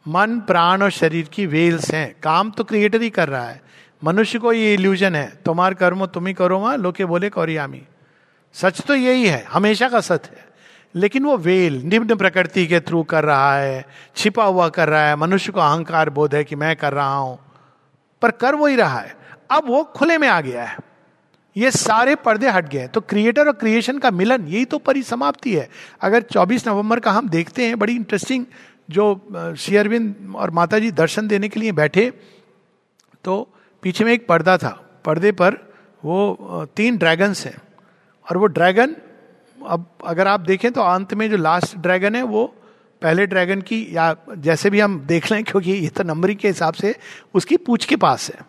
मन, 0.09 0.41
प्राण 0.41 0.83
और 0.83 0.91
शरीर 0.91 1.29
की 1.33 1.47
वेल्स 1.47 1.91
हैं। 1.91 2.15
काम 2.23 2.51
तो 2.51 2.65
क्रिएटर 2.65 3.03
ही 3.03 3.11
कर 3.11 3.29
रहा 3.29 3.49
है। 3.49 3.63
मनुष्य 4.05 4.39
को 4.39 4.53
ये 4.53 4.75
इल्यूजन 4.75 5.15
है। 5.15 5.39
तुम्हार 5.45 5.75
कर्म, 5.75 6.07
तुम 6.07 6.27
ही 6.27 6.35
करो 6.35 6.59
वहाँ, 6.59 6.77
लोके 6.77 7.05
बोले 7.05 7.29
कौरियामी। 7.29 7.83
सच 8.55 8.81
तो 8.81 8.95
यही 8.95 9.27
है, 9.27 9.45
हमेशा 9.45 9.89
का 9.89 10.01
सत्य 10.01 10.37
है। 10.37 10.45
लेकिन 10.95 11.25
वो 11.25 11.37
वेल, 11.37 11.81
निम्न 11.85 12.15
प्रकृति 12.15 12.67
के 12.67 12.81
थ्रू 12.81 13.03
कर 13.03 13.25
रहा 13.25 13.57
है, 13.57 13.85
छिपा 14.17 14.45
हुआ 14.45 14.69
कर 14.69 14.89
रहा 14.89 15.09
है, 15.09 15.17
मनुष्य 15.17 15.53
को 15.53 15.61
अहंकार 15.61 16.11
बोध 16.11 16.35
है 16.35 16.43
कि 16.45 16.57
मैं 16.57 16.75
कर 16.77 16.93
रहा 16.93 17.17
हूँ। 17.17 17.39
पर 18.23 18.31
कर 18.31 18.55
वो 18.55 18.67
ही 18.67 18.77
रहा 18.77 18.99
है। 18.99 19.17
अब 19.51 19.69
वो 19.69 19.83
खुले 19.97 20.19
में 20.19 20.29
आ 20.29 20.41
गया 20.41 20.65
है। 20.65 20.77
ये 21.57 21.71
सारे 21.71 22.15
पर्दे 22.17 22.49
हट 22.49 22.69
गए 22.69 22.87
तो 22.89 23.01
क्रिएटर 23.01 23.47
और 23.47 23.53
क्रिएशन 23.53 23.99
का 23.99 24.11
मिलन, 24.11 24.47
यही 24.47 24.65
तो 24.65 24.79
परिसमाप्ति 24.79 25.55
है। 25.55 25.69
अगर 26.03 26.23
24 26.23 26.67
नवंबर 26.69 27.01
का 27.01 27.11
हम 27.11 27.29
देखते 27.29 27.67
हैं, 27.67 27.79
बड़ी 27.79 27.95
इंटरेस्टिंग 27.97 28.45
जो 28.89 29.55
शेयरविंद 29.59 30.35
और 30.37 30.51
माता 30.51 30.79
जी 30.79 30.91
दर्शन 30.93 31.29
देने 31.29 31.49
के 31.49 31.61
लिए 31.61 31.73
बैठे 31.73 32.11
तो 33.25 33.43
पीछे 33.83 34.05
में 34.05 34.13
एक 34.13 34.27
पर्दा 34.27 34.57
था। 34.59 34.81
पर्दे 35.05 35.33
पर 35.33 35.55
वो 36.05 36.67
तीन 36.77 36.97
ड्रैगन्स 36.97 37.47
हैं। 37.47 37.57
और 38.27 38.37
वो 38.37 38.47
ड्रैगन 38.47 38.97
अब 39.59 39.87
अगर 40.07 40.29
आप 40.29 40.41
देखें 40.41 40.71
तो 40.73 40.81
अंत 40.81 41.15
में 41.15 41.31
जो 41.31 41.37
लास्ट 41.37 41.77
ड्रैगन 41.77 42.15
है, 42.17 42.23
वो 42.23 42.47
पहले 43.03 43.27
ड्रैगन 43.27 43.61
की, 43.61 43.87
या 43.91 44.17
जैसे 44.29 44.71
भी 44.71 44.81
हम 44.81 44.99
देख 45.01 45.31
लें, 45.33 45.43
क्योंकि 45.45 45.73
ये 45.73 45.89
तो 45.89 46.03
नंबरिंग 46.03 46.39
के 46.39 46.49
हिसाब 46.49 46.75
से, 46.75 46.95
उसकी 47.35 47.57
पूछ 47.57 47.85
के 47.85 47.97
पास 47.97 48.31
है। 48.31 48.41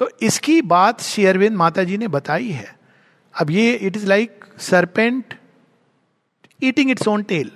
तो 0.00 0.08
इसकी 0.22 0.60
बात 0.62 1.00
शेयरविंद 1.00 1.56
माता 1.56 1.84
जी 1.84 1.96
ने 1.98 2.08
बताई 2.08 2.50
है। 2.50 2.76
अब 3.34 3.50
ये 3.50 3.72
it 3.72 3.96
is 3.96 4.06
like 4.06 4.44
serpent 4.58 5.34
eating 6.62 6.90
its 6.90 7.08
own 7.08 7.22
tail 7.22 7.50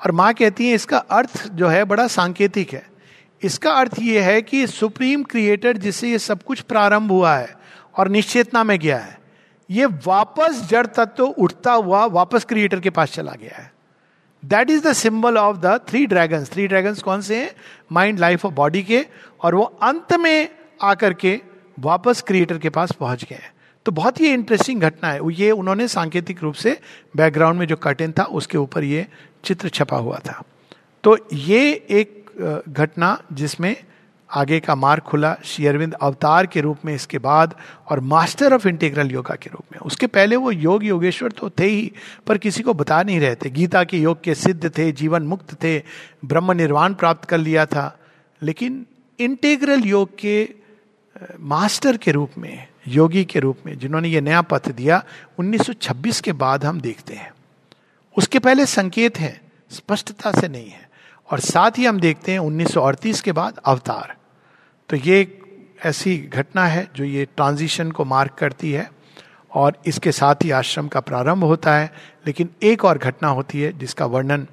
और 0.00 0.12
माँ 0.12 0.32
कहती 0.34 0.68
है, 0.68 0.74
इसका 0.74 0.98
अर्थ 0.98 1.46
जो 1.48 1.68
है, 1.68 1.84
बड़ा 1.84 2.06
सांकेतिक 2.06 2.72
है। 2.72 2.86
इसका 3.42 3.72
अर्थ 3.72 3.98
ये 4.00 4.20
है 4.20 4.40
कि 4.42 4.66
सुप्रीम 4.66 5.22
क्रिएटर 5.22 5.76
जिससे 5.76 6.10
ये 6.10 6.18
सब 6.18 6.42
कुछ 6.42 6.60
प्रारंभ 6.60 7.12
हुआ 7.12 7.36
है, 7.36 7.56
और 7.96 8.08
निश्चेतना 8.08 8.64
में 8.64 8.78
गया 8.78 8.98
है। 8.98 9.17
ये 9.70 9.86
वापस 10.06 10.62
जड़ 10.70 10.86
तत्व 10.86 11.24
उठता 11.24 11.72
हुआ 11.72 12.04
वापस 12.06 12.44
क्रिएटर 12.44 12.80
के 12.80 12.90
पास 12.90 13.12
चला 13.12 13.32
गया 13.32 13.56
है। 13.56 13.70
That 14.42 14.70
is 14.70 14.86
the 14.86 14.92
symbol 14.92 15.38
of 15.38 15.56
the 15.56 15.78
three 15.88 16.06
dragon 16.06 16.44
three 16.44 16.66
dragon 16.66 16.94
कौन 17.04 17.20
से 17.20 17.36
हैं? 17.36 17.50
माइंड 17.92 18.18
लाइफ 18.18 18.44
और 18.44 18.52
बॉडी 18.52 18.82
के। 18.82 19.04
और 19.40 19.54
वो 19.54 19.62
अंत 19.82 20.12
में 20.14 20.48
आकर 20.82 21.14
के 21.14 21.40
वापस 21.78 22.22
क्रिएटर 22.22 22.58
के 22.58 22.70
पास 22.70 22.92
पहुँच 22.92 23.24
गए 23.24 23.40
तो 23.86 23.92
बहुत 23.92 24.20
ही 24.20 24.32
इंटरेस्टिंग 24.32 24.80
घटना 24.80 25.10
है। 25.10 25.20
ये 25.32 25.50
उन्होंने 25.50 25.86
सांकेतिक 25.88 26.42
रूप 26.42 26.54
से 26.54 26.78
बैकग्राउंड 27.16 27.58
में 27.58 27.66
जो 27.66 27.76
कर्टेन 27.76 28.12
था, 28.12 28.24
उसके 28.24 28.58
ऊपर 28.58 28.84
ये 28.84 29.06
चित्र 29.44 29.68
छपा 29.68 29.96
हुआ 29.96 30.18
था। 30.18 30.42
तो 31.04 31.16
ये 31.32 31.70
एक 31.90 32.64
घटना 32.68 33.18
जिसमें 33.32 33.74
आगे 34.34 34.60
का 34.60 34.74
मार्ग 34.74 35.02
खुला, 35.02 35.36
श्री 35.44 35.66
अरविंद 35.66 35.94
अवतार 35.94 36.46
के 36.46 36.60
रूप 36.60 36.78
में 36.84 36.94
इसके 36.94 37.18
बाद 37.18 37.54
और 37.88 38.00
मास्टर 38.00 38.54
ऑफ़ 38.54 38.68
इंटीग्रल 38.68 39.10
योगा 39.10 39.34
के 39.34 39.50
रूप 39.50 39.62
में। 39.72 39.78
उसके 39.78 40.06
पहले 40.06 40.36
वो 40.36 40.50
योग 40.50 40.84
योगेश्वर 40.84 41.30
तो 41.30 41.50
थे 41.50 41.66
ही, 41.66 41.92
पर 42.26 42.38
किसी 42.38 42.62
को 42.62 42.74
बता 42.74 43.02
नहीं 43.02 43.20
रहे 43.20 43.34
थे। 43.34 43.50
गीता 43.50 43.84
के 43.84 43.98
योग 43.98 44.22
के 44.22 44.34
सिद्ध 44.34 44.78
थे, 44.78 44.92
जीवन 44.92 45.22
मुक्त 45.22 45.54
थे, 45.54 45.82
ब्रह्म 46.24 46.52
निर्वाण 46.52 46.94
प्राप्त 46.94 47.24
कर 47.24 47.38
लिया 47.38 47.66
था। 47.66 47.98
लेकिन 48.42 48.86
इंटीग्रल 49.20 49.80
योग 49.80 50.18
के 50.18 50.48
मास्टर 51.40 51.96
के 51.96 52.12
रूप 52.12 52.30
में, 52.38 52.66
योगी 52.88 53.24
के 53.24 53.38
रूप 53.38 53.58
में, 53.66 53.78
जिन्होंने 53.78 54.08
ये 54.08 54.20
नया 54.20 54.42
पथ 54.42 54.68
दिया 54.68 55.04
1926 55.38 56.20
के 56.20 56.32
बाद 56.32 56.64
हम 56.64 56.80
देखते 56.80 57.14
हैं। 57.14 57.32
उसके 58.18 58.38
पहले 58.38 58.66
संकेत 58.66 59.20
है, 59.20 59.40
स्पष्टता 59.70 60.32
से 60.32 60.48
नहीं 60.48 60.70
है। 60.70 60.90
और 61.30 61.40
साथ 61.40 61.70
ही 61.78 61.86
हम 61.86 62.00
देखते 62.00 62.32
हैं 62.32 62.38
1938 62.38 63.20
के 63.20 63.32
बाद 63.32 63.60
अवतार। 63.64 64.17
तो 64.88 64.96
ये 64.96 65.20
एक 65.20 65.36
ऐसी 65.84 66.16
घटना 66.18 66.66
है 66.66 66.86
जो 66.96 67.04
ये 67.04 67.24
ट्रांजिशन 67.36 67.90
को 67.90 68.04
मार्क 68.04 68.34
करती 68.34 68.72
है 68.72 68.90
और 69.50 69.76
इसके 69.86 70.12
साथ 70.12 70.44
ही 70.44 70.50
आश्रम 70.50 70.88
का 70.88 71.00
प्रारंभ 71.00 71.44
होता 71.44 71.74
है, 71.74 71.92
लेकिन 72.26 72.48
एक 72.62 72.84
और 72.84 72.98
घटना 72.98 73.28
होती 73.28 73.60
है 73.60 73.72
जिसका 73.78 74.06
वर्णन 74.06 74.46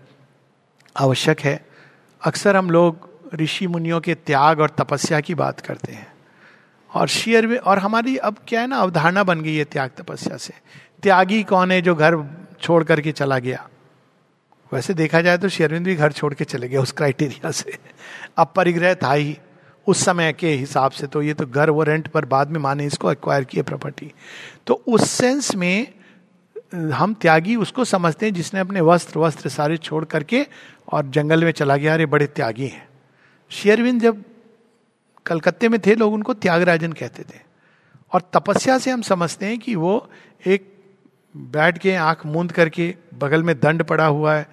आवश्यक 0.95 1.39
है। 1.39 1.65
अक्सर 2.21 2.55
हम 2.55 2.69
लोग 2.71 3.09
ऋषि 3.35 3.67
मुनियों 3.67 3.99
के 4.01 4.15
त्याग 4.15 4.59
और 4.59 4.69
तपस्या 4.69 5.19
की 5.19 5.35
बात 5.35 5.59
करते 5.59 5.93
हैं 5.93 6.07
और 6.91 7.07
शेयर 7.07 7.47
में, 7.47 7.57
और 7.57 7.79
हमारी 7.79 8.17
अब 8.17 8.35
क्या 8.47 8.61
है 8.61 8.67
ना, 8.67 8.77
अवधारणा 8.77 9.23
बन 9.23 9.41
गई 9.41 9.55
है 9.55 9.63
त्याग 9.65 9.91
तपस्या 9.97 10.37
से। 10.37 10.53
त्यागी 11.03 11.43
कौन 11.43 11.71
है 11.71 11.81
जो 11.81 11.95
घर 11.95 12.17
छोड़ 12.61 12.83
करके 12.83 13.11
चला 13.11 13.39
गया? 13.39 13.67
वैसे 14.71 14.93
देखा 14.93 15.21
जाए 15.21 15.37
तो 15.37 15.49
शेरविंद 15.49 15.85
भी 15.85 15.95
घर 15.95 16.11
छोड़ 16.11 16.33
के 16.33 16.45
चले 16.45 16.69
गए 16.69 16.77
उस 16.77 16.91
क्राइटेरिया 16.91 17.51
से। 17.51 17.77
अब 18.37 18.53
परिग्रह 18.55 18.93
था 18.93 19.11
ही। 19.13 19.37
उस 19.87 20.05
समय 20.05 20.33
के 20.33 20.49
हिसाब 20.49 20.91
से 20.91 21.07
तो 21.07 21.21
ये 21.21 21.33
तो 21.33 21.45
घर 21.45 21.69
वो 21.69 21.83
रेंट 21.83 22.07
पर 22.07 22.25
बाद 22.25 22.49
में 22.49 22.59
माने 22.59 22.85
इसको 22.85 23.11
एक्वायर 23.11 23.43
किए 23.43 23.63
प्रॉपर्टी 23.63 24.11
तो 24.67 24.73
उस 24.87 25.09
सेंस 25.09 25.55
में 25.55 25.87
हम 26.93 27.13
त्यागी 27.13 27.55
उसको 27.55 27.85
समझते 27.85 28.25
हैं 28.25 28.33
जिसने 28.33 28.59
अपने 28.59 28.81
वस्त्र 28.81 29.19
वस्त्र 29.19 29.49
सारे 29.49 29.77
छोड़ 29.77 30.05
करके 30.05 30.45
और 30.93 31.05
जंगल 31.05 31.43
में 31.43 31.51
चला 31.51 31.77
गया, 31.77 31.93
अरे 31.93 32.05
बड़े 32.05 32.27
त्यागी 32.27 32.67
हैं। 32.67 32.87
शेयरविंद 33.49 34.01
जब 34.01 34.23
कलकत्ते 35.25 35.69
में 35.69 35.79
थे, 35.85 35.95
लोग 35.95 36.13
उनको 36.13 36.33
त्यागराजन 36.33 36.91
कहते 36.91 37.23
थे। 37.23 37.39
और 38.13 38.21
तपस्या 38.33 38.77
से 38.77 38.91
हम 38.91 39.01
समझते 39.01 39.45
हैं 39.45 39.59
कि 39.59 39.75
वो 39.75 40.09
एक 40.47 40.73
बैठ 41.37 41.77
के 41.77 41.95
आँख 41.95 42.25
मूंद 42.25 42.51
करके 42.51 42.95
बगल 43.13 43.43
में 43.43 43.59
दंड 43.59 43.83
पड़ा 43.83 44.05
हुआ 44.05 44.33
है, 44.33 44.47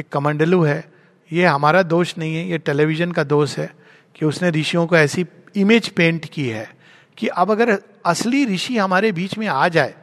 एक 0.00 0.08
कमंडलू 0.08 0.62
है। 0.62 0.92
ये 1.32 1.44
हमारा 1.44 1.82
दोष 1.82 2.18
नहीं 2.18 2.36
है, 2.36 2.48
ये 2.50 2.58
टेलीविज़न 2.58 3.12
का 3.12 3.24
दोष 3.24 3.58
है। 3.58 3.72
कि 4.16 4.24
उसने 4.24 4.50
ऋषियों 4.50 4.86
को 4.86 4.96
ऐसी 4.96 5.26
इमेज 5.56 5.88
पेंट 5.88 6.26
की 6.26 6.48
है 6.48 6.76
कि 7.16 7.26
अब 7.26 7.50
अगर 7.50 7.82
असली 8.06 8.46
ऋषि 8.46 8.78
हमारे 8.78 9.12
बीच 9.12 9.38
में 9.38 9.46
आ 9.46 9.68
जाए 9.68 9.94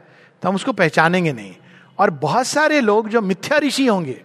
तो 0.42 0.48
हम 0.48 0.54
उसको 0.54 0.72
पहचानेंगे 0.72 1.32
नहीं। 1.32 1.54
और 1.98 2.10
बहुत 2.10 2.46
सारे 2.46 2.80
लोग 2.80 3.08
जो 3.08 3.20
मिथ्या 3.20 3.58
ऋषि 3.58 3.86
होंगे, 3.86 4.24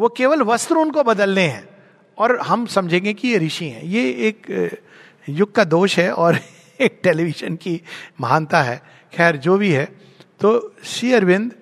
वो 0.00 0.08
केवल 0.08 0.42
वस्त्र 0.42 0.74
उनको 0.74 1.02
बदलने 1.02 1.42
हैं। 1.42 1.68
और 2.18 2.40
हम 2.40 2.66
समझेंगे 2.66 3.14
कि 3.14 3.28
ये 3.28 3.38
ऋषि 3.38 3.64
हैं। 3.64 3.82
ये 3.82 4.10
एक 4.10 4.70
युग 5.28 5.54
का 5.54 5.64
दोष 5.64 5.98
है 5.98 6.12
और 6.12 6.38
एक 6.80 7.00
टेलीविज़न 7.02 7.56
की 7.56 7.82
महानता 8.20 8.62
है। 8.62 8.82
खैर, 9.12 9.36
जो 9.36 9.58
भी 9.58 9.70
है। 9.70 9.84
तो 10.40 10.74
श्री 10.84 11.12
अरविंद 11.12 11.52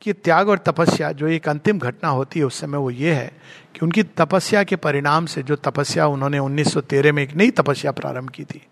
की 0.00 0.12
त्याग 0.12 0.48
और 0.48 0.58
तपस्या, 0.58 1.12
जो 1.12 1.28
एक 1.28 1.48
अंतिम 1.48 1.78
घटना 1.78 2.08
होती 2.08 2.40
है 2.40 2.46
उस 2.46 2.60
समय 2.60 2.78
वो 2.78 2.90
ये 2.90 3.12
है 3.12 3.40
कि 3.74 3.80
उनकी 3.82 4.02
तपस्या 4.02 4.64
के 4.64 4.76
परिणाम 4.76 5.26
से 5.26 5.42
जो 5.42 5.56
तपस्या 5.56 6.06
उन्होंने 6.06 6.38
1913 6.38 7.12
में 7.12 7.22
एक 7.22 7.34
नई 7.34 7.50
तपस्या 7.50 7.92
प्रारंभ 7.92 8.30
की 8.30 8.44
थी, 8.44 8.66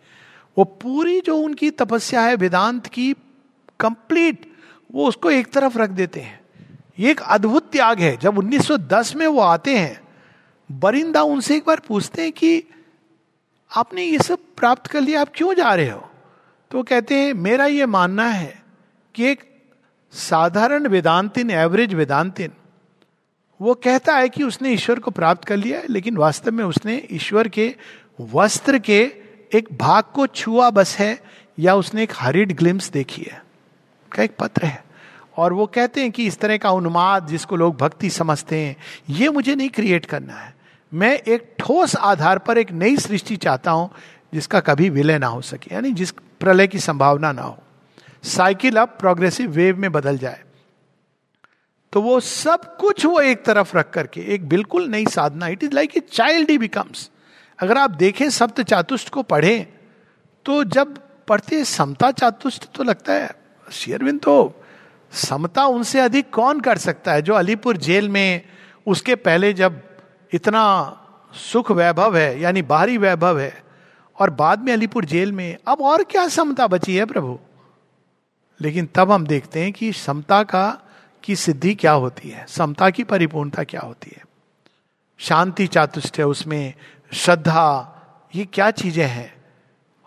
वो 0.58 0.64
पूरी 0.64 1.20
जो 1.20 1.36
उनकी 1.36 1.70
तपस्या 1.70 2.20
है, 2.20 2.34
वेदांत 2.34 2.86
की 2.86 3.14
कंप्लीट, 3.80 4.52
वो 4.94 5.08
उसको 5.08 5.30
एक 5.30 5.52
तरफ़ 5.52 5.78
रख 5.78 5.90
देते 5.90 6.20
हैं। 6.20 6.40
ये 6.98 7.10
एक 7.10 7.20
अद्भुत 7.20 7.72
त्याग 7.72 8.00
है। 8.00 8.16
जब 8.16 8.38
1910 8.38 9.16
में 9.16 9.26
वो 9.26 9.40
आते 9.40 9.78
हैं, 9.78 10.00
बरिंदा 10.72 11.22
उनसे 11.22 11.56
एक 11.56 11.64
बार 11.66 11.80
पूछते 11.88 12.22
हैं 12.22 12.32
कि, 12.32 12.64
आपने 13.76 14.04
ये 14.04 14.18
सब 14.18 14.38
प्राप्त 14.56 14.86
कर 14.86 15.00
लिया, 15.00 15.20
आप 15.20 15.28
क्यों 15.34 15.54
जा 15.54 15.74
रहे 15.74 15.90
हो? 15.90 16.10
तो 16.70 16.82
कहते 16.82 17.14
हैं, 17.14 17.34
मेरा 17.34 17.66
ये 17.66 17.86
मानना 17.86 18.24
है 18.24 18.62
कि 19.14 19.24
एक 19.24 19.44
साधारण 20.12 20.86
वेदांतिन, 20.86 21.50
एवरेज 21.50 21.94
वेदांतिन 21.94 22.50
वो 23.60 23.74
कहता 23.74 24.14
है 24.16 24.28
कि 24.28 24.42
उसने 24.42 24.70
ईश्वर 24.70 24.98
को 24.98 25.10
प्राप्त 25.10 25.44
कर 25.44 25.56
लिया 25.56 25.78
है, 25.78 25.86
लेकिन 25.88 26.16
वास्तव 26.16 26.52
में 26.52 26.64
उसने 26.64 27.02
ईश्वर 27.10 27.48
के 27.48 27.74
वस्त्र 28.20 28.78
के 28.78 29.00
एक 29.54 29.68
भाग 29.78 30.04
को 30.14 30.26
छुआ 30.26 30.70
बस 30.70 30.96
है, 30.98 31.18
या 31.58 31.74
उसने 31.74 32.02
एक 32.02 32.12
हरिड 32.16 32.56
ग्लिम्स 32.56 32.90
देखी 32.90 33.22
है, 33.22 33.42
का 34.12 34.22
एक 34.22 34.36
पत्र 34.38 34.66
है। 34.66 34.84
और 35.36 35.52
वो 35.52 35.66
कहते 35.66 36.00
हैं 36.00 36.10
कि 36.10 36.26
इस 36.26 36.38
तरह 36.38 36.56
का 36.56 36.70
उन्माद 36.70 37.26
जिसको 37.26 37.56
लोग 37.56 37.76
भक्ति 37.76 38.10
समझते 38.10 38.56
हैं, 38.56 38.76
ये 39.10 39.28
मुझे 39.28 39.54
नहीं 39.54 39.68
क्रिएट 39.68 40.06
करना 40.06 40.34
है। 40.34 40.54
मैं 40.92 41.12
एक 41.18 41.54
ठोस 41.58 41.96
आधार 41.96 42.38
पर 42.38 42.58
एक 42.58 42.72
नई 42.72 42.96
सृष्टि 42.96 43.36
चाहता 43.36 43.70
हूँ, 43.70 43.90
जिसका 44.32 44.60
कभी 44.60 44.90
विलय 44.90 45.18
ना 45.18 45.26
हो 45.26 45.40
सके, 45.40 45.74
यानी 45.74 45.92
जिस 45.92 46.10
प्रलय 46.40 46.66
की 46.66 46.78
संभावना 46.78 47.32
ना 47.32 47.42
हो। 47.42 47.56
साइकिल 48.24 48.76
अब 48.76 48.96
प्रोग्रेसिव 49.00 49.50
वेव 49.50 49.78
में 49.78 49.92
बदल 49.92 50.18
जाए। 50.18 50.40
तो 51.92 52.00
वो 52.02 52.18
सब 52.20 52.76
कुछ 52.76 53.04
वो 53.06 53.20
एक 53.20 53.44
तरफ़ 53.44 53.76
रख 53.76 53.90
करके, 53.90 54.20
एक 54.34 54.48
बिल्कुल 54.48 54.88
नई 54.88 55.06
साधना 55.06 55.46
it 55.48 55.64
is 55.64 55.72
like 55.72 55.96
a 55.96 56.00
child 56.12 56.50
he 56.50 56.58
becomes 56.58 57.10
अगर 57.58 57.78
आप 57.78 57.90
देखें 57.90 58.28
सप्त 58.30 58.60
चातुष्ट 58.62 59.08
को 59.08 59.22
पढ़ें 59.22 59.66
तो 60.46 60.62
जब 60.64 60.98
पढ़ते 61.28 61.64
समता 61.64 62.10
चातुष्ट 62.10 62.64
तो 62.74 62.84
लगता 62.84 63.12
है 63.12 63.30
शेयरविंद 63.72 64.20
तो 64.20 64.62
समता 65.12 65.64
उनसे 65.66 66.00
अधिक 66.00 66.30
कौन 66.30 66.60
कर 66.60 66.78
सकता 66.78 67.12
है? 67.12 67.22
जो 67.22 67.34
अलीपुर 67.34 67.76
जेल 67.76 68.08
में 68.08 68.42
उसके 68.86 69.14
पहले 69.14 69.52
जब 69.52 69.80
इतना 70.32 70.64
सुख 71.32 71.70
वैभव 71.70 72.16
है, 72.16 72.40
यानी 72.40 72.62
बाहरी 72.62 72.96
वैभव 72.98 73.38
है, 73.38 73.62
और 74.18 74.30
बाद 74.30 74.62
में 74.62 74.72
अलीपुर 74.72 75.04
जेल 75.04 75.32
में, 75.32 75.56
अब 75.68 75.80
और 75.80 76.02
क्या 76.02 76.26
समता 76.28 76.66
बची 76.66 76.96
है 76.96 77.04
प्रभु? 77.04 77.38
लेकिन 78.60 78.88
तब 78.94 79.10
हम 79.12 79.26
देखते 79.26 79.60
हैं 79.60 79.72
कि 79.72 79.92
समता 79.92 80.42
का 80.42 80.66
की 81.28 81.36
सिद्धि 81.36 81.74
क्या 81.74 81.92
होती 81.92 82.30
है? 82.30 82.46
समता 82.48 82.90
की 82.90 83.04
परिपूर्णता 83.04 83.64
क्या 83.64 83.80
होती 83.80 84.12
है? 84.16 84.24
शांति 85.18 85.66
चातुष्ट 85.66 86.20
उसमें 86.20 86.74
श्रद्धा, 87.12 87.94
ये 88.34 88.44
क्या 88.44 88.70
चीज़ें 88.70 89.06
हैं? 89.06 89.44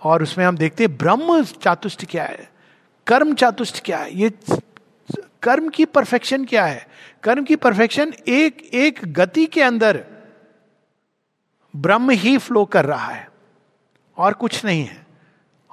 और 0.03 0.23
उसमें 0.23 0.45
हम 0.45 0.57
देखते 0.57 0.83
हैं 0.83 0.97
ब्रह्म 0.97 1.43
चातुष्ट 1.43 2.05
क्या 2.05 2.23
है? 2.23 2.49
कर्म 3.07 3.33
चातुष्ट 3.33 3.85
क्या 3.85 3.97
है? 3.97 4.17
ये 4.17 4.31
कर्म 5.43 5.69
की 5.69 5.85
परफेक्शन 5.85 6.45
क्या 6.45 6.65
है? 6.65 6.87
कर्म 7.23 7.43
की 7.43 7.55
परफेक्शन 7.55 8.13
एक 8.27 8.69
एक 8.73 9.13
गति 9.13 9.45
के 9.45 9.61
अंदर 9.61 10.05
ब्रह्म 11.75 12.09
ही 12.09 12.37
फ्लो 12.37 12.65
कर 12.65 12.85
रहा 12.85 13.11
है 13.11 13.29
और 14.17 14.33
कुछ 14.33 14.65
नहीं 14.65 14.85
है। 14.85 15.05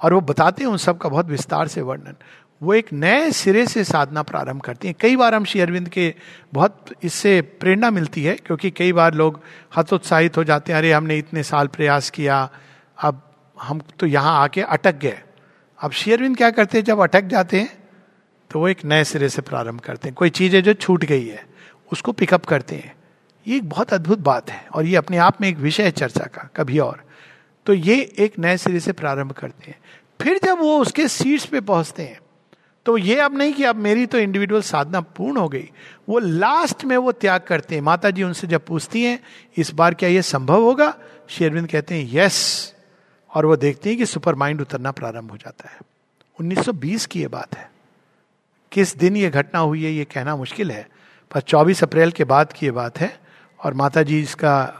और 0.03 0.13
वो 0.13 0.21
बताते 0.21 0.63
हैं 0.63 0.71
उन 0.71 0.77
सब 0.77 0.97
का 0.97 1.09
बहुत 1.09 1.25
विस्तार 1.25 1.67
से 1.67 1.81
वर्णन। 1.81 2.15
वो 2.61 2.73
एक 2.73 2.87
नए 2.93 3.31
सिरे 3.31 3.65
से 3.67 3.83
साधना 3.83 4.21
प्रारंभ 4.23 4.61
करती 4.61 4.87
हैं। 4.87 4.95
कई 4.99 5.15
बार 5.15 5.35
हम 5.35 5.45
श्री 5.45 5.61
अरविंद 5.61 5.89
के 5.89 6.13
बहुत 6.53 6.85
इससे 7.03 7.41
प्रेरणा 7.41 7.89
मिलती 7.91 8.23
है, 8.23 8.35
क्योंकि 8.35 8.71
कई 8.71 8.93
बार 8.93 9.13
लोग 9.13 9.39
हतोत्साहित 9.77 10.37
हो 10.37 10.43
जाते 10.43 10.71
हैं, 10.71 10.79
अरे, 10.79 10.91
हमने 10.93 11.17
इतने 11.17 11.43
साल 11.43 11.67
प्रयास 11.67 12.09
किया, 12.09 12.49
अब 12.97 13.21
हम 13.61 13.81
तो 13.99 14.05
यहाँ 14.05 14.41
आके 14.43 14.61
अटक 14.61 14.95
गए। 14.95 15.19
अब 15.79 15.91
श्री 15.91 16.13
अरविंद 16.13 16.37
क्या 16.37 16.49
करते 16.51 16.77
हैं, 16.77 16.85
जब 16.85 16.99
अटक 16.99 17.23
जाते 17.23 17.59
हैं 17.59 17.77
तो 18.51 18.59
वो 18.59 18.67
एक 18.67 18.85
नए 18.85 19.03
सिरे 19.03 19.29
से 19.29 19.41
प्रारंभ 19.41 19.79
करते 19.79 20.07
हैं। 20.07 20.15
कोई 20.15 20.29
चीज़ 20.29 20.55
है 20.55 20.61
जो 20.61 20.73
छूट 20.73 21.05
गई 21.05 21.27
है, 21.27 21.45
उसको 21.91 22.11
पिकअप 22.11 22.45
करते 22.45 22.75
हैं। 22.75 22.93
ये 23.47 23.55
एक 23.57 23.69
बहुत 23.69 23.93
अद्भुत 23.93 24.19
बात 24.19 24.49
है, 24.51 24.65
और 24.75 24.85
ये 24.85 24.95
अपने 24.95 25.17
आप 25.17 25.41
में 25.41 25.47
एक 25.49 25.57
विषय 25.57 25.83
है 25.83 25.91
चर्चा 25.91 26.25
का, 26.25 26.49
कभी 26.55 26.79
और। 26.79 27.03
तो 27.65 27.73
ये 27.73 28.01
एक 28.19 28.39
नए 28.39 28.57
सिरे 28.57 28.79
से 28.79 28.91
प्रारंभ 28.91 29.31
करते 29.31 29.71
हैं। 29.71 29.77
फिर 30.21 30.39
जब 30.43 30.57
वो 30.59 30.77
उसके 30.79 31.07
सीट्स 31.07 31.45
पे 31.45 31.61
पहुँचते 31.61 32.03
हैं 32.03 32.19
तो 32.89 32.97
ये 32.97 33.19
अब 33.19 33.37
नहीं 33.37 33.53
कि 33.53 33.63
अब 33.63 33.75
मेरी 33.75 34.05
तो 34.05 34.17
इंडिविजुअल 34.17 34.61
साधना 34.61 35.01
पूर्ण 35.01 35.37
हो 35.37 35.49
गई। 35.49 35.69
वो 36.09 36.19
लास्ट 36.19 36.85
में 36.85 36.97
वो 36.97 37.11
त्याग 37.11 37.41
करते 37.41 37.75
हैं। 37.75 37.81
माता 37.81 38.09
जी 38.09 38.23
उनसे 38.23 38.47
जब 38.47 38.65
पूछती 38.65 39.03
हैं, 39.03 39.19
इस 39.57 39.73
बार 39.73 39.93
क्या 39.93 40.09
ये 40.09 40.21
संभव 40.21 40.63
होगा? 40.63 40.97
शेरविंद 41.29 41.67
कहते 41.67 41.95
हैं 41.95 42.09
यस 42.11 42.73
और 43.35 43.45
वो 43.45 43.55
देखते 43.55 43.89
हैं 43.89 43.97
कि 43.97 44.05
सुपर 44.05 44.35
माइंड 44.35 44.61
उतरना 44.61 44.91
प्रारंभ 44.91 45.31
हो 45.31 45.37
जाता 45.37 45.69
है। 45.69 45.79
1920 46.39 47.05
की 47.05 47.19
ये 47.21 47.27
बात 47.27 47.57
है। 47.57 47.71
किस 48.71 48.97
दिन 48.97 49.17
ये 49.17 49.29
घटना 49.29 49.59
हुई 49.59 49.83
है, 49.83 49.91
ये 49.91 50.05
कहना 50.05 50.35
मुश्किल 50.35 50.71
है। 50.71 50.89
पर 51.31 51.41
24 51.41 51.83
अप्रैल 51.83 52.11
के 52.11 52.23
बाद 52.23 52.53
की 52.53 52.65
ये 52.65 52.71
बात 52.71 52.99
है 52.99 53.19
और 53.63 53.73
माता 53.73 54.03
जी 54.03 54.19
इसका, 54.19 54.73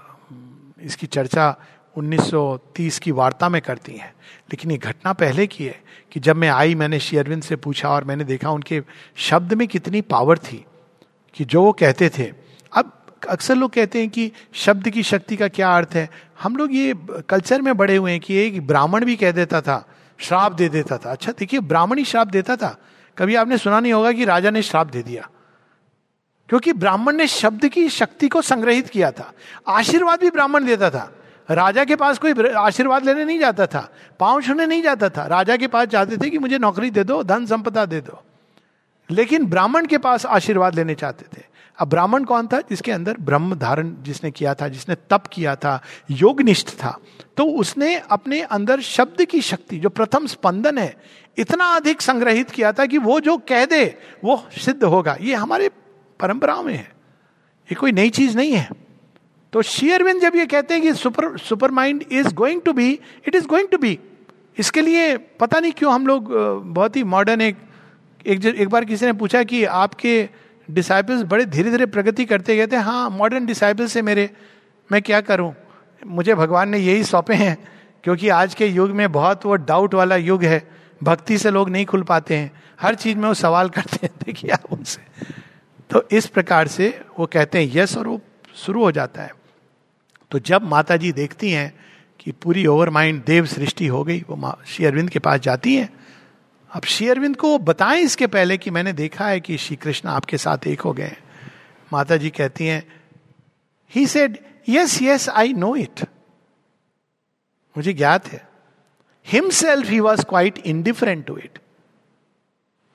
इसकी 0.82 1.08
चर्चा 1.08 1.58
1930 2.00 3.00
की 3.00 3.12
वार्ता 3.12 3.50
में 3.50 3.62
करती 3.62 3.92
हैं। 3.92 4.14
लेकिन 4.22 4.72
ये 4.72 4.78
घटना 4.78 5.14
पहले 5.14 5.48
की 5.48 5.66
है 5.66 5.84
कि 6.12 6.20
जब 6.20 6.36
मैं 6.36 6.50
आई, 6.50 6.76
मैंने 6.76 7.00
श्री 7.00 7.18
अरविंद 7.18 7.44
से 7.44 7.56
पूछा 7.56 7.90
और 7.90 8.04
मैंने 8.04 8.24
देखा 8.24 8.50
उनके 8.50 8.82
शब्द 9.16 9.54
में 9.54 9.68
कितनी 9.68 10.02
पावर 10.02 10.38
थी 10.38 10.66
कि 11.34 11.46
जो 11.46 11.64
वो 11.64 11.72
कहते 11.72 12.10
थे। 12.10 12.34
अब 12.74 12.96
अक्सर 13.30 13.56
लोग 13.56 13.72
कहते 13.72 14.00
हैं 14.00 14.10
कि 14.10 14.32
शब्द 14.54 14.90
की 14.90 15.04
शक्ति 15.04 15.38
का 15.38 15.48
क्या 15.48 15.78
अर्थ 15.78 15.90
है? 15.94 16.10
हम 16.42 16.56
लोग 16.56 16.76
ये 16.76 16.94
कल्चर 17.30 17.62
में 17.62 17.78
बड़े 17.78 17.96
हुए 17.96 18.12
हैं 18.12 18.20
कि 18.20 18.36
एक 18.36 18.68
ब्राह्मण 18.68 19.06
भी 19.06 19.16
कह 19.16 19.32
देता 19.32 19.62
था, 19.62 19.86
श्राप 20.18 20.52
दे 20.52 20.70
देता 20.70 20.98
था। 20.98 21.12
अच्छा 21.12 21.32
देखिए, 21.32 21.60
ब्राह्मण 21.60 21.98
ही 21.98 22.06
श्राप 22.06 22.28
देता 22.28 22.56
था। 22.56 22.78
कभी 23.18 23.36
आपने 23.36 23.58
सुना 23.58 23.80
नहीं 23.80 23.94
होगा 23.94 24.12
कि 24.12 24.26
राजा 24.26 24.50
ने 24.50 24.62
श्राप 24.62 24.88
दे 24.88 25.04
दिया। 25.04 25.30
क्योंकि 26.50 26.74
ब्राह्मण 26.74 27.16
ने 27.16 27.28
शब्द 27.28 27.68
की 27.68 27.90
शक्ति 27.90 28.28
को 28.28 28.42
संग्रहित 28.42 28.90
किया 28.90 29.12
था। 29.12 29.34
आशीर्वाद 29.68 30.20
भी 30.20 30.30
ब्राह्मण 30.30 30.66
देता 30.66 30.90
था। 30.90 31.19
राजा 31.52 31.84
के 31.84 31.96
पास 31.96 32.18
कोई 32.18 32.50
आशीर्वाद 32.50 33.06
लेने 33.06 33.26
नहीं 33.26 33.40
जाता 33.40 33.68
था। 33.68 33.94
पाँव 34.20 34.42
छूने 34.42 34.66
नहीं 34.66 34.84
जाता 34.84 35.10
था। 35.10 35.26
राजा 35.26 35.58
के 35.58 35.68
पास 35.68 35.88
जाते 35.88 36.18
थे 36.18 36.30
कि 36.30 36.38
मुझे 36.38 36.58
नौकरी 36.58 36.90
दे 36.90 37.04
दो, 37.04 37.24
धन 37.24 37.46
संपदा 37.46 37.86
दे 37.86 38.02
दो। 38.02 38.24
लेकिन 39.12 39.46
ब्राह्मण 39.46 39.86
के 39.86 39.98
पास 39.98 40.26
आशीर्वाद 40.26 40.76
लेने 40.76 40.96
चाहते 40.96 41.26
थे। 41.38 41.44
अब 41.80 41.90
ब्राह्मण 41.90 42.24
कौन 42.24 42.48
था? 42.48 42.60
जिसके 42.60 42.92
अंदर 42.92 43.18
ब्रह्म 43.22 43.56
धारण 43.56 43.94
जिसने 44.02 44.32
किया 44.32 44.54
था, 44.54 44.68
जिसने 44.68 44.96
तप 44.96 45.24
किया 45.34 45.56
था, 45.56 45.82
योगनिष्ठ 46.12 46.70
था। 46.70 47.00
तो 47.38 47.44
उसने 47.44 47.96
अपने 47.96 48.42
अंदर 48.42 48.82
शब्द 48.82 49.26
की 49.26 49.42
शक्ति, 49.42 49.80
जो 49.80 49.90
प्रथम 49.90 50.28
स्पंदन 50.28 50.78
है, 50.78 50.96
इतना 51.38 51.66
अधिक 51.66 52.02
संग्रहित 52.02 52.50
किया 52.50 52.72
था 52.72 52.86
कि 52.86 52.98
वो 52.98 53.20
जो 53.20 53.38
कह 53.38 53.66
दे, 53.66 53.98
वो 54.24 54.48
सिद्ध 54.52 54.84
होगा। 54.84 55.18
ये 55.22 55.36
हमारे 55.36 55.70
परंपराओं 56.20 56.64
में 56.64 56.74
है। 56.74 56.92
ये 57.64 57.76
कोई 57.76 57.92
नई 57.92 58.10
चीज़ 58.10 58.38
नहीं 58.38 58.52
है। 58.52 58.89
तो 59.54 59.62
शेयरविंद 59.62 60.22
जब 60.22 60.36
ये 60.36 60.46
कहते 60.46 60.74
हैं 60.74 60.84
कि 60.84 60.94
super 60.94 61.38
supermind 61.72 62.04
is 62.12 62.34
going 62.34 62.62
to 62.62 62.74
be 62.74 63.00
it 63.28 63.36
is 63.36 63.48
going 63.48 63.68
to 63.68 63.78
be 63.78 64.00
इसके 64.58 64.82
लिए 64.82 65.18
पता 65.18 65.60
नहीं 65.60 65.72
क्यों 65.72 65.94
हम 65.94 66.08
लोग 66.08 66.34
बहुत 66.66 66.96
ही 66.96 67.04
मॉडर्न 67.04 67.42
एक 67.42 67.58
एक, 68.26 68.46
एक 68.46 68.70
बार 68.70 68.86
किसी 68.86 69.06
ने 69.06 69.14
पूछा 69.14 69.44
कि 69.44 69.64
आपके 69.64 70.30
डिसाइपल्स 70.72 71.24
बड़े 71.24 71.46
धीरे 71.46 71.72
धीरे 71.72 71.86
प्रगति 71.86 72.26
करते 72.26 72.56
गए 72.56 72.68
थे? 72.68 72.76
हाँ 72.76 73.10
मॉडर्न 73.10 73.46
डिसाइपल्स 73.46 73.94
से 73.94 74.02
मेरे। 74.02 74.30
मैं 74.92 75.02
क्या 75.02 75.22
करूँ? 75.22 75.54
मुझे 76.06 76.36
भगवान 76.36 76.70
ने 76.70 76.78
यही 76.78 77.04
सौंपे 77.04 77.34
हैं 77.34 77.58
क्योंकि 78.04 78.30
आज 78.30 78.54
के 78.54 78.68
युग 78.68 78.92
में 78.92 79.12
बहुत 79.12 79.46
वो 79.46 79.56
डाउट 79.56 79.94
वाला 79.94 80.16
युग 80.16 80.44
है। 80.44 80.68
भक्ति 81.04 81.38
से 81.38 81.52
लोग 81.52 81.70
नहीं 81.70 81.86
खुल 81.86 82.04
पाते 82.04 82.38
हैं। 82.38 82.52
हर 82.82 82.96
चीज़ 82.96 83.18
में 83.18 83.28
वो 83.28 83.34
सवाल 83.34 83.70
करते 83.70 84.00
हैं 84.04 84.14
देखिए 84.26 84.52
आप 84.52 84.72
उनसे। 84.72 85.02
तो 85.90 86.08
इस 86.12 86.28
प्रकार 86.28 86.68
से 86.68 87.02
वो 87.20 87.26
कहते 87.26 87.64
हैं 87.64 87.72
यस 87.76 87.98
और 87.98 88.08
वो 88.08 88.22
शुरू 88.56 88.84
हो 88.84 88.92
जाता 88.92 89.22
है। 89.22 89.39
तो 90.32 90.40
जब 90.40 90.64
माता 90.64 90.98
जी 90.98 91.12
देखती 91.12 91.52
हैं 91.52 91.74
कि 92.20 92.32
पूरी 92.32 92.66
ओवर 92.68 92.90
माइंड 92.90 93.24
देव 93.26 93.46
सृष्टि 93.46 93.88
हो 93.88 94.04
गई, 94.04 94.20
वो 94.30 94.54
श्री 94.68 94.86
अरविंद 94.86 95.10
के 95.10 95.20
पास 95.20 95.40
जाती 95.40 95.76
हैं, 95.76 95.90
अब 96.72 96.84
श्री 96.84 97.08
अरविंद 97.10 97.36
को 97.36 97.58
बताएँ 97.60 98.02
इसके 98.02 98.28
पहले 98.28 98.58
कि 98.58 98.72
मैंने 98.72 98.94
देखा 98.94 99.28
है 99.28 99.40
कि 99.40 99.58
श्री 99.58 99.76
कृष्ण 99.76 100.10
आपके 100.10 100.38
साथ 100.38 100.68
एक 100.68 100.82
हो 100.82 100.94
गए 100.94 101.16
माता 101.94 102.18
जी 102.18 102.30
कहती 102.30 102.66
हैं 102.66 102.84
he 103.92 104.06
said 104.08 104.38
yes 104.70 105.02
yes 105.02 105.30
I 105.30 105.54
know 105.54 105.76
it 105.76 106.02
मुझे 107.78 107.94
ज्ञात 107.94 108.28
है। 108.28 108.48
Himself 109.28 109.90
he 109.90 110.00
was 110.00 110.24
quite 110.26 110.58
indifferent 110.58 111.26
to 111.26 111.38
it 111.38 111.60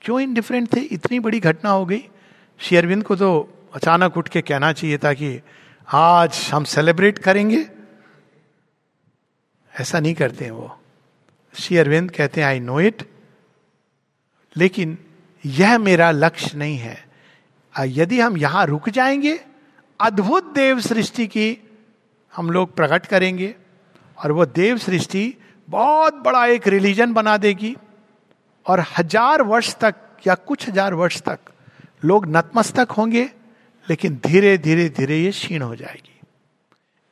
क्यों 0.01 0.19
इनडिफरेंट 0.19 0.73
थे? 0.75 0.79
इतनी 0.79 1.19
बड़ी 1.19 1.39
घटना 1.39 1.69
हो 1.69 1.85
गई। 1.85 2.03
श्री 2.59 2.77
अरविंद 2.77 3.03
को 3.03 3.15
तो 3.15 3.29
अचानक 3.73 4.17
उठ 4.17 4.27
के 4.29 4.41
कहना 4.41 4.71
चाहिए 4.73 4.97
था 4.97 5.13
कि 5.13 5.39
आज 5.87 6.37
हम 6.53 6.63
सेलिब्रेट 6.63 7.17
करेंगे। 7.19 7.65
ऐसा 9.73 9.99
नहीं 9.99 10.13
करते 10.15 10.45
हैं 10.45 10.51
वो। 10.51 10.77
श्री 11.53 11.77
अरविंद 11.77 12.09
कहते 12.11 12.41
हैं 12.41 12.47
आई 12.47 12.59
नो 12.59 12.79
इट 12.79 13.03
लेकिन 14.55 14.97
यह 15.43 15.77
मेरा 15.77 16.09
लक्ष्य 16.11 16.57
नहीं 16.57 16.77
है। 16.77 16.97
यदि 17.75 18.19
हम 18.19 18.37
यहाँ 18.37 18.65
रुक 18.65 18.89
जाएँगे, 18.89 19.39
अद्भुत 19.99 20.51
देव 20.55 20.79
सृष्टि 20.79 21.27
की 21.27 21.57
हम 22.33 22.49
लोग 22.51 22.75
प्रकट 22.75 23.05
करेंगे 23.05 23.53
और 24.17 24.31
वो 24.31 24.45
देव 24.45 24.77
सृष्टि 24.77 25.33
बहुत 25.67 26.13
बड़ा 26.15 26.45
एक 26.47 26.67
रिलीजन 26.67 27.13
बना 27.13 27.37
देगी 27.37 27.75
और 28.65 28.85
हज़ार 28.97 29.41
वर्ष 29.43 29.75
तक 29.75 29.95
या 30.27 30.35
कुछ 30.35 30.69
हज़ार 30.69 30.93
वर्ष 30.93 31.21
तक 31.21 31.39
लोग 32.05 32.25
नतमस्तक 32.27 32.91
होंगे। 32.91 33.29
लेकिन 33.89 34.19
धीरे 34.25 34.57
धीरे 34.57 34.89
धीरे 34.89 35.17
ये 35.17 35.31
क्षीण 35.31 35.61
हो 35.61 35.75
जाएगी। 35.75 36.11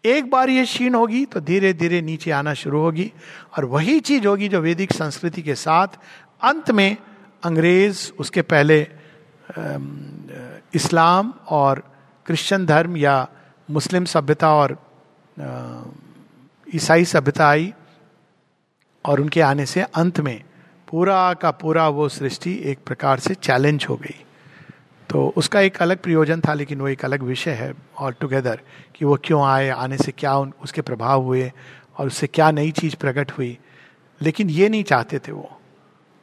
एक 0.03 0.30
बार 0.30 0.49
ये 0.49 0.63
क्षीण 0.65 0.95
होगी 0.95 1.26
तो 1.26 1.39
धीरे 1.39 1.74
धीरे 1.74 2.01
नीचे 2.01 2.32
आना 2.32 2.53
शुरू 2.53 2.80
होगी 2.80 3.11
और 3.57 3.65
वही 3.65 3.99
चीज़ 3.99 4.28
होगी 4.28 4.47
जो 4.47 4.61
वैदिक 4.61 4.93
संस्कृति 4.93 5.41
के 5.41 5.55
साथ 5.55 5.88
अंत 6.43 6.71
में 6.71 6.97
अंग्रेज़, 7.43 8.11
उसके 8.19 8.41
पहले 8.41 8.88
इस्लाम 10.76 11.34
और 11.49 11.80
क्रिश्चियन 12.26 12.65
धर्म 12.65 12.97
या 12.97 13.28
मुस्लिम 13.69 14.05
सभ्यता 14.05 14.53
और 14.53 14.78
ईसाई 16.67 17.05
सभ्यता 17.05 17.47
आई 17.47 17.74
और 19.05 19.21
उनके 19.21 19.41
आने 19.41 19.65
से 19.65 19.82
अंत 19.82 20.19
में 20.19 20.43
पूरा 20.88 21.34
का 21.34 21.51
पूरा 21.51 21.88
वो 21.89 22.09
सृष्टि 22.09 22.53
एक 22.65 22.80
प्रकार 22.86 23.19
से 23.19 23.36
चैलेंज 23.36 23.86
हो 23.89 23.95
गई। 23.95 24.15
तो 25.14 25.28
उसका 25.38 25.59
एक 25.61 25.76
अलग 25.82 25.97
प्रयोजन 26.01 26.41
था 26.41 26.53
लेकिन 26.53 26.80
वो 26.82 26.88
एक 26.88 27.03
अलग 27.05 27.24
विषय 27.24 27.51
है 27.51 27.74
ऑल 28.01 28.14
टुगेदर 28.20 28.59
कि 28.95 29.05
वो 29.05 29.18
क्यों 29.24 29.43
आए 29.45 29.70
आने 29.70 29.97
से 29.97 30.11
क्या 30.11 30.36
उन, 30.36 30.53
उसके 30.64 30.82
प्रभाव 30.82 31.22
हुए 31.24 31.51
और 31.97 32.07
उससे 32.07 32.28
क्या 32.28 32.49
नई 32.51 32.72
चीज़ 32.72 32.95
प्रकट 32.95 33.32
हुई। 33.32 33.57
लेकिन 34.22 34.49
ये 34.49 34.70
नहीं 34.70 34.84
चाहते 34.84 35.20
थे 35.20 35.32
वो। 35.32 35.49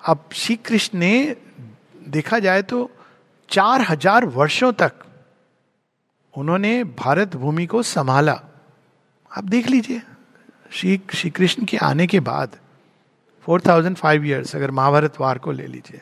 अब 0.03 0.25
श्री 0.33 0.57
कृष्ण 0.57 0.99
ने 0.99 1.37
देखा 2.09 2.39
जाए 2.39 2.63
तो 2.63 2.91
चार 3.49 3.87
हज़ार 3.91 4.25
वर्षों 4.27 4.73
तक 4.73 4.93
उन्होंने 6.35 6.83
भारत 6.85 7.37
भूमि 7.37 7.67
को 7.67 7.83
संभाला। 7.85 8.41
आप 9.31 9.45
देख 9.45 9.71
लीजिए 9.71 10.03
श्री 10.73 11.01
श्री 11.15 11.31
कृष्ण 11.31 11.65
के 11.65 11.77
आने 11.77 12.07
के 12.07 12.21
बाद 12.23 12.59
फोर 13.47 13.63
थाउज़ेंड 13.69 13.97
फाइव 13.97 14.27
ईयर्स 14.27 14.57
अगर 14.57 14.71
महाभारत 14.73 15.21
वार 15.21 15.39
को 15.39 15.53
ले 15.53 15.67
लीजिए। 15.67 16.01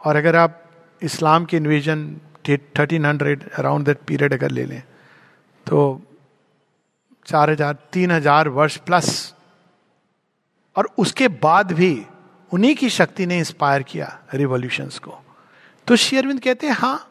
और 0.00 0.16
अगर 0.16 0.36
आप 0.36 0.62
इस्लाम 1.02 1.44
के 1.44 1.56
invasion 1.56 2.04
thirteen 2.48 3.04
hundred 3.06 3.48
around 3.58 3.86
that 3.86 3.98
period 4.06 4.32
अगर 4.32 4.50
ले 4.50 4.64
लें 4.64 4.82
तो 5.66 6.00
चार 7.26 7.50
हज़ार, 7.50 7.76
तीन 7.92 8.10
हज़ार 8.10 8.48
वर्ष 8.50 8.76
प्लस 8.78 9.34
और 10.76 10.88
उसके 10.98 11.28
बाद 11.28 11.72
भी 11.72 11.92
उन्हीं 12.52 12.74
की 12.74 12.88
शक्ति 12.90 13.26
ने 13.26 13.38
इंस्पायर 13.38 13.82
किया 13.82 14.06
रिवॉल्यूशंस 14.34 14.98
को। 14.98 15.18
तो 15.86 15.96
शेयरविंद 15.96 16.40
कहते 16.40 16.66
हैं 16.66 16.74
हाँ 16.74 17.06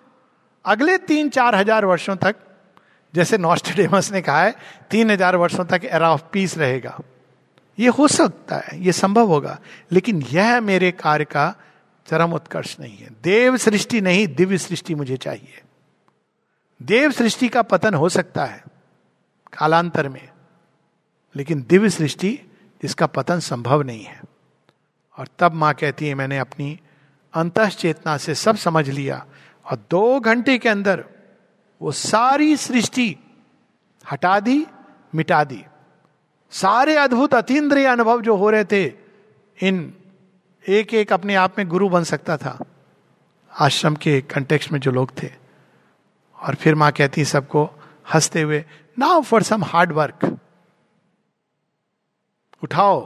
अगले 0.66 0.98
तीन 1.00 1.30
चार 1.30 1.56
हज़ार 1.56 1.86
वर्षों 1.86 2.16
तक, 2.16 2.36
जैसे 3.14 3.38
नॉस्टेडेमस 3.38 4.12
ने 4.12 4.22
कहा 4.22 4.42
है, 4.42 4.56
तीन 4.92 5.12
हज़ार 5.12 5.36
वर्षों 5.36 5.66
तक 5.66 5.86
एरा 5.86 6.12
ऑफ़ 6.14 6.24
पीस 6.34 6.58
रहेगा। 6.58 7.00
ये 7.78 7.88
हो 7.90 8.08
सकता 8.10 8.56
है, 8.58 8.80
ये 8.82 8.92
संभव 8.92 9.28
होगा, 9.28 9.58
लेकिन 9.92 10.22
यह 10.32 10.60
मेरे 10.62 10.92
कार्य 10.94 11.26
का 11.26 11.54
चरम 12.10 12.34
उत्कर्ष 12.34 12.80
नहीं 12.80 12.98
है। 12.98 13.10
देव 13.24 13.58
सृष्टि 13.58 14.02
नहीं, 14.02 14.28
दिव्य 14.28 14.58
सृष्टि 14.58 14.96
मुझे 14.96 15.18
चाहिए। 15.18 15.62
देव 16.82 17.12
सृष्टि 17.12 17.50
का 17.50 17.62
पतन 17.62 17.94
हो 17.94 18.10
सकता 18.10 18.46
है 18.46 18.64
कालांतर 19.54 20.10
में, 20.10 20.30
लेकिन 21.36 21.66
दिव्य 21.70 21.90
सृष्टि 21.90 22.40
इसका 22.84 23.06
पतन 23.06 23.40
संभव 23.40 23.82
नहीं 23.82 24.04
है। 24.04 24.22
और 25.18 25.28
तब 25.40 25.54
माँ 25.54 25.74
कहती 25.74 26.08
है, 26.08 26.14
मैंने 26.14 26.38
अपनी 26.38 26.80
अंत 27.34 27.60
चेतना 27.60 28.18
से 28.18 28.36
सब 28.36 28.56
समझ 28.56 28.90
लिया 28.90 29.26
और 29.66 29.78
दो 29.90 30.20
घंटे 30.20 30.58
के 30.58 30.70
अंदर 30.70 31.06
वो 31.82 31.92
सारी 31.92 32.56
सृष्टि 32.58 33.16
हटा 34.12 34.40
दी, 34.40 34.66
मिटा 35.16 35.44
दी। 35.44 35.64
सारे 36.52 36.96
अद्भुत 36.96 37.34
अतीन्द्रिय 37.34 37.86
अनुभव 37.86 38.22
जो 38.22 38.36
हो 38.36 38.50
रहे 38.50 38.64
थे, 38.64 38.86
इन 39.62 39.94
एक 40.70 40.94
एक 40.94 41.14
अपने 41.14 41.36
आप 41.36 41.56
में 41.58 41.68
गुरु 41.68 41.90
बन 41.90 42.04
सकता 42.04 42.38
था। 42.38 42.66
आश्रम 43.60 43.96
के 43.96 44.22
कंटेक्स 44.22 44.72
में 44.72 44.80
जो 44.80 44.92
लोग 44.92 45.24
थे। 45.24 45.32
और 46.40 46.56
फिर 46.56 46.76
माँ 46.76 46.92
कहती 46.92 47.26
सबको 47.26 47.70
हँसते 48.14 48.42
हुए 48.42 48.66
now 49.00 49.22
for 49.22 49.44
some 49.44 49.64
hard 49.64 49.92
work 49.92 50.40
उठाओ। 52.64 53.00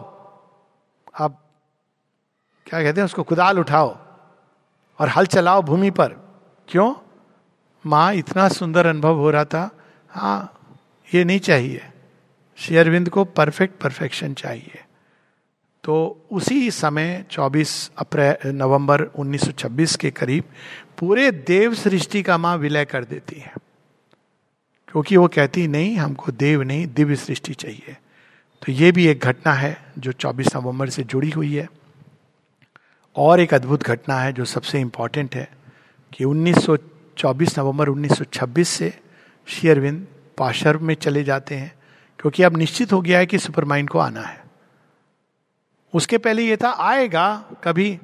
अब 1.20 1.38
क्या 2.66 2.84
कहते 2.84 3.01
हैं 3.01 3.05
उसको? 3.05 3.24
कुदाल 3.24 3.59
उठाओ 3.59 3.97
और 4.99 5.09
हल 5.09 5.26
चलाओ 5.26 5.61
भूमि 5.61 5.89
पर। 5.89 6.14
क्यों? 6.68 6.95
माँ 7.86 8.14
इतना 8.14 8.49
सुंदर 8.49 8.86
अनुभव 8.86 9.18
हो 9.18 9.32
रहा 9.32 9.45
था। 9.45 9.72
हाँ 10.09 10.59
ये 11.14 11.24
नहीं 11.24 11.39
चाहिए। 11.39 11.91
शेयरविंद 12.57 13.09
को 13.09 13.26
परफेक्ट 13.26 13.82
परफेक्शन 13.82 14.34
चाहिए। 14.34 14.84
तो 15.84 16.25
उसी 16.31 16.71
समय 16.71 17.25
24 17.31 17.91
अप्रैल 17.97 18.49
नवंबर 18.49 19.01
1926 19.01 19.95
के 19.95 20.11
करीब 20.11 20.43
पूरे 20.99 21.31
देव 21.31 21.73
सृष्टि 21.73 22.23
का 22.23 22.38
माँ 22.38 22.57
विलय 22.57 22.86
कर 22.86 23.03
देती 23.03 23.36
है। 23.36 23.53
क्योंकि 24.88 25.17
वो 25.17 25.27
कहती 25.27 25.67
नहीं, 25.67 25.95
हमको 25.95 26.31
देव 26.31 26.61
नहीं, 26.61 26.88
दिव्य 26.88 27.15
सृष्टि 27.15 27.53
चाहिए। 27.53 27.97
तो 28.65 28.71
ये 28.71 28.91
भी 28.91 29.07
एक 29.07 29.19
घटना 29.19 29.53
है 29.53 29.86
जो 29.97 30.11
24 30.11 30.55
नवंबर 30.55 30.89
से 30.89 31.03
जुड़ी 31.03 31.29
हुई 31.29 31.55
है। 31.55 31.69
और 33.15 33.39
एक 33.39 33.53
अद्भुत 33.53 33.84
घटना 33.84 34.19
है 34.19 34.34
जो 34.34 34.45
सबसे 34.45 34.79
इंपॉर्टेंट 34.79 35.36
है 35.36 35.51
कि 36.13 36.23
1924 36.23 37.59
नवंबर 37.59 37.89
1926 37.89 38.69
से 38.69 38.99
शेयरविंद 39.47 40.07
पाशर्व 40.38 40.81
में 40.81 40.95
चले 40.95 41.23
जाते 41.23 41.55
हैं, 41.55 41.75
क्योंकि 42.19 42.43
अब 42.43 42.57
निश्चित 42.57 42.93
हो 42.93 43.01
गया 43.01 43.19
है 43.19 43.25
कि 43.25 43.39
सुपरमाइंड 43.39 43.89
को 43.89 43.99
आना 43.99 44.21
है। 44.21 44.43
उसके 45.94 46.18
पहले 46.18 46.44
ये 46.44 46.58
था, 46.58 46.70
आएगा 46.70 47.46
कभी, 47.64 48.00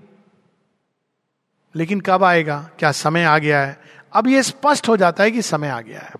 लेकिन 1.75 2.01
कब 2.01 2.23
आएगा? 2.23 2.69
क्या 2.79 2.91
समय 2.91 3.23
आ 3.23 3.37
गया 3.37 3.61
है? 3.61 3.79
अब 4.13 4.27
ये 4.27 4.43
स्पष्ट 4.43 4.87
हो 4.87 4.97
जाता 4.97 5.23
है 5.23 5.31
कि 5.31 5.41
समय 5.41 5.67
आ 5.67 5.81
गया 5.81 5.99
है। 5.99 6.11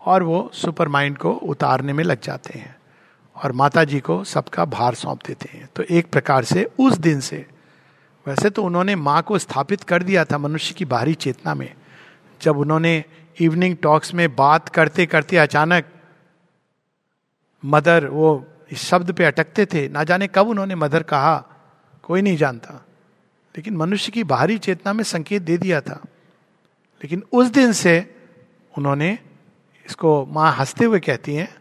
और 0.00 0.22
वो 0.22 0.50
सुपर 0.54 0.88
माइंड 0.88 1.18
को 1.18 1.32
उतारने 1.32 1.92
में 1.92 2.04
लग 2.04 2.20
जाते 2.20 2.58
हैं 2.58 2.76
और 3.36 3.52
माता 3.52 3.84
जी 3.84 4.00
को 4.00 4.24
सबका 4.24 4.64
भार 4.64 4.94
सौंप 4.94 5.20
देते 5.26 5.48
हैं। 5.58 5.68
तो 5.76 5.82
एक 5.82 6.10
प्रकार 6.10 6.44
से 6.44 6.64
उस 6.78 6.98
दिन 6.98 7.20
से, 7.20 7.46
वैसे 8.26 8.50
तो 8.50 8.62
उन्होंने 8.64 8.96
माँ 8.96 9.22
को 9.22 9.38
स्थापित 9.38 9.82
कर 9.82 10.02
दिया 10.02 10.24
था 10.24 10.38
मनुष्य 10.38 10.74
की 10.74 10.84
बाहरी 10.84 11.14
चेतना 11.14 11.54
में। 11.54 11.74
जब 12.42 12.58
उन्होंने 12.58 13.04
इवनिंग 13.40 13.76
टॉक्स 13.76 14.14
में 14.14 14.36
बात 14.36 14.68
करते 14.68 15.06
करते 15.06 15.36
अचानक 15.36 15.84
मदर, 17.64 18.06
वो 18.06 18.46
इस 18.70 18.78
शब्द 18.78 19.12
पे 19.12 19.24
अटकते 19.24 19.66
थे। 19.66 19.88
ना 19.88 20.04
जाने 20.04 20.28
कब 20.34 20.48
उन्होंने 20.48 20.74
मदर 20.74 21.02
कहा। 21.02 21.44
कोई 22.02 22.22
नहीं 22.22 22.36
जानता। 22.36 22.84
लेकिन 23.56 23.76
मनुष्य 23.76 24.12
की 24.12 24.24
बाहरी 24.24 24.58
चेतना 24.58 24.92
में 24.92 25.04
संकेत 25.04 25.42
दे 25.42 25.58
दिया 25.58 25.80
था। 25.80 26.02
लेकिन 27.02 27.22
उस 27.32 27.46
दिन 27.46 27.72
से 27.72 28.14
उन्होंने 28.78 29.18
इसको 29.86 30.26
माँ 30.26 30.52
हँसते 30.52 30.84
हुए 30.84 31.00
कहती 31.00 31.34
हैं 31.34 31.54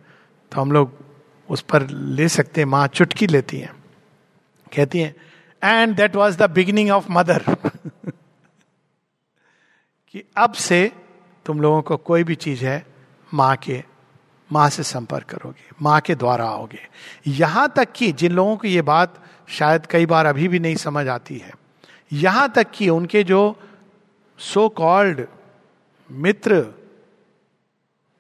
तो 0.52 0.62
हम 0.62 0.72
लोग 0.72 1.06
उस 1.50 1.62
पर 1.62 1.88
ले 1.90 2.30
सकते 2.30 2.62
हैं, 2.62 2.66
माँ 2.66 2.88
चुटकी 2.88 3.28
लेती 3.28 3.58
हैं। 3.58 3.74
कहती 4.76 5.00
हैं 5.00 5.16
and 5.64 5.96
that 5.96 6.16
was 6.16 6.38
the 6.38 6.50
beginning 6.52 6.90
of 6.92 7.06
mother 7.10 7.44
कि 10.12 10.24
अब 10.38 10.54
से 10.54 10.92
तुम 11.46 11.62
लोगों 11.62 11.82
को 11.82 11.98
कोई 11.98 12.24
भी 12.24 12.36
चीज़ 12.36 12.66
है 12.66 12.86
माँ 13.34 13.56
के 13.56 13.84
माँ 14.50 14.70
से 14.70 14.84
संपर्क 14.84 15.26
करोगे, 15.26 15.70
माँ 15.82 16.00
के 16.02 16.16
द्वारा 16.16 16.46
आओगे। 16.46 16.80
यहाँ 17.28 17.68
तक 17.76 17.92
कि 17.92 18.12
जिन 18.12 18.32
लोगों 18.32 18.56
को 18.58 18.68
ये 18.68 18.82
बात 18.82 19.22
शायद 19.50 19.86
कई 19.86 20.06
बार 20.06 20.26
अभी 20.26 20.48
भी 20.48 20.60
नहीं 20.60 20.76
समझ 20.76 21.08
आती 21.08 21.38
है, 21.38 21.54
यहाँ 22.12 22.50
तक 22.50 22.72
कि 22.74 22.90
उनके 22.90 23.24
जो 23.24 23.56
सो 24.40 24.68
कॉल्ड 24.70 25.26
मित्र 26.10 26.66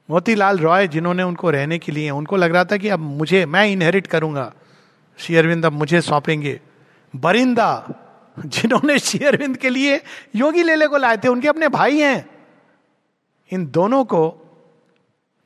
मोतीलाल 0.10 0.60
रॉय 0.60 0.88
जिन्होंने 0.88 1.24
उनको 1.24 1.50
रहने 1.50 1.78
के 1.80 1.92
लिए, 1.92 2.10
उनको 2.10 2.36
लग 2.36 2.54
रहा 2.54 2.64
था 2.64 2.78
कि 2.78 2.90
अब 2.90 3.00
मुझे, 3.00 3.46
मैं 3.46 3.66
इनहेरिट 3.66 4.08
करूँगा। 4.08 4.52
शेयरविंद 5.20 5.66
अब 5.66 5.74
मुझे 5.74 6.02
सौंपेंगे। 6.02 6.60
बरिंदा 7.14 7.84
जिन्होंने 8.38 8.98
शेयरविंद 9.00 9.58
के 9.58 9.70
लिए 9.70 10.00
योगी 10.36 10.64
लेले 10.64 10.88
को 10.88 10.98
लाए 10.98 11.18
थे, 11.18 11.28
उनके 11.28 11.48
अपने 11.48 11.68
भाई 11.70 12.00
हैं। 12.00 12.30
इन 13.52 13.66
दोनों 13.68 14.04
को 14.06 14.47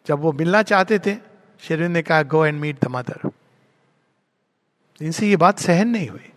जब 0.08 0.20
वो 0.20 0.32
मिलना 0.32 0.64
चाहते 0.64 1.00
थे 1.00 1.18
शेरविंद 1.62 1.92
ने 1.92 2.02
कहा 2.02 2.24
go 2.24 2.46
and 2.46 2.60
meet 2.60 2.78
the 2.84 2.88
mother 2.88 3.30
इनसे 5.02 5.28
ये 5.28 5.36
बात 5.36 5.60
सहन 5.60 5.88
नहीं 5.88 6.08
हुई। 6.08 6.32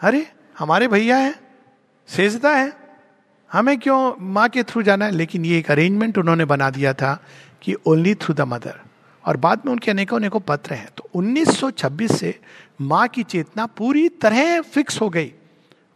अरे, 0.00 0.32
हमारे 0.58 0.88
भैया 0.88 1.16
हैं, 1.16 1.34
सेजदा 2.08 2.56
है, 2.56 2.72
हमें 3.52 3.78
क्यों 3.78 4.14
माँ 4.20 4.48
के 4.48 4.62
थ्रू 4.62 4.82
जाना 4.82 5.04
है? 5.04 5.10
लेकिन 5.10 5.44
ये 5.44 5.58
एक 5.58 5.70
अरेंजमेंट 5.70 6.18
उन्होंने 6.18 6.44
बना 6.44 6.70
दिया 6.70 6.92
था 6.92 7.24
कि 7.62 7.74
ओनली 7.86 8.14
थ्रू 8.14 8.34
द 8.34 8.40
मदर 8.40 8.80
और 9.24 9.36
बाद 9.36 9.62
में 9.66 9.72
उनके 9.72 9.90
अनेकों 9.90 10.16
अनेकों 10.16 10.40
पत्र 10.40 10.74
हैं। 10.74 10.88
तो 10.96 11.08
1926 11.14 12.18
से 12.18 12.40
माँ 12.80 13.08
की 13.08 13.22
चेतना 13.22 13.66
पूरी 13.66 14.08
तरह 14.08 14.60
फिक्स 14.60 15.00
हो 15.00 15.10
गई। 15.10 15.34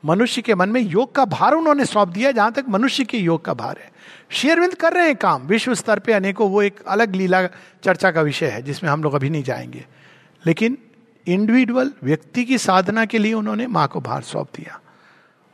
मनुष्य 0.04 0.42
के 0.42 0.54
मन 0.54 0.68
में 0.68 0.80
योग 0.80 1.14
का 1.14 1.24
भार 1.24 1.52
उन्होंने 1.54 1.84
सौंप 1.84 2.08
दिया 2.08 2.32
जहाँ 2.32 2.52
तक 2.52 2.64
मनुष्य 2.68 3.04
के 3.04 3.18
योग 3.18 3.44
का 3.44 3.54
भार 3.54 3.76
है। 3.80 3.92
शेयरविंद 4.30 4.74
कर 4.74 4.92
रहे 4.92 5.06
हैं 5.06 5.16
काम। 5.16 5.42
विश्व 5.42 5.74
स्तर 5.74 5.98
पे 5.98 6.12
अनेकों, 6.12 6.50
वो 6.50 6.62
एक 6.62 6.80
अलग 6.88 7.14
लीला 7.14 7.46
चर्चा 7.84 8.10
का 8.10 8.20
विषय 8.20 8.46
है, 8.46 8.62
जिसमें 8.62 8.90
हम 8.90 9.02
लोग 9.02 9.14
अभी 9.14 9.30
नहीं 9.30 9.42
जाएँगे। 9.42 9.86
लेकिन 10.46 10.78
इंडिविजुअल 11.26 11.92
व्यक्ति 12.02 12.44
की 12.44 12.58
साधना 12.58 13.04
के 13.04 13.18
लिए 13.18 13.32
उन्होंने 13.32 13.66
माँ 13.66 13.88
को 13.88 14.00
भार 14.00 14.22
सौंप 14.22 14.48
दिया। 14.56 14.80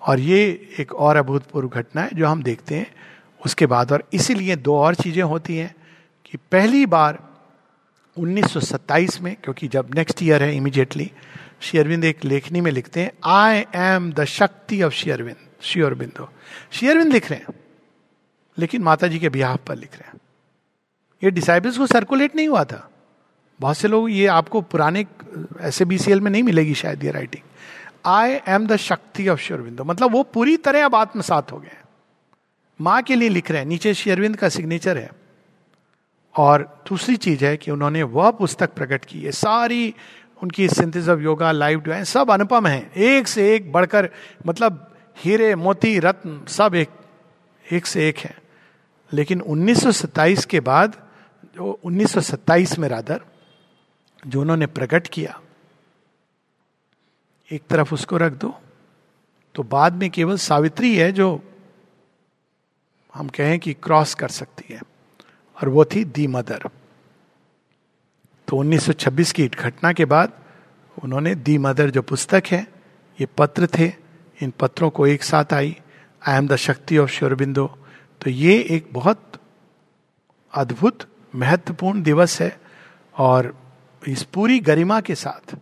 और 0.03 0.21
ये 0.21 0.69
एक 0.81 0.95
और 0.95 1.17
अभूतपूर्व 1.17 1.69
घटना 1.69 2.03
है, 2.03 2.11
जो 2.15 2.27
हम 2.27 2.43
देखते 2.43 2.75
हैं। 2.75 2.95
उसके 3.47 3.67
बाद 3.67 3.93
और 3.93 4.05
इसीलिए 4.13 4.57
दो 4.57 4.79
और 4.79 4.95
चीज़ें 4.95 5.23
होती 5.23 5.57
हैं 5.57 5.75
कि 6.27 6.39
पहली 6.53 6.87
बार 6.87 7.30
1927 8.21 9.21
में, 9.21 9.35
क्योंकि 9.45 9.69
जब 9.69 9.95
नेक्स्ट 9.95 10.23
ईयर 10.23 10.43
है 10.43 10.55
इमीडिएटली 10.57 11.11
शेयरविंद 11.61 12.05
एक 12.05 12.25
लेखनी 12.25 12.61
में 12.61 12.71
लिखते 12.73 13.01
हैं 13.01 13.13
आई 13.27 13.65
एम 13.77 14.13
द 14.13 14.25
शक्ति 14.27 14.83
ऑफ़ 14.83 14.95
शेयरविंद 14.95 15.37
श्योरबिंदो 15.63 16.29
शेयरविंद 16.73 17.13
लिख 17.13 17.31
रहे 17.31 17.39
हैं, 17.39 17.55
लेकिन 18.59 18.83
माता 18.83 19.07
जी 19.07 19.19
के 19.19 19.29
ब्याह 19.29 19.57
पर 19.59 19.77
लिख 19.77 19.99
रहे 19.99 20.11
हैं। 20.11 20.21
ये 21.23 21.31
डिसाइबल्स 21.31 21.79
को 21.79 21.87
सर्कुलेट 21.87 22.37
नहीं 22.37 22.49
हुआ 22.49 22.65
था। 22.65 22.89
बहुत 23.61 23.77
से 23.77 23.89
लोग 23.89 24.11
ये 24.11 24.27
आपको 24.29 24.61
पुराने 24.63 25.05
बीसीएल 25.85 26.21
में 26.21 26.31
नहीं 26.31 26.43
मिलेगी 26.43 26.75
शायद 26.75 27.05
ये 27.05 27.11
राइटिंग 27.11 27.43
आई 28.07 28.41
एम 28.49 28.67
द 28.67 28.77
शक्ति 28.79 29.29
ऑफ़ 29.29 29.41
शेयरविंदो 29.41 29.85
मतलब 29.85 30.13
वो 30.13 30.23
पूरी 30.25 30.57
तरह 30.57 30.85
अब 30.85 30.95
आत्मसात 30.95 31.53
हो 31.53 31.59
गए 31.59 31.77
माँ 32.81 33.03
के 33.03 33.15
लिए 33.15 33.29
लिख 33.29 33.51
रहे 33.51 33.61
हैं, 33.61 33.67
नीचे 33.69 33.93
शेयरविंद 33.95 34.37
का 34.37 34.49
सिग्नेचर 34.49 34.99
है। 34.99 35.11
और 36.37 36.83
दूसरी 36.89 37.17
चीज़ 37.17 37.45
है 37.45 37.57
कि 37.57 37.71
उन्होंने 37.71 38.03
वह 38.03 38.31
पुस्तक 38.31 38.73
प्रकट 38.73 39.05
की 39.05 39.23
है। 39.23 39.33
सारी 39.33 39.95
उनकी 40.43 40.69
synthesis 40.69 41.09
of 41.09 41.21
yoga 41.21 41.53
life 41.53 41.81
divine 41.81 42.05
सब 42.05 42.31
अनुपम 42.31 42.67
है। 42.67 42.91
एक 42.97 43.29
से 43.29 43.55
एक 43.57 43.73
बढ़कर 43.73 44.11
मतलब 44.47 44.95
हीरे, 45.19 45.55
मोती, 45.55 45.99
रत्न, 45.99 46.45
सब 46.49 46.75
एक 46.75 46.89
एक 47.73 47.87
से 47.87 48.09
एक 48.09 48.19
है। 48.19 48.39
लेकिन 49.13 49.41
1927 49.41 50.45
के 50.47 50.61
बाद, 50.61 50.97
जो 51.55 51.81
1927 51.85 52.79
में 52.79 52.89
रादर 52.89 53.21
जो 54.27 54.41
उन्होंने 54.41 54.67
प्रकट 54.67 55.07
किया, 55.07 55.41
एक 57.53 57.63
तरफ़ 57.71 57.95
उसको 57.95 58.17
रख 58.17 58.33
दो 58.33 58.55
तो 59.55 59.63
बाद 59.63 59.93
में 59.93 60.11
केवल 60.11 60.37
सावित्री 60.37 60.97
है 60.97 61.13
जो 61.13 61.43
हम 63.15 63.29
कहें 63.29 63.59
कि 63.59 63.73
क्रॉस 63.75 64.15
कर 64.15 64.29
सकती 64.29 64.75
है। 64.75 64.81
और 65.61 65.69
वो 65.69 65.85
थी 65.85 66.05
दी 66.07 66.27
मदर। 66.27 66.69
तो 68.49 68.57
1926 68.57 69.33
की 69.33 69.47
घटना 69.49 69.93
के 69.93 70.05
बाद 70.05 70.33
उन्होंने 70.97 71.35
दी 71.35 71.57
मदर 71.59 71.91
जो 71.91 72.03
पुस्तक 72.03 72.43
है, 72.47 72.67
ये 73.19 73.27
पत्र 73.39 73.69
थे, 73.79 73.93
इन 74.41 74.53
पत्रों 74.61 74.91
को 74.91 75.07
एक 75.07 75.23
साथ 75.23 75.53
आई 75.53 75.77
आई 76.23 76.37
एम 76.37 76.49
द 76.49 76.57
शक्ति 76.57 76.99
ऑफ़ 76.99 77.11
श्योरबिंदो 77.11 77.67
तो 78.21 78.31
ये 78.31 78.59
एक 78.71 78.89
बहुत 78.93 79.41
अद्भुत, 80.55 81.07
महत्वपूर्ण 81.35 82.03
दिवस 82.03 82.41
है 82.41 82.61
और 83.19 83.55
इस 84.03 84.23
पूरी 84.25 84.59
गरिमा 84.61 85.01
के 85.01 85.15
साथ, 85.15 85.55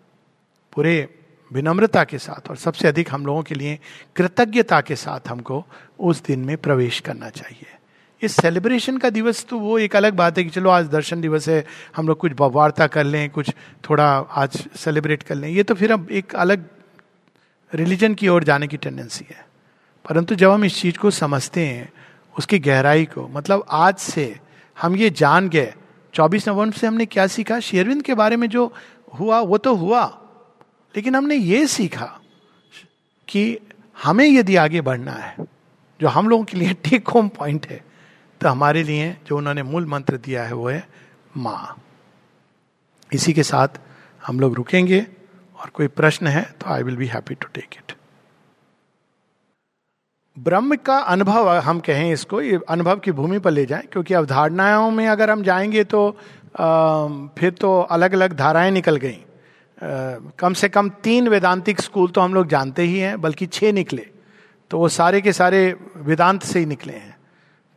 पूरे 0.72 1.09
विनम्रता 1.51 2.05
के 2.05 2.18
साथ 2.18 2.51
और 2.51 2.57
सबसे 2.57 2.88
अधिक 2.88 3.12
हम 3.12 3.26
लोगों 3.26 3.42
के 3.42 3.55
लिए 3.55 3.78
कृतज्ञता 4.16 4.80
के 4.80 4.96
साथ 4.96 5.28
हमको 5.28 5.64
उस 5.99 6.22
दिन 6.24 6.44
में 6.44 6.57
प्रवेश 6.57 7.01
करना 7.01 7.30
चाहिए। 7.30 7.78
इस 8.23 8.37
सेलिब्रेशन 8.37 8.97
का 8.99 9.11
दिवस 9.11 9.45
तो 9.45 9.59
वो 9.59 9.79
एक 9.79 9.97
अलग 9.97 10.14
बात 10.14 10.39
है 10.39 10.45
कि 10.45 10.51
चलो 10.51 10.71
आज 10.71 10.87
दर्शन 10.87 11.21
दिवस 11.21 11.49
है, 11.49 11.64
हम 11.97 12.09
लोग 12.09 12.19
कुछ 12.19 12.33
वार्ता 12.41 12.87
कर 12.87 13.05
लें, 13.05 13.29
कुछ 13.31 13.51
थोड़ा 13.91 14.07
आज 14.33 14.57
सेलिब्रेट 14.77 15.23
कर 15.23 15.35
लें। 15.35 15.49
ये 15.49 15.62
तो 15.62 15.75
फिर 15.75 15.93
अब 15.93 16.11
एक 16.11 16.35
अलग 16.35 16.64
रिलीजन 17.73 18.14
की 18.14 18.29
ओर 18.29 18.45
जाने 18.45 18.66
की 18.66 18.77
टेंडेंसी 18.77 19.25
है। 19.31 19.47
परंतु 20.05 20.35
जब 20.35 20.51
हम 20.51 20.64
इस 20.64 20.81
चीज़ 20.81 20.99
को 20.99 21.11
समझते 21.11 21.66
हैं, 21.66 21.93
उसकी 22.39 22.59
गहराई 22.59 23.05
को 23.05 23.29
मतलब 23.29 23.64
आज 23.71 23.97
से 23.97 24.35
हम 24.77 24.97
ये 24.97 25.11
जान 25.11 25.49
गए, 25.49 25.73
चौबीस 26.14 26.49
नवंबर 26.49 26.77
से 26.77 26.87
हमने 26.87 27.07
क्या 27.07 27.27
सीखा? 27.27 27.61
शेरविंद 27.61 28.03
के 28.03 28.14
बारे 28.14 28.37
में 28.37 28.49
जो 28.49 28.73
हुआ, 29.21 29.41
वो 29.41 29.59
तो 29.59 29.75
हुआ, 29.75 30.05
लेकिन 30.95 31.14
हमने 31.14 31.37
ये 31.37 31.66
सीखा 31.66 32.21
कि 33.29 33.59
हमें 33.97 34.27
यदि 34.27 34.57
आगे 34.57 34.81
बढ़ना 34.81 35.12
है, 35.12 35.37
जो 36.01 36.09
हम 36.09 36.29
लोगों 36.29 36.45
के 36.45 36.57
लिए 36.57 36.73
टेक 36.85 37.09
होम 37.09 37.29
पॉइंट 37.29 37.66
है 37.66 37.87
तो 38.41 38.49
हमारे 38.49 38.82
लिए 38.82 39.16
जो 39.26 39.36
उन्होंने 39.36 39.62
मूल 39.62 39.86
मंत्र 39.86 40.16
दिया 40.16 40.45
है 40.45 40.53
वो 40.53 40.68
है 40.68 40.89
माँ। 41.36 41.76
इसी 43.12 43.32
के 43.32 43.43
साथ 43.43 43.80
हम 44.26 44.41
लोग 44.41 44.55
रुकेंगे 44.55 45.07
और 45.59 45.70
कोई 45.70 45.86
प्रश्न 45.89 46.26
है 46.26 46.43
तो 46.61 46.70
I 46.70 46.82
will 46.82 46.97
be 46.97 47.07
happy 47.07 47.34
to 47.34 47.49
take 47.55 47.74
it 47.76 47.93
ब्रह्म 50.36 50.76
का 50.76 50.99
अनुभव 50.99 51.49
हम 51.59 51.80
कहें 51.80 52.12
इसको 52.12 52.41
ये 52.43 52.59
अनुभव 52.68 52.99
की 52.99 53.12
भूमि 53.12 53.39
पर 53.39 53.51
ले 53.51 53.64
जाएँ 53.66 53.86
क्योंकि 53.93 54.14
अवधारणाओं 54.14 54.91
में 54.91 55.07
अगर 55.09 55.30
हम 55.30 55.43
जाएँगे 55.43 55.84
तो 55.84 56.09
आ, 56.09 57.07
फिर 57.39 57.51
तो 57.51 57.80
अलग 57.80 58.12
अलग 58.12 58.36
धाराएँ 58.36 58.70
निकल 58.70 58.97
गई। 58.97 59.18
कम 60.39 60.53
से 60.55 60.68
कम 60.68 60.89
तीन 60.89 61.28
वेदांतिक 61.28 61.80
स्कूल 61.80 62.11
तो 62.11 62.20
हम 62.20 62.34
लोग 62.34 62.47
जानते 62.47 62.82
ही 62.82 62.99
हैं 62.99 63.20
बल्कि 63.20 63.47
छह 63.47 63.72
निकले 63.72 64.07
तो 64.70 64.78
वो 64.78 64.89
सारे 64.89 65.20
के 65.20 65.32
सारे 65.32 65.76
वेदांत 65.97 66.43
से 66.43 66.59
ही 66.59 66.66
निकले 66.66 66.93
हैं। 66.93 67.18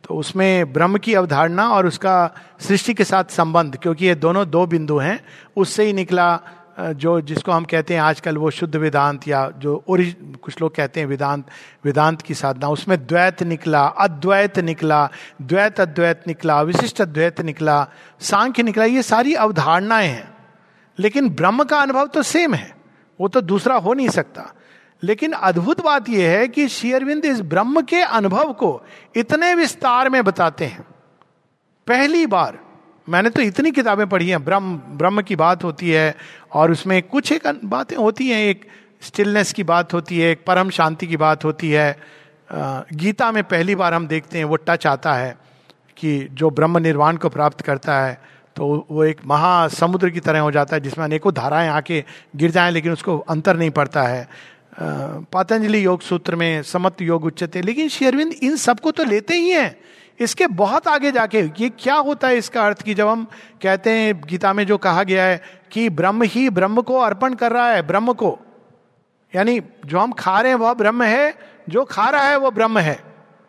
तो 0.04 0.14
उसमें 0.14 0.72
ब्रह्म 0.72 0.98
की 0.98 1.14
अवधारणा 1.14 1.68
और 1.68 1.86
उसका 1.86 2.14
सृष्टि 2.60 2.94
के 2.94 3.04
साथ 3.04 3.24
संबंध, 3.30 3.76
क्योंकि 3.76 4.06
ये 4.06 4.14
दोनों 4.16 4.48
दो 4.50 4.66
बिंदु 4.66 4.98
हैं, 4.98 5.20
उससे 5.56 5.84
ही 5.84 5.92
निकला 5.92 6.40
जो 6.80 7.20
जिसको 7.20 7.52
हम 7.52 7.64
कहते 7.64 7.94
हैं 7.94 8.00
आजकल 8.00 8.36
वो 8.36 8.50
शुद्ध 8.50 8.76
वेदांत 8.76 9.26
या 9.28 9.48
जो 9.58 9.82
ओरिज, 9.88 10.14
कुछ 10.42 10.60
लोग 10.60 10.74
कहते 10.74 11.00
हैं 11.00 11.06
वेदांत 11.06 11.44
वेदांत 11.84 12.22
की 12.22 12.34
साधना। 12.34 12.68
उसमें 12.68 12.96
द्वैत 13.06 13.42
निकला, 13.42 13.82
अद्वैत 13.86 14.58
निकला, 14.58 15.08
द्वैत 15.42 15.80
अद्वैत 15.80 16.22
निकला, 16.26 16.60
विशिष्ट 16.62 17.00
अद्वैत 17.00 17.40
निकला, 17.40 17.86
सांख्य 18.20 18.62
निकला, 18.62 18.84
ये 18.84 19.02
सारी 19.02 19.34
अवधारणाएँ 19.36 20.08
हैं। 20.08 20.28
लेकिन 20.98 21.28
ब्रह्म 21.30 21.64
का 21.64 21.78
अनुभव 21.78 22.06
तो 22.06 22.22
सेम 22.22 22.54
है, 22.54 22.74
वो 23.20 23.28
तो 23.28 23.40
दूसरा 23.42 23.76
हो 23.76 23.94
नहीं 23.94 24.08
सकता। 24.08 24.52
लेकिन 25.02 25.32
अद्भुत 25.32 25.80
बात 25.80 26.08
यह 26.08 26.30
है 26.30 26.48
कि 26.48 26.66
शेयरविंद 26.68 27.24
इस 27.24 27.40
ब्रह्म 27.42 27.80
के 27.82 28.00
अनुभव 28.02 28.52
को 28.52 28.70
इतने 29.16 29.54
विस्तार 29.54 30.08
में 30.08 30.22
बताते 30.24 30.64
हैं। 30.64 30.84
पहली 31.86 32.26
बार, 32.26 32.58
मैंने 33.08 33.30
तो 33.30 33.42
इतनी 33.42 33.70
किताबें 33.70 34.08
पढ़ी 34.08 34.28
हैं, 34.28 34.44
ब्रह्म 34.44 34.76
ब्रह्म 34.98 35.22
की 35.22 35.36
बात 35.36 35.64
होती 35.64 35.90
है 35.90 36.14
और 36.52 36.72
उसमें 36.72 37.02
कुछ 37.02 37.32
एक 37.32 37.46
बातें 37.64 37.96
होती 37.96 38.28
हैं, 38.28 38.40
एक 38.40 38.66
स्टिलनेस 39.02 39.52
की 39.52 39.62
बात 39.64 39.94
होती 39.94 40.18
है, 40.18 40.30
एक 40.30 40.44
परम 40.46 40.70
शांति 40.70 41.06
की 41.06 41.16
बात 41.16 41.44
होती 41.44 41.70
है। 41.70 41.96
गीता 42.50 43.30
में 43.32 43.42
पहली 43.44 43.74
बार 43.74 43.94
हम 43.94 44.06
देखते 44.06 44.38
हैं, 44.38 44.44
वो 44.44 44.56
टच 44.58 44.86
आता 44.86 45.14
है 45.14 45.36
कि 45.96 46.28
जो 46.32 46.50
ब्रह्म 46.50 46.78
निर्वाण 46.78 47.16
को 47.16 47.28
प्राप्त 47.28 47.60
करता 47.60 48.00
है 48.00 48.20
तो 48.56 48.86
वो 48.90 49.04
एक 49.04 49.20
महासमुद्र 49.26 50.08
की 50.10 50.20
तरह 50.20 50.40
हो 50.40 50.50
जाता 50.50 50.76
है, 50.76 50.80
जिसमें 50.80 51.04
अनेकों 51.04 51.32
धाराएँ 51.34 51.68
आके 51.68 52.02
गिर 52.36 52.50
जाएँ, 52.50 52.70
लेकिन 52.70 52.92
उसको 52.92 53.16
अंतर 53.18 53.56
नहीं 53.56 53.70
पड़ता 53.70 54.02
है। 54.02 54.26
पातंजलि 54.72 55.84
योग 55.84 56.00
सूत्र 56.00 56.36
में 56.36 56.62
समत 56.62 57.00
योग 57.02 57.24
उच्चते 57.24 57.62
लेकिन 57.62 57.88
शेरविंद 57.88 58.32
इन 58.32 58.56
सबको 58.56 58.90
तो 58.90 59.04
लेते 59.04 59.34
ही 59.34 59.50
हैं। 59.50 59.76
इसके 60.20 60.46
बहुत 60.46 60.88
आगे 60.88 61.10
जाके, 61.12 61.40
ये 61.40 61.68
क्या 61.78 61.94
होता 61.94 62.28
है 62.28 62.36
इसका 62.36 62.66
अर्थ 62.66 62.82
कि 62.82 62.94
जब 62.94 63.08
हम 63.08 63.24
कहते 63.62 63.90
हैं, 63.90 64.20
गीता 64.20 64.52
में 64.52 64.66
जो 64.66 64.78
कहा 64.78 65.02
गया 65.02 65.24
है 65.24 65.40
कि 65.72 65.88
ब्रह्म 65.90 66.22
ही 66.22 66.48
ब्रह्म 66.50 66.82
को 66.82 66.98
अर्पण 66.98 67.34
कर 67.34 67.52
रहा 67.52 67.68
है, 67.68 67.82
ब्रह्म 67.82 68.12
को। 68.12 68.38
यानी 69.32 69.60
जो 69.86 69.98
हम 69.98 70.12
खा 70.12 70.40
रहे 70.40 70.52
हैं 70.52 70.58
वह 70.58 70.74
ब्रह्म 70.74 71.02
है, 71.02 71.34
जो 71.68 71.84
खा 71.84 72.08
रहा 72.08 72.28
है 72.28 72.36
वह 72.36 72.50
ब्रह्म 72.50 72.78
है, 72.78 72.98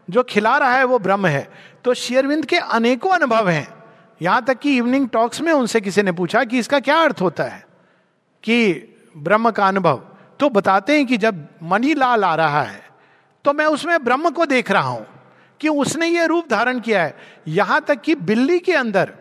जो 0.08 0.24
खिला 0.24 0.58
रहा 0.58 0.74
है 0.74 0.84
वो 0.84 1.00
ब्रह्म 1.00 1.28
है। 1.28 1.48
तो 1.84 1.94
शेरविंद 1.94 2.46
के 2.46 2.58
अनेकों 2.58 3.12
अनुभव 3.12 3.50
हैं। 3.50 3.68
यहाँ 4.22 4.44
तक 4.46 4.60
कि 4.60 4.78
इवनिंग 4.78 5.08
टॉक्स 5.10 5.42
में 5.42 5.52
उनसे 5.54 5.82
किसी 5.82 6.02
ने 6.02 6.12
पूछा 6.12 6.44
कि 6.44 6.60
इसका 6.60 6.80
क्या 6.80 6.98
अर्थ 6.98 7.22
होता 7.22 7.44
है 7.44 7.66
कि 8.44 8.74
ब्रह्म 9.18 9.52
का 9.52 9.68
अनुभव। 9.68 10.02
तो 10.40 10.50
बताते 10.50 10.96
हैं 10.96 11.06
कि 11.06 11.18
जब 11.18 11.48
मनी 11.64 11.94
लाल 11.94 12.24
आ 12.24 12.36
रहा 12.36 12.62
है 12.62 12.82
तो 13.46 13.54
मैं 13.54 13.66
उसमें 13.68 14.04
ब्रह्म 14.04 14.30
को 14.30 14.46
देख 14.46 14.72
रहा 14.72 14.90
हूँ 14.90 15.06
कि 15.62 15.70
उसने 15.70 16.08
ये 16.08 16.26
रूप 16.28 16.50
धारण 16.50 16.80
किया 16.80 17.04
है। 17.04 17.16
यहाँ 17.48 17.80
तक 17.82 18.02
कि 18.02 18.16
बिल्ली 18.16 18.60
के 18.60 18.74
अंदर 18.74 19.12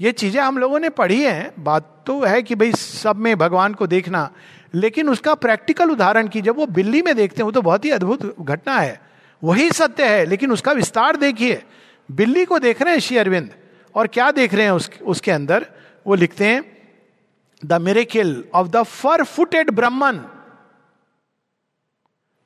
ये 0.00 0.12
चीज़ें 0.12 0.40
हम 0.42 0.58
लोगों 0.58 0.78
ने 0.78 0.88
पढ़ी 0.90 1.20
हैं। 1.22 1.52
बात 1.58 1.88
तो 2.06 2.20
है 2.22 2.42
कि 2.42 2.54
भाई 2.54 2.72
सब 2.72 3.16
में 3.16 3.36
भगवान 3.38 3.74
को 3.74 3.86
देखना 3.86 4.30
लेकिन 4.74 5.08
उसका 5.08 5.34
प्रैक्टिकल 5.36 5.90
उदाहरण 5.90 6.28
की 6.28 6.40
जब 6.40 6.56
वो 6.56 6.66
बिल्ली 6.68 7.02
में 7.02 7.14
देखते 7.16 7.42
हैं 7.42 7.52
तो 7.52 7.62
बहुत 7.62 7.84
ही 7.84 7.90
अद्भुत 7.90 8.40
घटना 8.40 8.78
है। 8.78 9.00
वही 9.42 9.70
सत्य 9.72 10.08
है 10.08 10.24
लेकिन 10.26 10.52
उसका 10.52 10.72
विस्तार 10.72 11.16
देखिए। 11.16 11.62
बिल्ली 12.08 12.44
को 12.44 12.58
देख 12.58 12.82
रहे 12.82 12.94
हैं 12.94 13.00
श्री 13.00 13.16
अरविंद 13.16 13.50
और 13.94 14.06
क्या 14.08 14.30
देख 14.32 14.54
रहे 14.54 14.64
हैं 14.64 14.72
उस, 14.72 14.90
उसके 15.02 15.30
अंदर? 15.30 15.66
वो 16.06 16.14
लिखते 16.14 16.46
हैं 16.46 16.62
the 17.64 17.72
miracle 17.72 18.44
of 18.54 18.68
the 18.68 18.82
four 18.82 19.24
footed 19.24 19.70
Brahman 19.70 20.24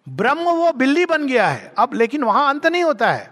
ब्रह्म 0.07 0.39
वो 0.39 0.73
बिल्ली 0.73 1.05
बन 1.07 1.27
गया 1.27 1.47
है। 1.49 1.73
अब 1.79 1.95
लेकिन 1.95 2.25
वहाँ 2.25 2.49
अंत 2.51 2.67
नहीं 2.67 2.83
होता 2.85 3.13
है। 3.13 3.31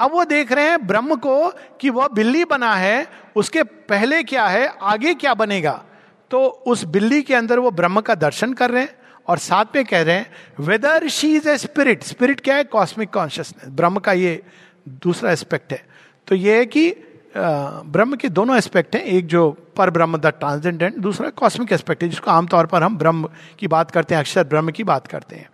अब 0.00 0.12
वो 0.12 0.24
देख 0.24 0.52
रहे 0.52 0.68
हैं 0.68 0.86
ब्रह्म 0.86 1.14
को 1.16 1.48
कि 1.80 1.90
वह 1.90 2.08
बिल्ली 2.08 2.44
बना 2.44 2.74
है, 2.74 3.06
उसके 3.36 3.62
पहले 3.62 4.22
क्या 4.22 4.46
है, 4.46 4.66
आगे 4.82 5.14
क्या 5.14 5.34
बनेगा। 5.34 5.84
तो 6.30 6.44
उस 6.66 6.84
बिल्ली 6.84 7.22
के 7.22 7.34
अंदर 7.34 7.58
वो 7.58 7.70
ब्रह्म 7.70 8.00
का 8.00 8.14
दर्शन 8.14 8.52
कर 8.52 8.70
रहे 8.70 8.82
हैं 8.82 8.96
और 9.28 9.38
साथ 9.38 9.64
में 9.76 9.84
कह 9.84 10.02
रहे 10.02 10.14
हैं 10.14 10.32
whether 10.60 11.08
she 11.08 11.34
is 11.36 11.48
a 11.48 11.56
spirit 11.58 12.02
spirit 12.02 12.40
क्या 12.40 12.56
है? 12.56 12.64
कॉस्मिक 12.64 13.10
कॉन्शियसनेस 13.10 13.68
ब्रह्म 13.68 13.98
का 13.98 14.12
ये 14.12 14.42
दूसरा 14.88 15.32
एस्पेक्ट 15.32 15.72
है। 15.72 15.86
तो 16.26 16.34
ये 16.34 16.56
है 16.58 16.66
कि 16.66 16.90
ब्रह्म 17.36 18.16
के 18.16 18.28
दोनों 18.28 18.56
एस्पेक्ट 18.56 18.94
हैं, 18.96 19.02
एक 19.02 19.26
जो 19.26 19.50
पर 19.76 19.90
ब्रह्म 19.90 20.18
द 20.18 20.26
ट्रांसजेंडेंट 20.40 20.96
दूसरा 20.96 21.30
कॉस्मिक 21.30 21.72
एस्पेक्ट 21.72 22.02
है, 22.02 22.08
जिसको 22.08 22.30
आमतौर 22.30 22.66
पर 22.66 22.82
हम 22.82 22.96
ब्रह्म 22.98 23.28
की 23.58 23.66
बात 23.68 23.90
करते 23.90 24.14
हैं, 24.14 24.20
अक्षर 24.20 24.44
ब्रह्म 24.44 24.70
की 24.70 24.84
बात 24.84 25.06
करते 25.06 25.36
हैं। 25.36 25.48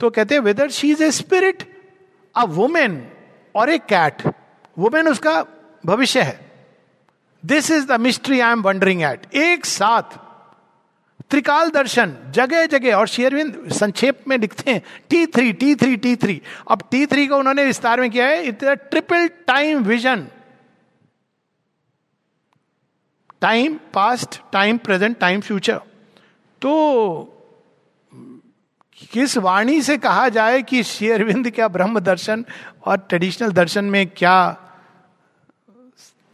तो 0.00 0.10
कहते 0.10 0.34
हैं 0.34 0.42
whether 0.42 0.70
she 0.70 0.90
is 0.90 1.02
a 1.04 1.10
spirit 1.12 1.62
a 2.34 2.44
woman 2.50 3.02
और 3.54 3.70
ए 3.70 3.78
कैट 3.78 4.22
वुमेन 4.78 5.08
उसका 5.08 5.44
भविष्य 5.84 6.22
है। 6.22 6.38
This 7.44 7.70
is 7.70 7.86
the 7.86 8.00
mystery 8.00 8.40
I 8.40 8.52
am 8.52 8.62
wondering 8.62 9.02
at 9.02 9.34
एक 9.36 9.64
साथ, 9.66 10.18
त्रिकाल 11.30 11.70
दर्शन 11.70 12.14
जगह 12.34 12.66
जगह 12.66 12.96
और 12.96 13.08
शेयरविंद 13.08 13.72
संक्षेप 13.72 14.18
में 14.28 14.36
लिखते 14.38 14.70
हैं 14.70 14.82
T 15.10 15.24
three 15.26 15.52
T 15.52 15.74
three 15.74 15.96
T 15.96 16.14
three 16.16 16.40
अब 16.70 16.82
टी 16.90 17.04
थ्री 17.06 17.26
को 17.26 17.36
उन्होंने 17.36 17.64
विस्तार 17.64 18.00
में 18.00 18.10
किया 18.10 18.26
है 18.26 18.42
it 18.42 18.64
triple 18.64 19.26
time 19.46 19.82
vision 19.84 20.26
time 23.40 23.78
past, 23.94 24.40
time 24.52 24.78
present, 24.78 25.18
time 25.18 25.40
future. 25.40 25.80
तो 26.62 27.30
किस 29.12 29.36
वाणी 29.38 29.82
से 29.82 29.98
कहा 29.98 30.28
जाए 30.28 30.62
कि 30.62 30.82
शेयरविंद 30.82 31.50
क्या 31.50 31.68
ब्रह्म 31.68 32.00
दर्शन 32.00 32.44
और 32.86 32.96
ट्रेडिशनल 32.96 33.52
दर्शन 33.52 33.84
में 33.84 34.06
क्या 34.06 34.56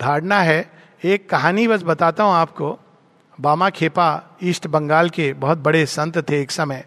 धारणा 0.01 0.41
है? 0.41 0.71
एक 1.05 1.29
कहानी 1.31 1.69
बस 1.69 1.83
बताता 1.83 2.25
हूँ 2.25 2.33
आपको। 2.33 2.79
बामा 3.41 3.71
खेपा 3.71 4.39
ईस्ट 4.43 4.67
बंगाल 4.67 5.11
के 5.11 5.33
बहुत 5.33 5.59
बड़े 5.59 5.87
संत 5.87 6.31
थे 6.31 6.41
एक 6.41 6.51
समय 6.51 6.85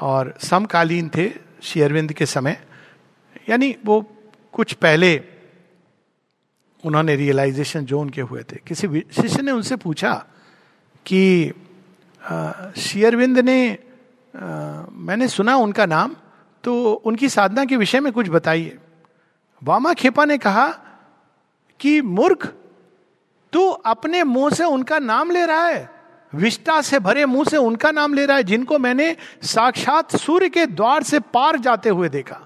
और 0.00 0.34
समकालीन 0.42 1.10
थे 1.16 1.30
शेयरविंद 1.62 2.12
के 2.12 2.26
समय। 2.26 2.60
यानी 3.48 3.76
वो 3.84 4.00
कुछ 4.52 4.72
पहले 4.72 5.22
उन्होंने 6.84 7.16
रियलाइजेशन 7.16 7.84
जो 7.84 8.00
उनके 8.00 8.20
हुए 8.20 8.42
थे। 8.42 8.56
किसी 8.66 8.88
शिष्य 9.12 9.42
ने 9.42 9.52
उनसे 9.52 9.76
पूछा 9.76 10.12
कि 11.06 11.52
शेयरविंद 12.78 13.38
ने 13.38 13.78
आ, 14.34 14.84
मैंने 14.92 15.28
सुना 15.28 15.56
उनका 15.56 15.86
नाम 15.86 16.14
तो 16.64 16.92
उनकी 17.04 17.28
साधना 17.28 17.64
के 17.64 17.76
विषय 17.76 18.00
में 18.00 18.12
कुछ 18.12 18.28
बताइए। 18.28 18.76
वामा 19.62 19.92
खेपा 19.94 20.24
ने 20.24 20.36
कहा 20.38 20.66
कि 21.80 22.00
मूर्ख 22.02 22.46
तू 23.52 23.66
अपने 23.68 24.22
मुँह 24.24 24.54
से 24.54 24.64
उनका 24.64 24.98
नाम 24.98 25.30
ले 25.30 25.44
रहा 25.46 25.64
है। 25.64 25.90
विष्टा 26.32 26.80
से 26.80 26.98
भरे 26.98 27.24
मुँह 27.26 27.44
से 27.44 27.56
उनका 27.56 27.90
नाम 27.90 28.14
ले 28.14 28.26
रहा 28.26 28.36
है 28.36 28.42
जिनको 28.42 28.78
मैंने 28.78 29.14
साक्षात 29.42 30.16
सूर्य 30.16 30.48
के 30.48 30.66
द्वार 30.66 31.02
से 31.02 31.20
पार 31.34 31.58
जाते 31.58 31.90
हुए 31.90 32.08
देखा। 32.08 32.40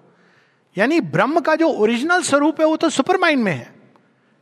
यानी 0.77 1.01
ब्रह्म 1.01 1.41
का 1.41 1.55
जो 1.55 1.69
ओरिजिनल 1.69 2.23
स्वरूप 2.23 2.61
है 2.61 2.67
वो 2.67 2.77
तो 2.77 2.89
सुपरमाइंड 2.91 3.43
में 3.45 3.53
है। 3.53 3.74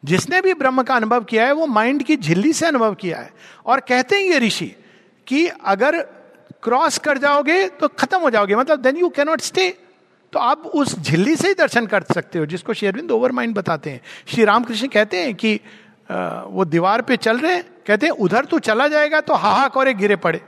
जिसने 0.03 0.41
भी 0.41 0.55
ब्रह्म 0.55 0.83
का 0.83 0.95
अनुभव 0.95 1.25
किया 1.25 1.45
है, 1.47 1.53
वो 1.53 1.67
माइंड 1.67 2.03
की 2.03 2.17
झिल्ली 2.17 2.53
से 2.53 2.67
अनुभव 2.67 2.95
किया 2.95 3.19
है। 3.19 3.31
और 3.67 3.81
कहते 3.81 4.17
हैं 4.17 4.23
ये 4.23 4.39
ऋषि 4.39 4.75
कि 5.27 5.47
अगर 5.47 6.01
क्रॉस 6.63 6.99
कर 6.99 7.19
जाओगे 7.19 7.67
तो 7.71 7.89
खत्म 7.91 8.19
हो 8.19 8.31
जाओगे। 8.31 8.57
मतलब 8.57 8.81
देन 8.81 8.97
यू 8.97 9.09
कैनॉट 9.09 9.41
स्टे 9.41 9.69
तो 10.33 10.39
आप 10.39 10.67
उस 10.67 10.99
झिल्ली 10.99 11.35
से 11.37 11.49
ही 11.49 11.55
दर्शन 11.55 11.87
कर 11.87 12.03
सकते 12.05 12.39
हो, 12.39 12.47
जिसको 12.47 12.75
शेरविंद 12.75 13.11
ओवर 13.11 13.33
माइंड 13.33 13.55
बताते 13.55 13.91
हैं। 13.91 14.01
श्री 14.27 14.45
रामकृष्ण 14.45 14.87
कहते 14.89 15.23
हैं 15.23 15.35
कि 15.35 15.55
वो 16.11 16.65
दीवार 16.65 17.03
पे 17.03 17.17
चल 17.17 17.39
रहे 17.39 17.53
हैं, 17.55 17.65
कहते 17.87 18.07
हैं, 18.07 18.13
उधर 18.15 18.45
तो 18.45 18.59
चला 18.59 18.87
जाएगा 18.89 19.21
तो 19.21 19.35
हाहा 19.35 19.69
करे 19.69 19.95
गिरे 19.95 20.17
पड़े। 20.17 20.41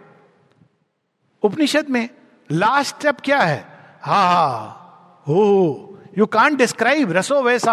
उपनिषद 1.42 1.90
में 1.90 2.08
लास्ट 2.50 2.96
स्टेप 2.96 3.20
क्या 3.24 3.38
है? 3.38 3.64
हा 4.02 4.22
हा। 4.22 5.22
हो 5.26 5.98
यू 6.18 6.26
कांट 6.26 6.58
डिस्क्राइब 6.58 7.12
रसो 7.12 7.42
वैसा 7.42 7.72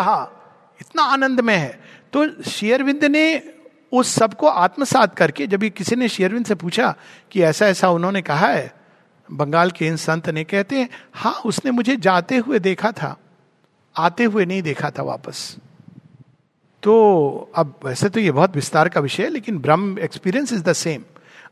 इतना 0.81 1.03
आनंद 1.03 1.39
में 1.39 1.55
है। 1.55 1.79
तो 2.13 2.27
शेयरविंद 2.43 3.03
ने 3.05 3.41
उस 3.91 4.13
सबको 4.15 4.47
आत्मसात 4.47 5.15
करके, 5.15 5.47
जब 5.47 5.63
किसी 5.69 5.95
ने 5.95 6.07
शेयरविंद 6.09 6.45
से 6.45 6.55
पूछा 6.55 6.93
कि 7.31 7.41
ऐसा 7.43 7.67
ऐसा 7.67 7.89
उन्होंने 7.89 8.21
कहा 8.21 8.47
है, 8.47 8.73
बंगाल 9.29 9.71
के 9.71 9.87
इन 9.87 9.95
संत 9.97 10.29
ने 10.29 10.43
कहते 10.43 10.79
हैं 10.79 10.89
हाँ 11.13 11.33
उसने 11.45 11.71
मुझे 11.71 11.95
जाते 11.97 12.37
हुए 12.37 12.59
देखा 12.59 12.91
था, 12.91 13.15
आते 13.95 14.23
हुए 14.23 14.45
नहीं 14.45 14.61
देखा 14.61 14.89
था 14.89 15.03
वापस। 15.03 15.55
तो 16.83 16.93
अब 17.55 17.73
वैसे 17.85 18.09
तो 18.09 18.19
ये 18.19 18.31
बहुत 18.31 18.55
विस्तार 18.55 18.89
का 18.89 18.99
विषय 18.99 19.23
है, 19.23 19.29
लेकिन 19.29 19.57
ब्रह्म 19.59 19.97
एक्सपीरियंस 19.99 20.53
इज़ 20.53 20.63
द 20.63 20.73
सेम 20.73 21.03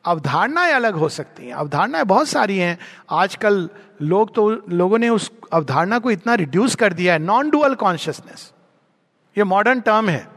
अवधारणाएँ 0.06 0.74
अलग 0.74 0.96
हो 0.96 1.10
सकती 1.10 1.46
हैं, 1.46 1.54
अवधारणाएँ 1.54 2.06
बहुत 2.06 2.28
सारी 2.28 2.58
हैं। 2.58 2.78
आजकल 3.12 3.70
लोग 4.02 4.34
तो 4.36 4.50
लोगों 4.70 4.98
ने 4.98 5.10
उस 5.10 5.32
अवधारणा 5.54 6.00
को 6.00 6.12
इतना 6.12 6.36
रिड्यूस 6.36 6.76
कर 6.76 6.94
दिया 6.94 7.14
है 7.14 7.20
नॉन 7.20 7.50
डुअल 7.50 7.76
कॉन्शियसनेस 7.76 8.52
ये 9.40 9.44
मॉडर्न 9.46 9.80
टर्म 9.82 10.10
है 10.10 10.28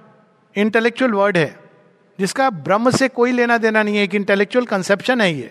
इंटेलेक्चुअल 0.54 1.12
वर्ड 1.12 1.36
है, 1.36 1.54
जिसका 2.18 2.48
ब्रह्म 2.50 2.90
से 2.92 3.08
कोई 3.10 3.32
लेना 3.32 3.56
देना 3.58 3.82
नहीं 3.82 3.96
है, 3.96 4.02
एक 4.04 4.14
इंटेलेक्चुअल 4.14 4.66
कंसेप्शन 4.66 5.20
है 5.20 5.32
ये, 5.34 5.50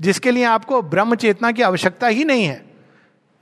जिसके 0.00 0.30
लिए 0.30 0.44
आपको 0.46 0.80
ब्रह्म 0.84 1.14
चेतना 1.16 1.50
की 1.52 1.62
आवश्यकता 1.62 2.06
ही 2.08 2.24
नहीं 2.24 2.44
है। 2.44 2.62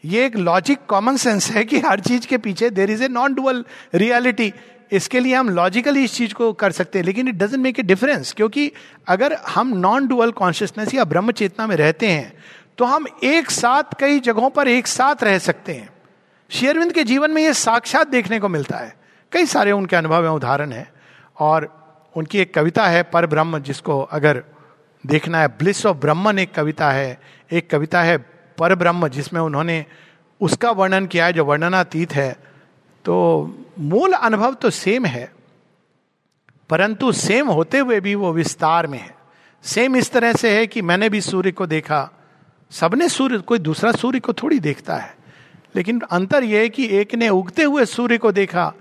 ये 0.05 0.25
एक 0.27 0.37
लॉजिक 0.39 0.79
कॉमन 0.89 1.17
सेंस 1.17 1.51
है 1.51 1.65
कि 1.65 1.79
हर 1.81 2.01
चीज़ 2.01 2.27
के 2.27 2.39
पीछे 2.39 2.71
there 2.71 2.91
is 2.91 3.03
a 3.05 3.09
non 3.09 3.35
dual 3.35 3.65
reality 3.95 4.53
इसके 4.93 5.21
लिए 5.21 5.35
हम 5.35 5.49
लॉजिकली 5.51 6.05
इस 6.05 6.15
चीज़ 6.15 6.35
को 6.35 6.53
कर 6.55 6.73
सकते 6.73 6.99
हैं, 6.99 7.07
लेकिन 7.07 7.29
it 7.29 7.35
doesn't 7.35 7.63
make 7.63 7.79
a 7.81 7.83
difference 7.83 8.33
क्योंकि 8.33 8.71
अगर 9.09 9.35
हम 9.49 9.77
नॉन 9.79 10.07
डुअल 10.07 10.31
कॉन्शियसनेस 10.33 10.95
या 10.95 11.05
ब्रह्म 11.05 11.33
चेतना 11.33 11.67
में 11.67 11.77
रहते 11.77 12.09
हैं 12.09 12.33
तो 12.79 12.85
हम 12.85 13.07
एक 13.25 13.51
साथ, 13.51 13.95
कई 14.01 14.21
जगहों 14.21 14.51
पर 14.51 14.69
एक 14.69 14.87
साथ 14.87 15.23
रह 15.25 15.39
सकते 15.41 15.73
हैं। 15.73 15.89
शेयरविंद 16.51 16.93
के 16.93 17.05
जीवन 17.05 17.31
में 17.31 17.43
यह 17.43 17.53
साक्षात 17.53 18.09
देखने 18.09 18.39
को 18.41 18.49
मिलता 18.49 18.79
है। 18.79 18.95
कई 19.33 19.47
सारे 19.47 19.73
उनके 19.73 19.97
अनुभव 19.97 20.25
है, 20.25 20.31
उदाहरण 20.31 20.73
है, 20.73 20.91
और 21.39 21.69
उनकी 22.17 22.39
एक 22.39 22.55
कविता 22.55 22.87
है 22.87 23.03
पर 23.03 23.27
ब्रह्म 23.27 23.59
जिसको 23.59 24.01
अगर 24.03 24.43
देखना 25.05 25.41
है, 25.41 25.49
ब्लिस 25.49 25.85
ऑफ़ 25.87 25.97
ब्रह्मन 25.97 26.39
एक 26.39 26.55
कविता 26.55 26.91
है। 26.91 27.21
एक 27.53 27.71
कविता 27.71 28.03
है 28.03 28.17
पर 28.59 28.75
ब्रह्म 28.75 29.09
जिसमें 29.09 29.41
उन्होंने 29.41 29.85
उसका 30.41 30.71
वर्णन 30.71 31.07
किया 31.07 31.27
है, 31.27 31.33
जो 31.33 31.45
वर्णनातीत 31.45 32.13
है। 32.13 32.33
तो 33.05 33.67
मूल 33.79 34.13
अनुभव 34.13 34.55
तो 34.55 34.71
सेम 34.71 35.07
है, 35.07 35.31
परंतु 36.71 37.13
सेम 37.13 37.49
होते 37.49 37.79
हुए 37.79 38.01
भी 38.01 38.15
वो 38.15 38.33
विस्तार 38.33 38.87
में 38.87 38.99
है। 38.99 39.15
सेम 39.65 39.97
इस 39.97 40.11
तरह 40.13 40.33
से 40.33 40.57
है 40.59 40.67
कि 40.67 40.83
मैंने 40.83 41.09
भी 41.09 41.21
सूर्य 41.21 41.53
को 41.53 41.67
देखा, 41.67 42.11
सबने 42.71 43.09
सूर्य, 43.09 43.39
कोई 43.39 43.59
दूसरा 43.59 43.93
सूर्य 43.93 44.21
को 44.21 44.33
थोड़ी 44.33 44.59
देखता 44.59 44.97
है। 44.97 45.16
लेकिन 45.77 46.01
अंतर 46.01 46.45
यह 46.45 46.61
है 46.61 46.69
कि 46.69 46.87
एक 46.99 47.15
ने 47.15 47.29
उगते 47.29 47.63
हुए 47.63 47.85
सूर्य 47.85 48.19
को 48.19 48.33
देखा, 48.33 48.73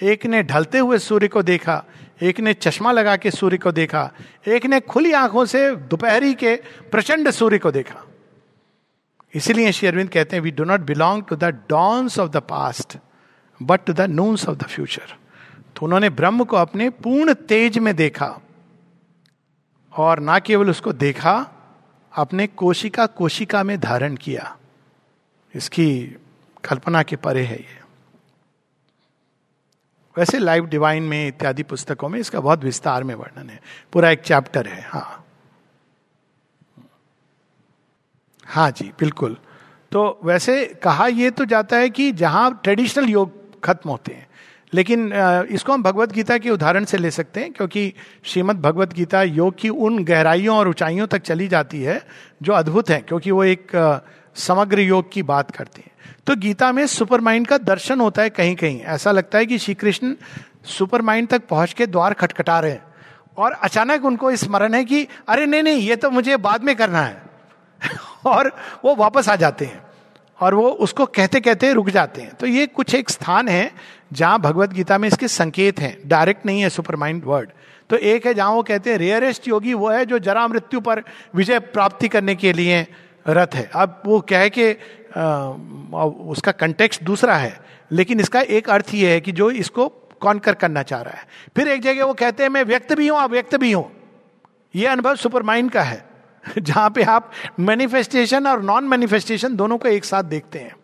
एक 0.00 0.26
ने 0.26 0.42
ढलते 0.42 0.78
हुए 0.78 0.98
सूर्य 0.98 1.28
को 1.28 1.42
देखा, 1.42 1.84
एक 2.22 2.40
ने 2.40 2.54
चश्मा 2.54 2.92
लगा 2.92 3.16
के 3.16 3.30
सूर्य 3.30 3.58
को 3.58 3.72
देखा, 3.72 4.10
एक 4.48 4.66
ने 4.66 4.80
खुली 4.80 5.12
आँखों 5.12 5.44
से 5.44 5.76
दोपहरी 5.76 6.34
के 6.34 6.54
प्रचंड 6.92 7.30
सूर्य 7.30 7.58
को 7.58 7.70
देखा। 7.70 8.04
इसीलिए 9.34 9.72
श्री 9.72 9.88
अरविंद 9.88 10.08
कहते 10.08 10.36
हैं 10.36 10.42
we 10.42 10.50
do 10.50 10.64
not 10.64 10.80
belong 10.80 11.22
to 11.22 11.36
the 11.36 11.44
dawns 11.68 12.18
of 12.18 12.30
the 12.30 12.36
past 12.36 12.96
but 13.60 13.84
to 13.84 13.92
the 13.92 14.00
noons 14.00 14.48
of 14.48 14.56
the 14.58 14.62
future 14.62 15.14
तो 15.76 15.86
उन्होंने 15.86 16.10
ब्रह्म 16.10 16.44
को 16.44 16.56
अपने 16.56 16.88
पूर्ण 16.90 17.34
तेज 17.34 17.78
में 17.78 17.94
देखा 17.96 18.38
और 19.92 20.20
ना 20.20 20.38
केवल 20.38 20.70
उसको 20.70 20.92
देखा, 20.92 21.34
अपने 22.12 22.46
कोशिका 22.46 23.06
कोशिका 23.06 23.62
में 23.62 23.78
धारण 23.80 24.14
किया। 24.16 24.56
इसकी 25.54 26.16
कल्पना 26.64 27.02
के 27.02 27.16
परे 27.18 27.42
है 27.44 27.56
ये। 27.56 27.82
वैसे 30.16 30.38
लाइव 30.38 30.66
डिवाइन 30.66 31.02
में 31.02 31.26
इत्यादि 31.28 31.62
पुस्तकों 31.62 32.08
में 32.08 32.18
इसका 32.20 32.40
बहुत 32.40 32.64
विस्तार 32.64 33.04
में 33.04 33.14
वर्णन 33.14 33.48
है। 33.50 33.60
पूरा 33.92 34.10
एक 34.10 34.20
चैप्टर 34.22 34.66
है 34.66 34.82
हाँ। 34.82 35.24
हाँ 38.46 38.70
जी, 38.70 38.92
बिल्कुल। 39.00 39.36
तो 39.92 40.20
वैसे 40.24 40.64
कहा 40.82 41.06
यह 41.06 41.30
तो 41.30 41.44
जाता 41.44 41.76
है 41.76 41.90
कि 41.90 42.10
जहाँ 42.12 42.60
ट्रेडिशनल 42.64 43.08
योग 43.08 43.62
खत्म 43.64 43.90
होते 43.90 44.12
हैं, 44.12 44.26
लेकिन 44.72 45.12
इसको 45.50 45.72
हम 45.72 45.82
भगवत 45.82 46.12
गीता 46.12 46.36
के 46.38 46.50
उदाहरण 46.50 46.84
से 46.84 46.98
ले 46.98 47.10
सकते 47.10 47.40
हैं, 47.40 47.52
क्योंकि 47.52 47.92
श्रीमद 48.24 48.60
भगवत 48.60 48.92
गीता 48.92 49.22
योग 49.22 49.54
की 49.58 49.68
उन 49.68 50.04
गहराइयों 50.04 50.56
और 50.56 50.68
ऊंचाइयों 50.68 51.06
तक 51.06 51.22
चली 51.22 51.48
जाती 51.48 51.82
है, 51.82 52.00
जो 52.42 52.52
अद्भुत 52.52 52.90
है, 52.90 53.00
क्योंकि 53.00 53.30
वो 53.30 53.44
एक 53.44 53.72
समग्र 54.36 54.80
योग 54.80 55.12
की 55.12 55.22
बात 55.24 55.50
करती 55.50 55.82
है। 55.82 55.92
तो 56.26 56.36
गीता 56.36 56.72
में 56.72 56.86
सुपर 56.86 57.20
माइंड 57.20 57.46
का 57.46 57.58
दर्शन 57.58 58.00
होता 58.00 58.22
है 58.22 58.30
कहीं 58.30 58.56
कहीं 58.56 58.80
ऐसा 58.80 59.10
लगता 59.10 59.38
है 59.38 59.46
कि 59.46 59.58
श्री 59.58 59.74
कृष्ण 59.74 60.14
सुपर 60.64 61.02
माइंड 61.02 61.28
तक 61.28 61.42
पहुँच 61.46 61.72
के 61.72 61.86
द्वार 61.86 62.14
खटखटा 62.14 62.60
रहे 62.60 62.70
हैं। 62.70 62.82
और 63.36 63.52
अचानक 63.52 64.04
उनको 64.04 64.36
स्मरण 64.36 64.74
है 64.74 64.84
कि, 64.84 65.08
अरे 65.28 65.46
नहीं 65.46 65.62
नहीं, 65.62 65.76
ये 65.76 65.96
तो 65.96 66.10
मुझे 66.10 66.36
बाद 66.36 66.64
में 66.64 66.76
करना 66.76 67.00
है। 67.00 67.22
और 68.26 68.56
वो 68.84 68.94
वापस 68.94 69.28
आ 69.28 69.36
जाते 69.36 69.64
हैं। 69.64 69.82
और 70.40 70.54
वो 70.54 70.68
उसको 70.68 71.06
कहते 71.06 71.40
कहते 71.40 71.72
रुक 71.72 71.90
जाते 71.90 72.20
हैं। 72.20 72.34
तो 72.34 72.46
ये 72.46 72.66
कुछ 72.66 72.94
एक 72.94 73.10
स्थान 73.10 73.48
है 73.48 73.72
जहाँ 74.12 74.38
भगवत 74.38 74.70
गीता 74.70 74.98
में 74.98 75.08
इसके 75.08 75.28
संकेत 75.28 75.80
हैं। 75.80 75.98
डायरेक्ट 76.06 76.46
नहीं 76.46 76.60
है 76.60 76.70
सुपर 76.70 76.96
माइंड 76.96 77.22
वर्ड। 77.24 77.50
तो 77.90 77.96
एक 77.96 78.26
है 78.26 78.34
जहाँ 78.34 78.50
वो 78.50 78.62
कहते 78.62 78.90
हैं 78.90 78.98
रेयरेस्ट 78.98 79.48
योगी 79.48 79.74
वो 79.74 79.90
है 79.90 80.06
जो 80.06 80.18
जरा 80.18 80.48
मृत्यु 80.48 80.80
पर 80.80 81.02
विजय 81.34 81.58
प्राप्ति 81.58 82.08
करने 82.08 82.34
के 82.34 82.52
लिए 82.52 82.86
रथ 83.28 83.46
है। 83.54 83.70
अब 83.74 84.02
वो 84.06 84.20
कह 84.20 84.48
के 84.48 84.76
उसका 85.16 86.52
कंटेक्स्ट 86.52 87.02
दूसरा 87.02 87.36
है, 87.36 87.58
लेकिन 87.90 88.20
इसका 88.20 88.40
एक 88.40 88.70
अर्थ 88.70 88.94
ये 88.94 89.12
है 89.12 89.20
कि 89.20 89.32
जो 89.32 89.50
इसको 89.50 89.88
कॉन्कर 90.20 90.54
करना 90.54 90.82
चाह 90.82 91.00
रहा 91.02 91.14
है। 91.14 91.26
फिर 91.56 91.68
एक 91.68 91.82
जगह 91.82 92.04
वो 92.04 92.14
कहते 92.14 92.42
हैं, 92.42 92.50
मैं 92.50 92.64
व्यक्त 92.64 92.92
भी 92.92 93.08
हूँ 93.08 93.18
अव्यक्त 93.20 93.56
भी 93.56 93.72
हूँ। 93.72 93.90
ये 94.74 94.86
अनुभव 94.86 95.16
सुपर 95.16 95.42
माइंड 95.42 95.70
का 95.70 95.82
है, 95.82 96.04
जहाँ 96.58 96.90
पे 96.90 97.02
आप 97.02 97.30
मैनिफेस्टेशन 97.60 98.46
और 98.46 98.62
नॉन 98.62 98.84
मैनिफेस्टेशन 98.84 99.56
दोनों 99.56 99.78
को 99.78 99.88
एक 99.88 100.04
साथ 100.04 100.22
देखते 100.24 100.58
हैं। 100.58 100.74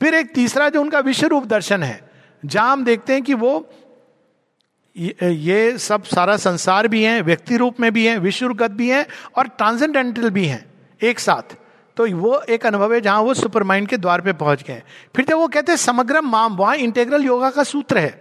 फिर 0.00 0.14
एक 0.14 0.34
तीसरा 0.34 0.68
जो 0.68 0.80
उनका 0.80 0.98
विश्व 1.00 1.26
रूप 1.26 1.44
दर्शन 1.46 1.82
है, 1.82 2.00
जहाँ 2.42 2.72
हम 2.72 2.84
देखते 2.84 3.12
हैं 3.12 3.22
कि 3.22 3.34
वो 3.34 3.68
ये 4.96 5.76
सब 5.78 6.04
सारा 6.04 6.36
संसार 6.36 6.88
भी 6.88 7.02
है, 7.02 7.20
व्यक्ति 7.22 7.56
रूप 7.56 7.80
में 7.80 7.92
भी 7.92 8.06
है 8.06 8.18
विश्वगत 8.18 8.70
भी 8.70 8.88
है 8.90 9.06
और 9.36 9.48
ट्रांसेंडेंटल 9.48 10.30
भी 10.30 10.44
है, 10.46 10.64
एक 11.00 11.18
साथ। 11.18 11.56
तो 11.96 12.06
वो 12.16 12.38
एक 12.40 12.66
अनुभव 12.66 12.94
है 12.94 13.00
जहाँ 13.00 13.20
वो 13.20 13.34
सुपर 13.34 13.62
माइंड 13.62 13.88
के 13.88 13.96
द्वार 13.96 14.20
पे 14.20 14.32
पहुँच 14.32 14.62
गए। 14.62 14.82
फिर 15.16 15.24
जब 15.24 15.36
वो 15.36 15.48
कहते 15.48 15.72
हैं 15.72 15.76
समग्र 15.76 16.20
माम, 16.20 16.56
वहाँ 16.56 16.76
इंटेग्रल 16.76 17.24
योगा 17.24 17.50
का 17.50 17.62
सूत्र 17.62 17.98
है। 17.98 18.20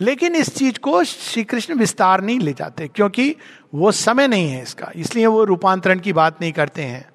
लेकिन 0.00 0.34
इस 0.34 0.54
चीज़ 0.56 0.78
को 0.78 1.02
श्री 1.04 1.44
कृष्ण 1.44 1.74
विस्तार 1.74 2.20
नहीं 2.20 2.38
ले 2.40 2.52
जाते, 2.52 2.88
क्योंकि 2.88 3.34
वो 3.74 3.90
समय 3.92 4.28
नहीं 4.28 4.48
है 4.48 4.62
इसका। 4.62 4.90
इसलिए 4.96 5.26
वो 5.26 5.44
रूपांतरण 5.44 5.98
की 5.98 6.12
बात 6.12 6.40
नहीं 6.40 6.52
करते 6.52 6.82
हैं। 6.82 7.08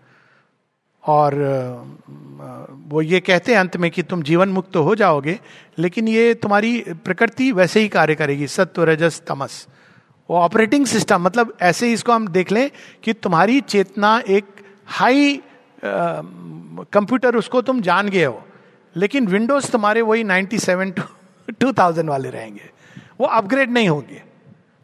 और 1.04 1.34
वो 2.88 3.02
ये 3.02 3.20
कहते 3.20 3.52
हैं 3.52 3.60
अंत 3.60 3.78
में 3.78 3.90
कि 3.92 4.04
तुम 4.04 4.22
जीवन 4.24 4.50
मुक्त 4.50 4.72
तो 4.74 4.84
हो 4.84 4.96
जाओगे, 4.96 5.40
लेकिन 5.80 6.08
ये 6.08 6.34
तुम्हारी 6.34 6.80
प्रकृति 7.06 7.52
वैसे 7.52 7.80
ही 7.80 7.88
कार्य 7.88 8.16
करेगी। 8.16 8.48
सत्व, 8.48 8.84
रजस, 8.84 9.22
तमस। 9.28 9.68
वो 10.30 10.38
ऑपरेटिंग 10.38 10.86
सिस्टम 10.86 11.22
मतलब 11.22 11.58
ऐसे 11.62 11.88
ही 11.88 11.94
इसको 11.94 12.12
हम 12.12 12.28
देख 12.28 12.52
लें 12.52 12.70
कि 13.04 13.14
तुम्हारी 13.14 13.60
चेतना 13.62 14.22
एक 14.30 14.46
हाई 14.88 15.40
कंप्यूटर, 15.86 17.36
उसको 17.36 17.62
तुम 17.62 17.82
जान 17.82 18.10
गए 18.10 18.26
हो। 18.26 18.48
लेकिन 18.96 19.28
विंडोज़ 19.28 19.72
तुम्हारे 19.72 20.02
वही 20.02 20.24
97 20.24 20.92
टू 20.92 21.04
2000 21.52 22.10
वाले 22.10 22.30
रहेंगे। 22.30 22.70
वो 23.20 23.28
अपग्रेड 23.28 23.72
नहीं 23.72 23.90
होंगे। 23.90 24.24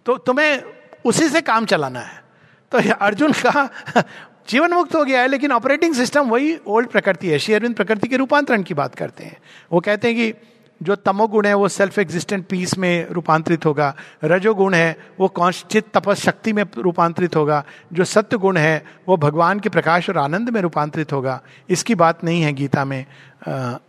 तो 0.06 0.18
तुम्हें 0.18 0.64
उसी 1.06 1.30
से 1.30 1.42
काम 1.42 1.66
चलाना 1.66 2.00
है। 2.00 2.24
तो 2.72 2.94
अर्जुन 2.94 3.32
का 3.32 3.70
जीवन 4.50 4.74
मुक्त 4.74 4.96
हो 4.96 5.04
गया 5.04 5.22
है, 5.22 5.28
लेकिन 5.28 5.52
ऑपरेटिंग 5.52 5.94
सिस्टम 5.94 6.30
वही 6.30 6.58
ओल्ड 6.68 6.90
प्रकृति 6.90 7.28
है। 7.28 7.40
शेयरविंद 7.40 7.76
प्रकृति 7.76 8.08
के 8.08 8.18
रूपांतरण 8.18 8.64
की 8.64 8.74
बात 8.74 8.96
करते 8.96 9.24
हैं। 9.24 9.38
वो 9.72 9.80
कहते 9.80 10.08
हैं 10.08 10.18
कि 10.18 10.53
जो 10.84 10.96
तमोगुण 10.96 11.46
है 11.46 11.54
वो 11.54 11.68
सेल्फ 11.68 12.00
एग्जिस्टेंट 12.00 12.46
पीस 12.48 12.78
में 12.78 13.10
रूपांतरित 13.10 13.66
होगा। 13.66 13.96
रजोगुण 14.24 14.74
है, 14.74 14.98
वो 15.20 15.28
कौशित 15.28 15.86
तपस, 15.94 16.22
शक्ति 16.22 16.54
में 16.54 16.64
रूपांतरित 16.78 17.36
होगा। 17.36 17.64
जो 17.94 18.04
सत्य 18.04 18.38
गुण 18.38 18.58
है, 18.58 18.86
वो 19.08 19.18
भगवान 19.18 19.60
के 19.60 19.70
प्रकाश 19.70 20.10
और 20.10 20.18
आनंद 20.18 20.50
में 20.50 20.62
रूपांतरित 20.62 21.14
होगा। 21.14 21.42
इसकी 21.70 21.96
बात 21.96 22.24
नहीं 22.24 22.42
है 22.42 22.54
गीता 22.54 22.86
में। 22.86 23.06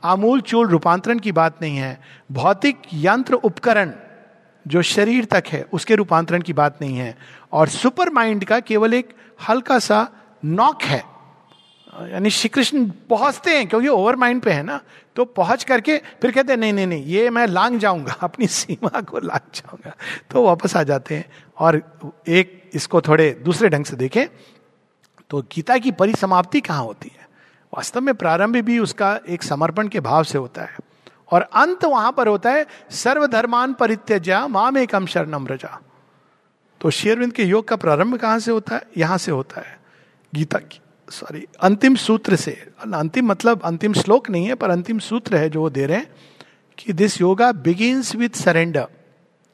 आमूल 0.05 0.41
चूल 0.41 0.69
रूपांतरण 0.69 1.19
की 1.19 1.33
बात 1.33 1.63
नहीं 1.63 1.77
है। 1.77 2.01
भौतिक 2.33 2.79
यंत्र 2.95 3.35
उपकरण 3.35 3.93
जो 4.67 4.83
शरीर 4.83 5.25
तक 5.25 5.45
है, 5.49 5.67
उसके 5.73 5.95
रूपांतरण 5.95 6.41
की 6.41 6.53
बात 6.53 6.79
नहीं 6.83 6.97
है। 6.97 7.19
और 7.53 7.69
सुपर 7.69 8.11
माइंड 8.11 8.45
का 8.45 8.61
केवल 8.61 8.95
एक 8.95 9.15
हल्का 9.49 9.79
सा 9.79 10.09
नॉक 10.45 10.83
है। 10.83 11.05
यानी 12.03 12.31
श्री 12.31 12.49
कृष्ण 12.49 12.87
पहुँचते 13.11 13.51
हैं, 13.51 13.69
क्योंकि 13.69 13.89
ओवर 13.89 14.17
माइंड 14.17 14.43
पे 14.43 14.53
है 14.53 14.63
ना। 14.63 14.81
तो 15.17 15.25
पहुँच 15.25 15.65
करके 15.65 15.97
फिर 16.23 16.31
कहते 16.31 16.53
हैं, 16.53 16.59
नहीं 16.61 16.73
नहीं 16.73 16.87
नहीं, 16.87 17.05
ये 17.05 17.31
मैं 17.31 17.47
लांग 17.47 17.79
जाऊँगा, 17.79 18.13
अपनी 18.23 18.47
सीमा 18.47 19.01
को 19.01 19.19
लांग 19.19 19.51
जाऊँगा। 19.55 19.95
तो 20.31 20.43
वापस 20.45 20.77
आ 20.77 20.83
जाते 20.83 21.15
हैं 21.15 21.25
और 21.59 21.81
एक 22.29 22.71
इसको 22.75 23.01
थोड़े 23.01 23.31
दूसरे 23.45 23.69
ढंग 23.69 23.85
से 23.85 23.97
देखें 23.97 24.27
तो 25.31 25.41
गीता 25.53 25.77
की 25.79 25.91
परिसमाप्ति 25.93 26.61
कहाँ 26.61 26.83
होती 26.83 27.09
है? 27.09 27.29
वास्तव 27.73 28.01
में 28.01 28.15
प्रारंभ 28.15 28.57
भी 28.57 28.79
उसका 28.79 29.19
एक 29.29 29.43
समर्पण 29.43 29.89
के 29.89 30.01
भाव 30.01 30.25
से 30.25 30.39
होता 30.39 30.63
है 30.63 30.77
और 31.31 31.43
अंत 31.43 31.85
वहाँ 31.85 32.13
पर 32.13 32.29
होता 32.29 32.51
है, 32.51 32.67
सर्वधर्मान 32.91 33.73
परित्यजा 33.75 34.47
माम 34.49 34.79
एकम 34.79 35.07
शरणम 35.07 35.47
रजा 35.47 35.81
तो 36.81 36.91
शेरविंद 36.91 37.33
के 37.33 37.45
योग 37.45 37.69
का 37.69 37.77
प्रारंभ 37.77 38.17
कहाँ 38.17 38.39
से 38.39 38.51
होता 38.51 38.75
है? 38.77 38.83
यहाँ 38.97 39.19
से 39.19 39.31
होता 39.33 39.61
है, 39.61 39.79
गीता 40.35 40.59
की। 40.59 40.81
सॉरी, 41.11 41.45
अंतिम 41.61 41.95
सूत्र 41.95 42.37
से, 42.37 42.53
अंतिम 42.95 43.27
मतलब 43.27 43.63
अंतिम 43.65 43.93
श्लोक 43.93 44.31
नहीं 44.31 44.47
है, 44.47 44.55
पर 44.55 44.71
अंतिम 44.71 44.99
सूत्र 44.99 45.37
है 45.37 45.51
जो 45.51 45.61
वो 45.61 45.71
दे 45.71 45.87
रहे 45.87 45.99
हैं 45.99 46.07
कि 46.79 46.93
this 46.93 47.21
yoga 47.21 47.51
begins 47.53 48.15
with 48.17 48.37
surrender 48.37 48.87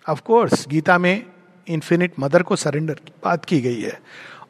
of 0.09 0.21
course 0.23 0.67
Gita 0.69 0.99
में 0.99 1.25
इन्फिनिट 1.69 2.13
मदर 2.21 2.43
को 2.43 2.57
सरेंडर 2.57 2.95
की 2.95 3.13
बात 3.25 3.45
की 3.45 3.61
गई 3.61 3.81
है। 3.81 4.01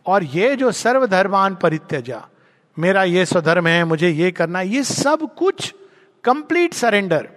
और 0.07 0.25
ये 0.25 0.55
जो 0.57 0.71
सर्वधर्मान 0.73 1.55
परित्यजा, 1.55 2.27
मेरा 2.79 3.05
ये 3.05 3.27
स्वधर्म 3.27 3.67
है, 3.67 3.85
मुझे 3.85 4.11
ये 4.11 4.31
करना 4.31 4.61
ये 4.61 4.83
सब 4.85 5.35
कुछ 5.35 5.75
complete 6.25 6.75
surrender 6.75 7.29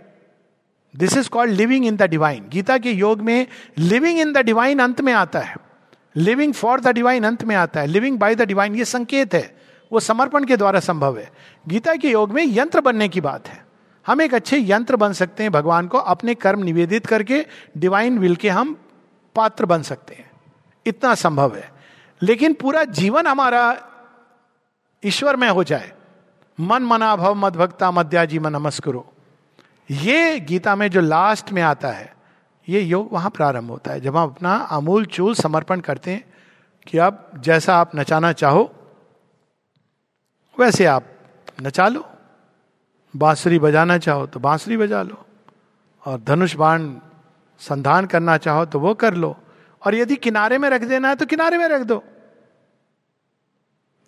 this 0.93 1.17
is 1.17 1.29
called 1.29 1.51
living 1.51 1.85
in 1.85 1.95
the 1.95 2.03
divine 2.03 2.45
Gita 2.49 2.77
के 2.77 2.91
योग 2.91 3.21
में 3.21 3.47
लिविंग 3.77 4.19
इन 4.19 4.33
द 4.33 4.37
डिवाइन 4.37 4.79
अंत 4.79 5.01
में 5.01 5.13
आता 5.13 5.39
है। 5.39 5.55
लिविंग 6.15 6.53
फॉर 6.53 6.79
द 6.79 6.87
डिवाइन 6.87 7.23
अंत 7.23 7.43
में 7.43 7.55
आता 7.55 7.79
है 7.79 7.87
लिविंग 7.87 8.19
बाय 8.19 8.35
द 8.35 8.41
डिवाइन 8.41 8.75
ये 8.75 8.85
संकेत 8.85 9.33
है, 9.33 9.57
वो 9.91 9.99
समर्पण 9.99 10.43
के 10.43 10.57
द्वारा 10.57 10.79
संभव 10.79 11.17
है। 11.17 11.31
गीता 11.67 11.95
के 11.95 12.11
योग 12.11 12.31
में 12.31 12.45
यंत्र 12.47 12.81
बनने 12.81 13.09
की 13.09 13.21
बात 13.21 13.47
है। 13.47 13.65
हम 14.07 14.21
एक 14.21 14.33
अच्छे 14.33 14.57
यंत्र 14.59 14.95
बन 14.95 15.13
सकते 15.13 15.43
हैं 15.43 15.51
भगवान 15.51 15.87
को, 15.87 15.97
अपने 15.97 16.35
कर्म 16.35 16.63
निवेदित 16.63 17.05
करके 17.05 17.45
डिवाइन 17.77 18.19
विल 18.19 18.35
के 18.35 18.49
हम 18.49 18.77
पात्र 19.35 19.65
बन 19.65 19.81
सकते 19.81 20.15
हैं। 20.15 20.31
इतना 20.87 21.15
संभव 21.15 21.55
है। 21.55 21.71
लेकिन 22.21 22.53
पूरा 22.53 22.83
जीवन 22.83 23.27
हमारा 23.27 23.81
ईश्वर 25.05 25.35
में 25.35 25.49
हो 25.49 25.63
जाए। 25.63 25.91
मन 26.59 26.83
मना 26.83 27.15
भव 27.15 27.33
मद 27.33 27.55
भक्ता 27.55 27.91
मध्या 27.91 28.25
जी 28.25 28.39
मन 28.39 28.53
नमस्करो। 28.53 29.13
ये 29.91 30.39
गीता 30.39 30.75
में 30.75 30.87
जो 30.87 31.01
लास्ट 31.01 31.51
में 31.51 31.61
आता 31.61 31.87
है 31.87 32.12
ये 32.67 32.81
योग 32.81 33.11
वहाँ 33.11 33.29
प्रारंभ 33.29 33.69
होता 33.69 33.91
है। 33.91 34.01
जब 34.01 34.17
हम 34.17 34.29
अपना 34.29 34.55
अमूल 34.71 35.05
चूल 35.05 35.33
समर्पण 35.35 35.79
करते 35.79 36.11
हैं 36.11 36.23
कि 36.87 36.97
अब 36.97 37.31
जैसा 37.37 37.75
आप 37.75 37.91
नचाना 37.95 38.31
चाहो, 38.33 38.63
वैसे 40.57 40.85
आप 40.85 41.05
नचा 41.61 41.87
लो। 41.87 42.05
बांसुरी 43.13 43.59
बजाना 43.59 43.97
चाहो 43.97 44.25
तो 44.27 44.39
बांसुरी 44.39 44.77
बजा 44.77 45.01
लो 45.01 45.25
और 46.03 46.21
धनुष 46.21 46.55
बाण 46.55 46.89
संधान 47.61 48.05
करना 48.05 48.37
चाहो 48.37 48.65
तो 48.65 48.79
वो 48.79 48.93
कर 48.93 49.13
लो। 49.13 49.35
और 49.81 49.95
यदि 49.95 50.15
किनारे 50.15 50.57
में 50.57 50.69
रख 50.69 50.83
देना 50.83 51.09
है 51.09 51.15
तो 51.15 51.25
किनारे 51.25 51.57
में 51.57 51.67
रख 51.67 51.81
दो। 51.81 51.97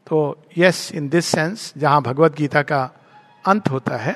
तो 0.08 0.18
यस 0.58 0.92
इन 0.92 1.10
दिस 1.10 1.26
सेंस 1.26 1.74
जहाँ 1.78 2.02
भगवत 2.02 2.36
गीता 2.36 2.62
का 2.62 2.84
अंत 3.46 3.70
होता 3.70 3.98
है 3.98 4.16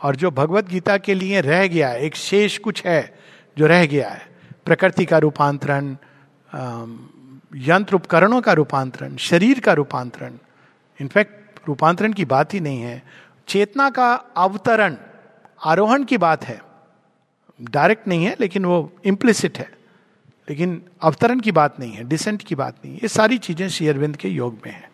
और 0.00 0.16
जो 0.16 0.30
भगवत 0.30 0.68
गीता 0.68 0.96
के 0.98 1.14
लिए 1.14 1.40
रह 1.40 1.66
गया, 1.66 1.92
एक 1.92 2.14
शेष 2.16 2.58
कुछ 2.58 2.84
है 2.86 3.18
जो 3.58 3.66
रह 3.66 3.86
गया 3.86 4.08
है, 4.08 4.28
प्रकृति 4.64 5.04
का 5.04 5.18
रूपांतरण 5.18 5.96
यंत्र 7.56 7.94
उपकरणों 7.94 8.40
का 8.40 8.52
रूपांतरण, 8.52 9.16
शरीर 9.16 9.60
का 9.60 9.72
रूपांतरण, 9.72 10.32
इनफैक्ट 11.00 11.60
रूपांतरण 11.68 12.12
की 12.12 12.24
बात 12.24 12.54
ही 12.54 12.60
नहीं 12.60 12.82
है, 12.82 13.02
चेतना 13.48 13.90
का 13.90 14.14
अवतरण, 14.14 14.96
आरोहण 15.64 16.04
की 16.04 16.18
बात 16.18 16.44
है। 16.44 16.62
डायरेक्ट 17.62 18.08
नहीं 18.08 18.24
है, 18.24 18.36
लेकिन 18.40 18.64
वो 18.64 18.92
इम्प्लिसिट 19.04 19.58
है। 19.58 19.70
लेकिन 20.50 20.82
अवतरण 21.02 21.40
की 21.40 21.52
बात 21.52 21.80
नहीं 21.80 21.92
है 21.92 22.04
डिसेंट 22.04 22.42
की 22.42 22.54
बात 22.54 22.74
नहीं 22.84 22.94
है। 22.94 23.00
ये 23.02 23.08
सारी 23.08 23.38
चीज़ें 23.38 23.68
श्री 23.68 23.88
अरविंद 23.88 24.16
के 24.16 24.28
योग 24.28 24.58
में 24.66 24.72
है। 24.72 24.90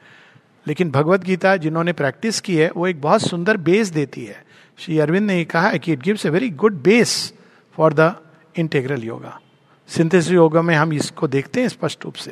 लेकिन 0.66 0.90
भगवत 0.90 1.20
गीता 1.20 1.56
जिन्होंने 1.56 1.92
प्रैक्टिस 1.92 2.40
की 2.40 2.56
है, 2.56 2.70
वो 2.76 2.86
एक 2.86 3.00
बहुत 3.00 3.22
सुंदर 3.22 3.56
बेस 3.56 3.88
देती 3.88 4.24
है। 4.24 4.44
श्री 4.78 4.98
अरविंद 4.98 5.26
ने 5.26 5.44
कहा 5.44 5.76
कि 5.76 5.92
it 5.92 6.00
gives 6.00 6.26
a 6.26 6.28
very 6.28 6.50
good 6.50 6.82
base 6.82 7.34
for 7.72 7.92
the 7.92 8.23
integral 8.56 9.04
yoga 9.04 9.38
synthesis 9.88 10.32
yoga 10.32 10.62
में 10.62 10.74
हम 10.74 10.92
इसको 10.92 11.28
देखते 11.28 11.60
हैं 11.60 11.68
स्पष्ट 11.68 12.04
रूप 12.04 12.14
से। 12.14 12.30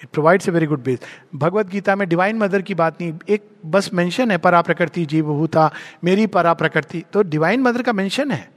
It 0.00 0.08
provides 0.08 0.48
a 0.48 0.52
very 0.52 0.66
good 0.66 0.82
base 0.82 1.00
Bhagavad 1.34 1.66
Gita 1.66 1.96
में 1.96 2.08
डिवाइन 2.08 2.36
मदर 2.38 2.62
की 2.62 2.74
बात 2.74 3.00
नहीं, 3.00 3.12
एक 3.28 3.48
बस 3.66 3.90
मेंशन 3.94 4.30
है 4.30 4.38
परा 4.38 4.60
प्रकृति 4.62 5.04
जीव 5.06 5.26
भूता 5.26 5.70
मेरी 6.04 6.26
परा 6.28 6.52
प्रकृति 6.54 7.04
तो 7.12 7.22
डिवाइन 7.24 7.62
मदर 7.62 7.82
का 7.82 7.92
मेंशन 7.92 8.30
है। 8.30 8.48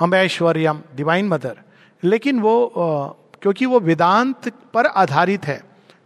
हम 0.00 0.14
ऐश्वर्यम 0.14 0.80
डिवाइन 0.96 1.28
मदर 1.28 1.56
लेकिन 2.02 2.40
वो 2.40 2.56
क्योंकि 3.42 3.66
वो 3.66 3.80
वेदांत 3.80 4.48
पर 4.74 4.86
आधारित 4.86 5.44
है, 5.44 5.56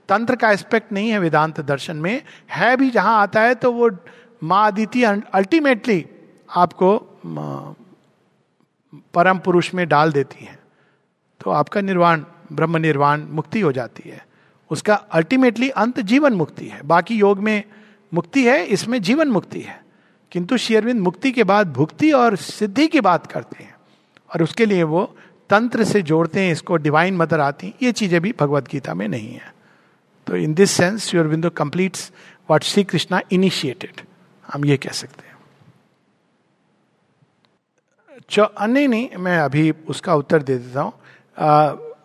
तंत्र 0.09 0.37
का 0.37 0.51
एस्पेक्ट 0.51 0.93
नहीं 0.93 1.11
है 1.11 1.19
वेदांत 1.19 1.61
दर्शन 1.63 1.97
में, 1.97 2.23
है 2.51 2.77
भी 2.77 2.91
जहाँ 2.91 3.21
आता 3.23 3.41
है 3.41 3.55
तो 3.55 3.73
वो 3.73 3.91
माँ 4.43 4.67
अदिति 4.67 5.03
अल्टीमेटली 5.05 6.05
आपको 6.49 6.97
परम 9.15 9.39
पुरुष 9.39 9.75
में 9.75 9.87
डाल 9.89 10.13
देती 10.13 10.45
हैं 10.45 10.59
तो 11.41 11.51
आपका 11.51 11.81
निर्वाण, 11.81 12.23
ब्रह्म 12.53 12.77
निर्वाण 12.77 13.23
मुक्ति 13.31 13.61
हो 13.61 13.71
जाती 13.73 14.09
है। 14.09 14.25
उसका 14.71 14.95
अल्टीमेटली 14.95 15.69
अंत 15.71 16.01
जीवन 16.01 16.33
मुक्ति 16.33 16.67
है। 16.67 16.81
बाकी 16.83 17.15
योग 17.15 17.39
में 17.39 17.63
मुक्ति 18.13 18.45
है, 18.45 18.65
इसमें 18.65 19.01
जीवन 19.03 19.29
मुक्ति 19.29 19.61
है। 19.61 19.81
किंतु 20.33 20.57
शेयरविंद 20.57 21.01
मुक्ति 21.01 21.33
के 21.33 21.45
बाद 21.45 21.73
भुक्ति 21.73 22.11
और 22.13 22.37
सिद्धि 22.37 22.87
की 22.87 23.01
बात 23.01 23.27
करते 23.27 23.63
हैं, 23.65 23.75
और 24.31 24.43
उसके 24.43 24.67
लिए 24.67 24.83
वो 24.83 25.05
तंत्र 25.51 25.85
से 25.85 26.03
जोड़ते 26.03 26.41
हैं, 26.41 26.53
इसको 26.53 26.77
डिवाइन 26.77 27.17
मदर 27.17 27.41
आती 27.41 27.75
ये 27.83 27.93
चीज़ें 27.93 28.21
भी 28.21 28.35
भगवत 28.41 28.69
गीता 28.69 28.95
में 28.95 29.07
नहीं 29.09 29.33
है। 29.35 29.55
तो 30.27 30.37
in 30.37 30.55
this 30.55 30.71
sense 30.71 31.05
Aurobindo 31.05 31.51
completes 31.51 32.11
what 32.51 32.63
Shri 32.63 32.85
Krishna 32.85 33.21
initiated 33.33 34.01
हम 34.49 34.65
ये 34.65 34.77
कह 34.77 34.91
सकते 34.91 35.27
हैं। 35.27 35.30
नहीं 38.39 38.89
नहीं, 38.89 39.09
मैं 39.19 39.39
अभी 39.39 39.71
उसका 39.89 40.15
उत्तर 40.15 40.43
दे 40.43 40.57
देता 40.57 40.81
हूँ। 40.81 40.93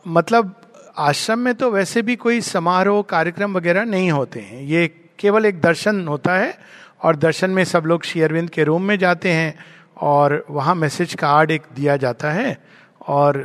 मतलब 0.07 0.55
आश्रम 0.97 1.39
में 1.39 1.53
तो 1.55 1.69
वैसे 1.71 2.01
भी 2.01 2.15
कोई 2.15 2.41
समारोह, 2.41 3.01
कार्यक्रम 3.03 3.53
वगैरह 3.57 3.84
नहीं 3.86 4.11
होते 4.11 4.39
हैं। 4.39 4.61
ये 4.63 4.88
केवल 5.19 5.45
एक 5.45 5.61
दर्शन 5.61 6.07
होता 6.07 6.36
है 6.36 6.57
और 7.03 7.15
दर्शन 7.15 7.49
में 7.49 7.63
सब 7.65 7.86
लोग 7.86 8.03
शेयरविंद 8.03 8.49
के 8.49 8.63
रूम 8.63 8.82
में 8.82 8.97
जाते 8.99 9.32
हैं 9.32 9.53
और 9.97 10.45
वहाँ 10.49 10.76
मैसेज 10.76 11.13
कार्ड 11.13 11.51
एक 11.51 11.63
दिया 11.76 11.97
जाता 11.97 12.32
है 12.32 12.57
और 13.01 13.41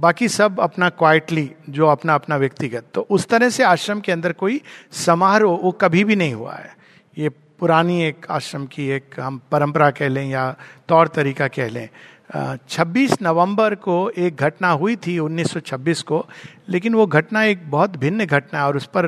बाकी 0.00 0.28
सब 0.28 0.60
अपना 0.60 0.88
क्वाइटली 0.90 1.50
जो 1.70 1.86
अपना 1.88 2.14
अपना 2.14 2.36
व्यक्तिगत। 2.36 2.84
तो 2.94 3.06
उस 3.10 3.26
तरह 3.28 3.48
से 3.50 3.62
आश्रम 3.64 4.00
के 4.00 4.12
अंदर 4.12 4.32
कोई 4.34 4.60
समारोह 4.92 5.58
वो 5.62 5.72
कभी 5.72 6.04
भी 6.04 6.16
नहीं 6.16 6.34
हुआ 6.34 6.54
है। 6.54 6.74
ये 7.16 7.28
पुरानी 7.28 8.02
एक 8.02 8.26
आश्रम 8.30 8.64
की 8.66 8.88
एक 8.90 9.20
हम 9.20 9.40
परंपरा 9.52 9.90
कह 9.90 10.08
लें 10.08 10.24
या 10.28 10.54
तौर 10.88 11.08
तरीका 11.08 11.48
कह 11.48 11.68
लें। 11.68 11.88
26 12.34 13.16
नवंबर 13.22 13.74
को 13.74 14.10
एक 14.10 14.36
घटना 14.36 14.70
हुई 14.72 14.96
थी 14.96 15.18
1926 15.18 16.02
को, 16.02 16.26
लेकिन 16.68 16.94
वो 16.94 17.06
घटना 17.06 17.42
एक 17.44 17.70
बहुत 17.70 17.96
भिन्न 17.96 18.26
घटना 18.26 18.58
है 18.58 18.66
और 18.66 18.76
उस 18.76 18.86
पर 18.96 19.06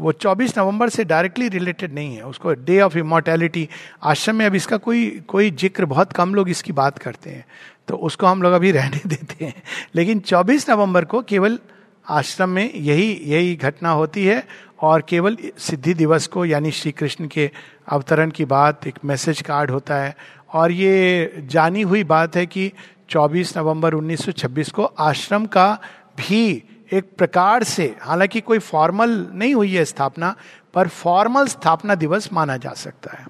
वो 0.00 0.12
24 0.12 0.56
नवंबर 0.58 0.88
से 0.88 1.04
डायरेक्टली 1.04 1.48
रिलेटेड 1.48 1.94
नहीं 1.94 2.14
है। 2.16 2.22
उसको 2.22 2.52
डे 2.54 2.80
ऑफ़ 2.80 2.96
इमोर्टैलिटी 2.98 3.68
आश्रम 4.02 4.36
में 4.36 4.46
अब 4.46 4.54
इसका 4.54 4.76
कोई 4.78 5.08
कोई 5.28 5.50
ज़िक्र 5.50 5.84
बहुत 5.86 6.12
कम 6.12 6.34
लोग 6.34 6.50
इसकी 6.50 6.72
बात 6.72 6.98
करते 6.98 7.30
हैं 7.30 7.44
तो 7.88 7.96
उसको 7.98 8.26
हम 8.26 8.42
लोग 8.42 8.52
अभी 8.52 8.70
रहने 8.78 9.00
देते 9.06 9.44
हैं। 9.44 9.62
लेकिन 9.94 10.20
24 10.22 10.68
नवंबर 10.70 11.04
को 11.04 11.22
केवल 11.22 11.58
आश्रम 12.06 12.48
में 12.48 12.70
यही 12.74 13.12
यही 13.24 13.54
घटना 13.56 13.90
होती 13.90 14.24
है 14.26 14.42
और 14.80 15.02
केवल 15.08 15.36
सिद्धि 15.58 15.94
दिवस 15.94 16.26
को, 16.26 16.44
यानी 16.44 16.70
श्री 16.70 16.92
कृष्ण 16.92 17.26
के 17.26 17.50
अवतरण 17.88 18.30
की 18.30 18.44
बात, 18.44 18.86
एक 18.86 18.98
मैसेज 19.04 19.40
कार्ड 19.42 19.70
होता 19.70 19.96
है 19.96 20.14
और 20.54 20.72
ये 20.72 21.32
जानी 21.46 21.82
हुई 21.82 22.04
बात 22.04 22.36
है 22.36 22.46
कि 22.46 22.72
24 23.08 23.56
नवंबर 23.56 23.94
1926 23.94 24.70
को 24.70 24.84
आश्रम 24.84 25.46
का 25.46 25.78
भी 26.18 26.62
एक 26.92 27.10
प्रकार 27.18 27.64
से, 27.64 27.96
हालाँकि 28.00 28.40
कोई 28.40 28.58
फॉर्मल 28.58 29.28
नहीं 29.32 29.54
हुई 29.54 29.74
है 29.74 29.84
स्थापना, 29.84 30.36
पर 30.74 30.88
फॉर्मल 30.88 31.46
स्थापना 31.46 31.94
दिवस 31.94 32.32
माना 32.32 32.56
जा 32.56 32.72
सकता 32.72 33.16
है। 33.16 33.26